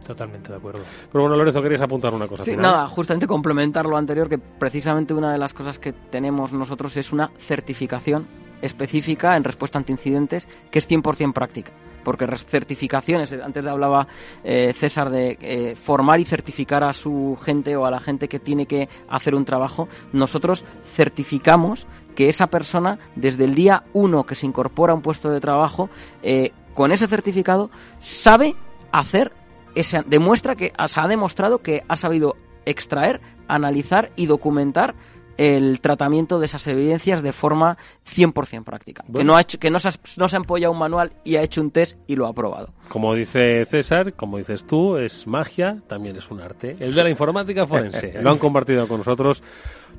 [0.06, 0.82] Totalmente de acuerdo.
[1.10, 2.44] Pero bueno, Lorenzo, querías apuntar una cosa.
[2.44, 2.70] Sí, final?
[2.70, 7.12] nada, justamente complementar lo anterior, que precisamente una de las cosas que tenemos nosotros es
[7.12, 8.26] una certificación
[8.62, 11.72] específica en respuesta ante incidentes que es 100% práctica.
[12.04, 14.06] Porque certificaciones, eh, antes hablaba
[14.44, 18.38] eh, César de eh, formar y certificar a su gente o a la gente que
[18.38, 21.86] tiene que hacer un trabajo, nosotros certificamos
[22.18, 25.88] que esa persona, desde el día uno que se incorpora a un puesto de trabajo,
[26.24, 27.70] eh, con ese certificado,
[28.00, 28.56] sabe
[28.90, 29.32] hacer
[29.76, 34.96] ese, demuestra que se ha demostrado que ha sabido extraer, analizar y documentar
[35.38, 39.04] el tratamiento de esas evidencias de forma 100% práctica.
[39.12, 41.36] Que, no ha, hecho, que no, se ha, no se ha empollado un manual y
[41.36, 42.74] ha hecho un test y lo ha aprobado.
[42.88, 46.76] Como dice César, como dices tú, es magia, también es un arte.
[46.80, 48.14] El de la informática forense.
[48.22, 49.42] Lo han compartido con nosotros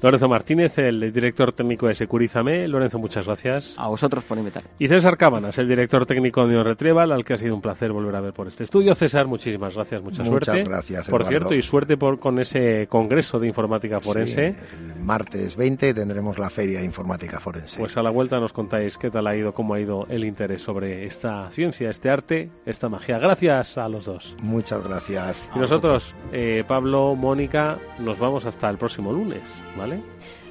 [0.02, 2.68] Lorenzo Martínez, el director técnico de Securizame.
[2.68, 3.76] Lorenzo, muchas gracias.
[3.78, 4.64] A vosotros por invitar.
[4.80, 7.92] Y César Cábanas, el director técnico de Neon Retrieval, al que ha sido un placer
[7.92, 8.96] volver a ver por este estudio.
[8.96, 10.64] César, muchísimas gracias, mucha Muchas suerte.
[10.64, 14.48] gracias, Por cierto, y suerte por, con ese congreso de informática forense.
[14.48, 17.80] El martes 20 tendremos la Feria Informática Forense.
[17.80, 20.62] Pues a la vuelta nos contáis qué tal ha ido, cómo ha ido el interés
[20.62, 23.20] sobre esta ciencia, este arte, esta magia.
[23.20, 24.36] Gracias a los dos.
[24.42, 25.50] Muchas gracias.
[25.56, 29.44] Y nosotros, eh, Pablo, Mónica, nos vamos hasta el próximo lunes,
[29.80, 30.02] ¿vale?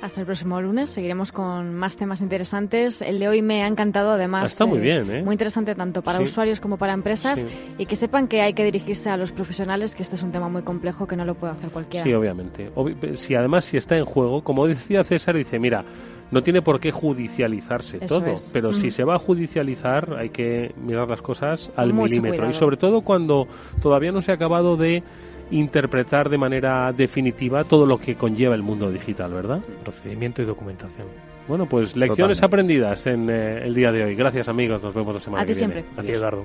[0.00, 3.02] Hasta el próximo lunes seguiremos con más temas interesantes.
[3.02, 4.50] El de hoy me ha encantado, además.
[4.50, 5.22] Está muy bien, ¿eh?
[5.22, 6.24] Muy interesante tanto para Sí.
[6.24, 7.48] usuarios como para empresas Sí.
[7.78, 10.48] y que sepan que hay que dirigirse a los profesionales, que este es un tema
[10.48, 12.04] muy complejo que no lo puede hacer cualquiera.
[12.04, 12.70] Sí, obviamente.
[12.74, 15.84] Obvi- si además si está en juego, como decía César, dice, mira,
[16.30, 18.50] no tiene por qué judicializarse Eso todo, es.
[18.52, 18.90] pero si Mm.
[18.90, 22.50] se va a judicializar hay que mirar las cosas al Mucho milímetro cuidado.
[22.50, 23.48] y sobre todo cuando
[23.82, 25.02] todavía no se ha acabado de
[25.50, 29.60] interpretar de manera definitiva todo lo que conlleva el mundo digital, ¿verdad?
[29.82, 31.06] Procedimiento y documentación.
[31.46, 32.44] Bueno, pues lecciones Totalmente.
[32.44, 34.14] aprendidas en eh, el día de hoy.
[34.14, 35.74] Gracias amigos, nos vemos la semana A que ti viene.
[35.74, 36.00] siempre.
[36.02, 36.12] A ti.
[36.12, 36.44] Eduardo.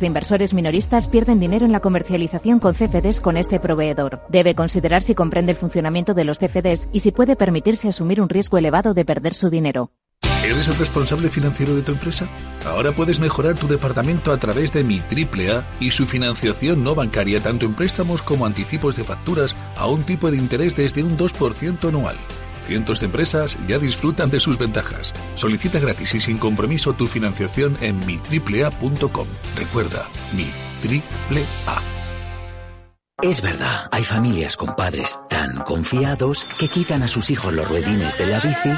[0.00, 4.22] de inversores minoristas pierden dinero en la comercialización con CFDs con este proveedor.
[4.28, 8.28] Debe considerar si comprende el funcionamiento de los CFDs y si puede permitirse asumir un
[8.28, 9.90] riesgo elevado de perder su dinero.
[10.44, 12.26] ¿Eres el responsable financiero de tu empresa?
[12.64, 16.94] Ahora puedes mejorar tu departamento a través de Mi Triple A y su financiación no
[16.94, 21.18] bancaria tanto en préstamos como anticipos de facturas a un tipo de interés desde un
[21.18, 22.16] 2% anual.
[22.68, 25.14] Cientos de empresas ya disfrutan de sus ventajas.
[25.36, 29.26] Solicita gratis y sin compromiso tu financiación en mitriplea.com.
[29.56, 30.46] Recuerda, Mi
[30.82, 31.80] Triple A.
[33.22, 38.18] Es verdad, hay familias con padres tan confiados que quitan a sus hijos los ruedines
[38.18, 38.70] de la bici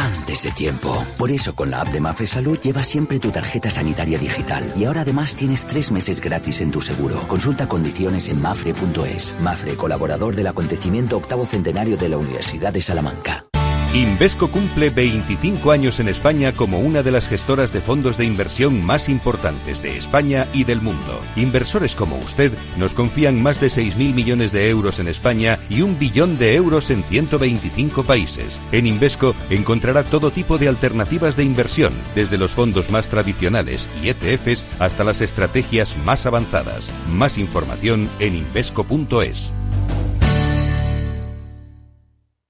[0.00, 1.04] Antes de tiempo.
[1.18, 4.72] Por eso con la app de Mafre Salud llevas siempre tu tarjeta sanitaria digital.
[4.74, 7.20] Y ahora además tienes tres meses gratis en tu seguro.
[7.28, 9.36] Consulta condiciones en mafre.es.
[9.42, 13.49] Mafre, colaborador del acontecimiento octavo centenario de la Universidad de Salamanca.
[13.92, 18.84] Invesco cumple 25 años en España como una de las gestoras de fondos de inversión
[18.84, 21.20] más importantes de España y del mundo.
[21.34, 25.98] Inversores como usted nos confían más de 6.000 millones de euros en España y un
[25.98, 28.60] billón de euros en 125 países.
[28.70, 34.10] En Invesco encontrará todo tipo de alternativas de inversión, desde los fondos más tradicionales y
[34.10, 36.92] ETFs hasta las estrategias más avanzadas.
[37.08, 39.52] Más información en invesco.es.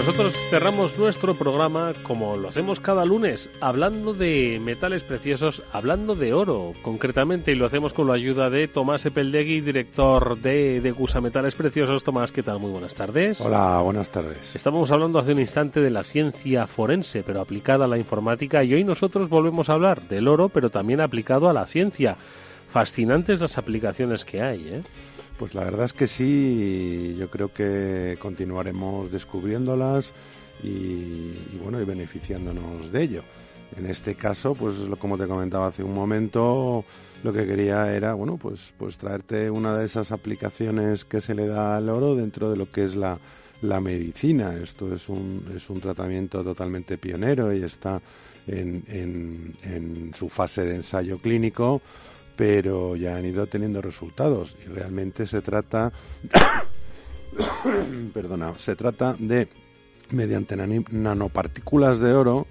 [0.00, 6.32] Nosotros cerramos nuestro programa como lo hacemos cada lunes, hablando de metales preciosos, hablando de
[6.32, 11.54] oro concretamente, y lo hacemos con la ayuda de Tomás Epeldegui, director de Degusa Metales
[11.54, 12.02] Preciosos.
[12.02, 12.60] Tomás, ¿qué tal?
[12.60, 13.42] Muy buenas tardes.
[13.42, 14.56] Hola, buenas tardes.
[14.56, 18.72] Estábamos hablando hace un instante de la ciencia forense, pero aplicada a la informática, y
[18.72, 22.16] hoy nosotros volvemos a hablar del oro, pero también aplicado a la ciencia.
[22.70, 24.82] Fascinantes las aplicaciones que hay, ¿eh?
[25.40, 30.12] Pues la verdad es que sí, yo creo que continuaremos descubriéndolas
[30.62, 33.22] y, bueno, y beneficiándonos de ello.
[33.74, 36.84] En este caso, pues como te comentaba hace un momento,
[37.24, 41.46] lo que quería era, bueno, pues, pues traerte una de esas aplicaciones que se le
[41.46, 43.18] da al oro dentro de lo que es la,
[43.62, 44.54] la medicina.
[44.62, 48.02] Esto es un, es un tratamiento totalmente pionero y está
[48.46, 51.80] en, en, en su fase de ensayo clínico
[52.40, 54.56] pero ya han ido teniendo resultados.
[54.64, 55.92] Y realmente se trata
[58.14, 59.46] perdona se trata de
[60.08, 62.46] mediante nanopartículas de oro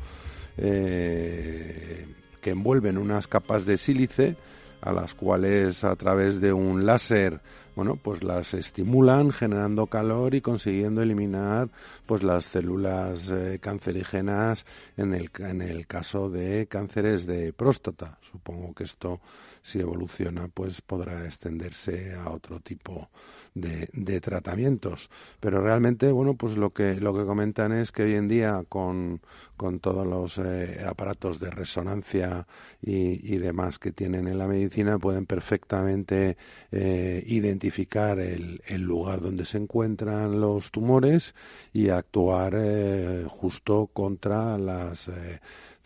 [0.57, 2.05] eh,
[2.39, 4.35] que envuelven unas capas de sílice
[4.81, 7.41] a las cuales a través de un láser
[7.75, 11.67] bueno pues las estimulan generando calor y consiguiendo eliminar
[12.05, 14.67] pues las células eh, cancerígenas
[14.97, 18.19] en el en el caso de cánceres de próstata.
[18.21, 19.19] Supongo que esto
[19.61, 23.09] si evoluciona, pues podrá extenderse a otro tipo
[23.53, 25.09] de, tratamientos.
[25.39, 29.21] Pero realmente, bueno, pues lo que, lo que comentan es que hoy en día con,
[29.57, 32.47] con todos los eh, aparatos de resonancia
[32.81, 36.37] y, demás que tienen en la medicina pueden perfectamente
[36.71, 41.35] eh, identificar el, el, lugar donde se encuentran los tumores
[41.71, 45.09] y actuar eh, justo contra las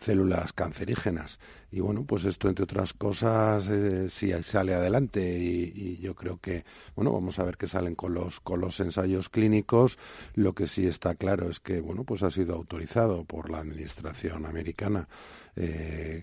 [0.04, 1.38] células cancerígenas.
[1.70, 6.64] Y bueno, pues esto, entre otras cosas, eh, si sale adelante y, yo creo que,
[6.94, 9.98] bueno, vamos a ver qué salen con los, con los ensayos clínicos.
[10.34, 14.46] Lo que sí está claro es que, bueno, pues ha sido autorizado por la Administración
[14.46, 15.08] americana
[15.56, 16.22] eh,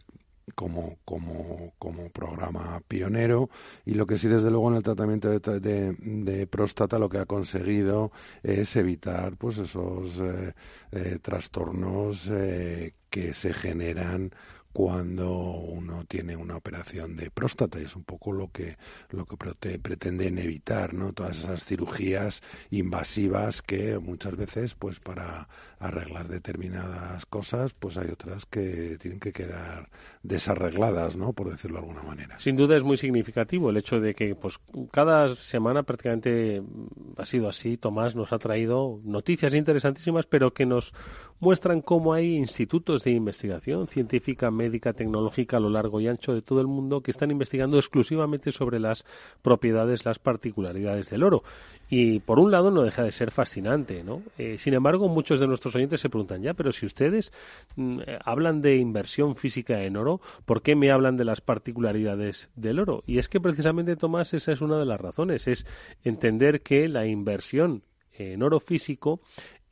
[0.55, 3.49] como, como, como programa pionero.
[3.85, 7.26] Y lo que sí desde luego en el tratamiento de, de, próstata lo que ha
[7.26, 8.11] conseguido
[8.43, 10.53] es evitar pues esos eh,
[10.91, 14.31] eh trastornos eh, que se generan
[14.73, 17.80] cuando uno tiene una operación de próstata.
[17.80, 18.77] Y es un poco lo que
[19.09, 25.49] lo que pretenden evitar no todas esas cirugías invasivas que muchas veces pues para
[25.82, 29.90] arreglar determinadas cosas pues hay otras que tienen que quedar
[30.22, 32.40] desarregladas no por decirlo de alguna manera.
[32.40, 34.60] Sin duda es muy significativo el hecho de que pues
[34.91, 36.62] cada semana prácticamente
[37.18, 37.78] ha sido así.
[37.78, 40.94] Tomás nos ha traído noticias interesantísimas pero que nos
[41.40, 46.44] muestran cómo hay institutos de investigación científica médica, tecnológica a lo largo y ancho de
[46.44, 49.06] todo el mundo que están investigando exclusivamente sobre las
[49.41, 51.44] propiedades, las particularidades del oro.
[51.93, 54.23] Y por un lado no deja de ser fascinante, ¿no?
[54.38, 57.34] Eh, sin embargo, muchos de nuestros oyentes se preguntan, ya, pero si ustedes
[57.76, 62.49] mm, eh, hablan de inversión física en oro, ¿por qué me hablan de las particularidades
[62.55, 63.03] del oro?
[63.05, 65.65] Y es que precisamente, Tomás, esa es una de las razones, es
[66.01, 69.19] entender que la inversión en oro físico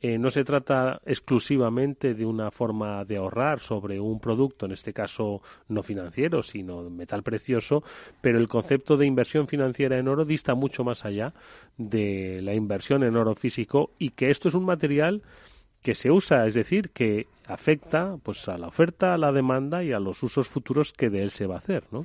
[0.02, 4.94] eh, no se trata exclusivamente de una forma de ahorrar sobre un producto, en este
[4.94, 7.82] caso no financiero, sino metal precioso,
[8.20, 11.34] pero el concepto de inversión financiera en oro dista mucho más allá
[11.76, 15.22] de la inversión en oro físico y que esto es un material
[15.82, 19.92] que se usa, es decir, que afecta pues a la oferta, a la demanda y
[19.92, 22.04] a los usos futuros que de él se va a hacer, ¿no?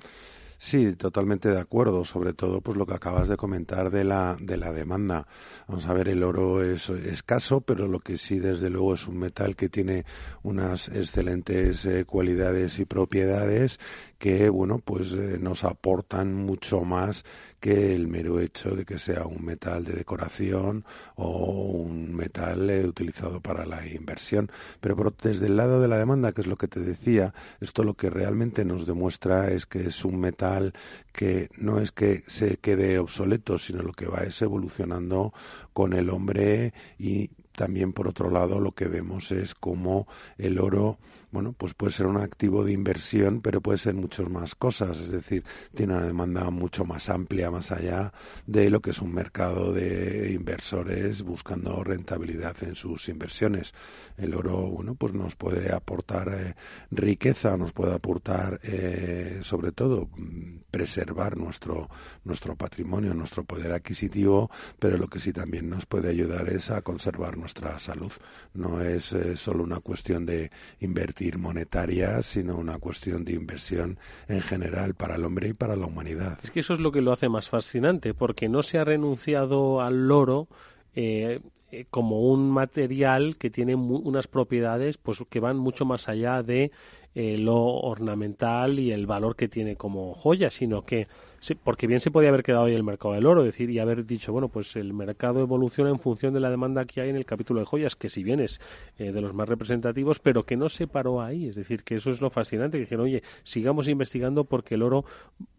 [0.57, 2.03] Sí, totalmente de acuerdo.
[2.06, 5.27] Sobre todo, pues lo que acabas de comentar de la de la demanda.
[5.68, 9.18] Vamos a ver, el oro es escaso, pero lo que sí, desde luego, es un
[9.18, 10.06] metal que tiene
[10.44, 13.80] unas excelentes eh, cualidades y propiedades
[14.18, 17.26] que, bueno, pues eh, nos aportan mucho más
[17.65, 20.85] que el mero hecho de que sea un metal de decoración
[21.15, 24.51] o un metal eh, utilizado para la inversión.
[24.79, 27.95] Pero desde el lado de la demanda, que es lo que te decía, esto lo
[27.95, 30.73] que realmente nos demuestra es que es un metal
[31.11, 35.33] que no es que se quede obsoleto, sino lo que va es evolucionando
[35.73, 40.99] con el hombre y también por otro lado lo que vemos es cómo el oro
[41.36, 45.12] bueno, pues puede ser un activo de inversión, pero puede ser muchas más cosas, es
[45.12, 45.44] decir,
[45.76, 48.14] tiene una demanda mucho más amplia, más allá
[48.48, 53.74] de lo que es un mercado de inversores buscando rentabilidad en sus inversiones.
[54.16, 56.56] El oro, bueno, pues nos puede aportar eh,
[56.90, 61.90] riqueza, nos puede aportar, eh, sobre todo, mm, preservar nuestro,
[62.24, 64.49] nuestro patrimonio, nuestro poder adquisitivo,
[64.80, 68.14] pero lo que sí también nos puede ayudar es a conservar nuestra salud.
[68.53, 70.49] No es eh, solo una cuestión de
[70.80, 75.85] invertir monetaria, sino una cuestión de inversión en general para el hombre y para la
[75.85, 76.39] humanidad.
[76.43, 79.81] Es que eso es lo que lo hace más fascinante, porque no se ha renunciado
[79.81, 80.47] al oro
[80.95, 81.39] eh,
[81.72, 86.72] eh, como un material que tiene unas propiedades pues que van mucho más allá de
[87.15, 91.07] eh, lo ornamental y el valor que tiene como joya, sino que
[91.53, 94.31] porque bien se podía haber quedado ahí el mercado del oro, decir, y haber dicho,
[94.31, 97.59] bueno, pues el mercado evoluciona en función de la demanda que hay en el capítulo
[97.59, 98.59] de joyas, que si bien es
[98.97, 101.47] eh, de los más representativos, pero que no se paró ahí.
[101.47, 105.05] Es decir, que eso es lo fascinante, que dijeron, oye, sigamos investigando porque el oro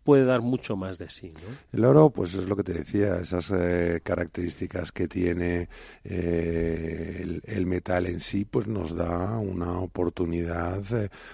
[0.02, 1.32] puede dar mucho más de sí.
[1.72, 5.68] El oro, pues es lo que te decía, esas eh, características que tiene
[6.04, 10.82] eh, el, el, metal en sí, pues nos da una oportunidad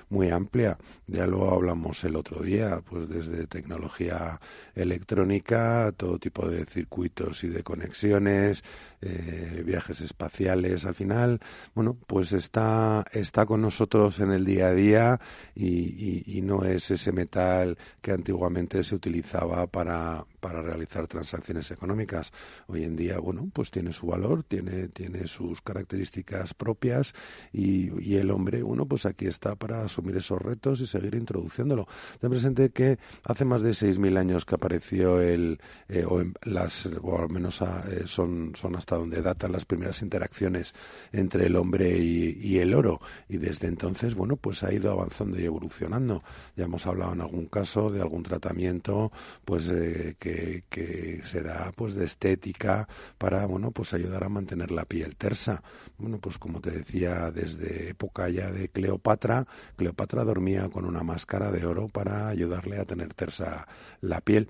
[0.08, 0.78] muy amplia.
[1.06, 4.40] Ya lo hablamos el otro día, pues desde tecnología
[4.74, 8.62] electrónica, todo tipo de circuitos y de conexiones,
[9.02, 10.84] eh, viajes espaciales.
[10.84, 11.40] Al final,
[11.74, 15.20] bueno, pues está, está con nosotros en el día a día
[15.54, 22.32] y, y no es ese metal que antiguamente se utilizaba para, para realizar transacciones económicas.
[22.66, 27.14] Hoy en día, bueno, pues tiene su valor, tiene, tiene sus características propias
[27.52, 31.86] y, el hombre, bueno, pues aquí está para asumir esos retos y seguir introduciéndolo.
[32.20, 37.18] Ten presente que hace más de 6.000 años que apareció el, eh, o, las, o
[37.18, 40.74] al menos eh, son, son hasta donde datan las primeras interacciones
[41.12, 43.00] entre el hombre y, el oro.
[43.28, 46.22] Y desde entonces, bueno, pues ha ido avanzando y evolucionando.
[46.56, 49.10] Ya hemos hablado en algún caso de algún tratamiento,
[49.44, 52.88] pues eh, que que, se da pues de estética
[53.18, 55.62] para bueno pues ayudar a mantener la piel tersa.
[55.98, 59.46] Bueno pues como te decía desde época ya de Cleopatra
[59.76, 63.66] Cleopatra dormía con una máscara de oro para ayudarle a tener tersa
[64.00, 64.48] la piel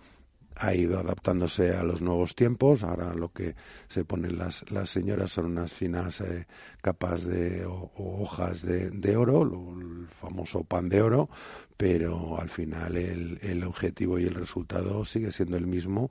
[0.56, 2.82] ha ido adaptándose a los nuevos tiempos.
[2.82, 3.54] Ahora lo que
[3.88, 6.46] se ponen las, las señoras son unas finas eh,
[6.80, 11.28] capas de o, hojas de, de oro, el famoso pan de oro,
[11.76, 16.10] pero al final el, el objetivo y el resultado sigue siendo el mismo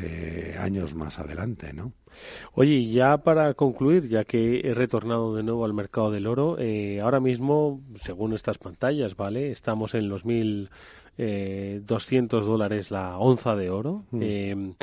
[0.00, 1.92] eh, años más adelante, ¿no?
[2.54, 7.00] Oye, ya para concluir, ya que he retornado de nuevo al mercado del oro, eh,
[7.00, 9.50] ahora mismo, según estas pantallas, ¿vale?
[9.50, 10.68] Estamos en los 1.200
[11.18, 11.80] eh,
[12.28, 14.04] dólares la onza de oro.
[14.10, 14.20] Mm.
[14.22, 14.74] Eh,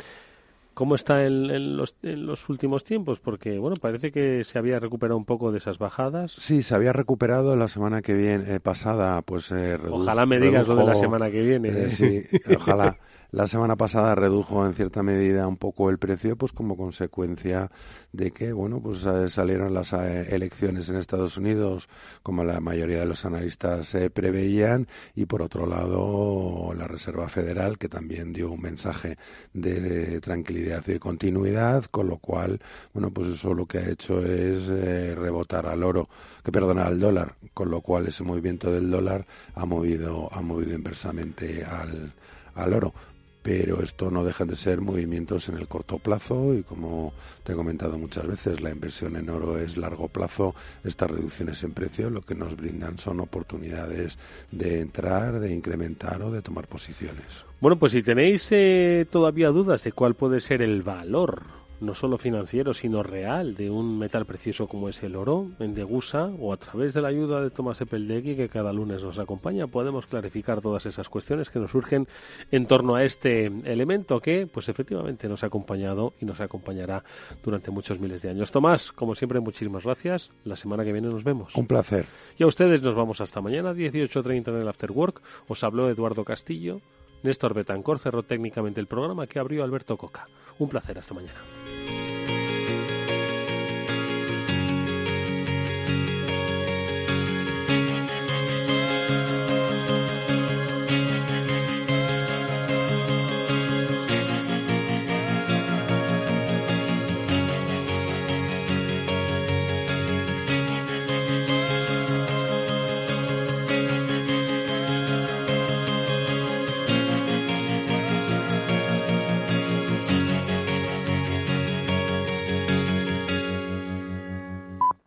[0.76, 3.18] ¿Cómo está en, los, en, los, últimos tiempos?
[3.18, 6.32] Porque, bueno, parece que se había recuperado un poco de esas bajadas.
[6.32, 9.50] Sí, se había recuperado la semana que viene, eh, pasada, pues...
[9.52, 11.70] Eh, ojalá me digas lo de la semana que viene.
[11.70, 12.24] Eh, sí,
[12.54, 12.98] ojalá.
[13.32, 17.72] La semana pasada redujo en cierta medida un poco el precio, pues como consecuencia
[18.12, 21.88] de que, bueno, pues eh, salieron las eh, elecciones en Estados Unidos,
[22.22, 24.86] como la mayoría de los analistas se preveían,
[25.16, 29.18] y por otro lado la Reserva Federal, que también dio un mensaje
[29.52, 32.60] de tranquilidad y de continuidad, con lo cual,
[32.94, 36.08] bueno, pues eso lo que ha hecho es eh, rebotar al oro,
[36.44, 39.26] que perdona al dólar, con lo cual ese movimiento del dólar
[39.56, 42.12] ha movido, ha movido inversamente al,
[42.54, 42.94] al oro
[43.46, 47.12] pero esto no dejan de ser movimientos en el corto plazo y como
[47.44, 51.70] te he comentado muchas veces, la inversión en oro es largo plazo, estas reducciones en
[51.70, 54.18] precio lo que nos brindan son oportunidades
[54.50, 57.44] de entrar, de incrementar o de tomar posiciones.
[57.60, 61.44] Bueno, pues si tenéis eh, todavía dudas de cuál puede ser el valor
[61.80, 66.30] no solo financiero, sino real, de un metal precioso como es el oro, en Degusa,
[66.38, 70.06] o a través de la ayuda de Tomás Epeldegui, que cada lunes nos acompaña, podemos
[70.06, 72.06] clarificar todas esas cuestiones que nos surgen
[72.50, 77.02] en torno a este elemento que, pues efectivamente, nos ha acompañado y nos acompañará
[77.42, 78.50] durante muchos miles de años.
[78.50, 80.30] Tomás, como siempre, muchísimas gracias.
[80.44, 81.54] La semana que viene nos vemos.
[81.56, 82.06] Un placer.
[82.38, 85.22] Y a ustedes nos vamos hasta mañana, 18.30 en el After Work.
[85.48, 86.80] Os habló Eduardo Castillo.
[87.22, 90.28] Néstor Betancor cerró técnicamente el programa que abrió Alberto Coca.
[90.58, 91.65] Un placer, hasta mañana.
[91.86, 92.15] thank you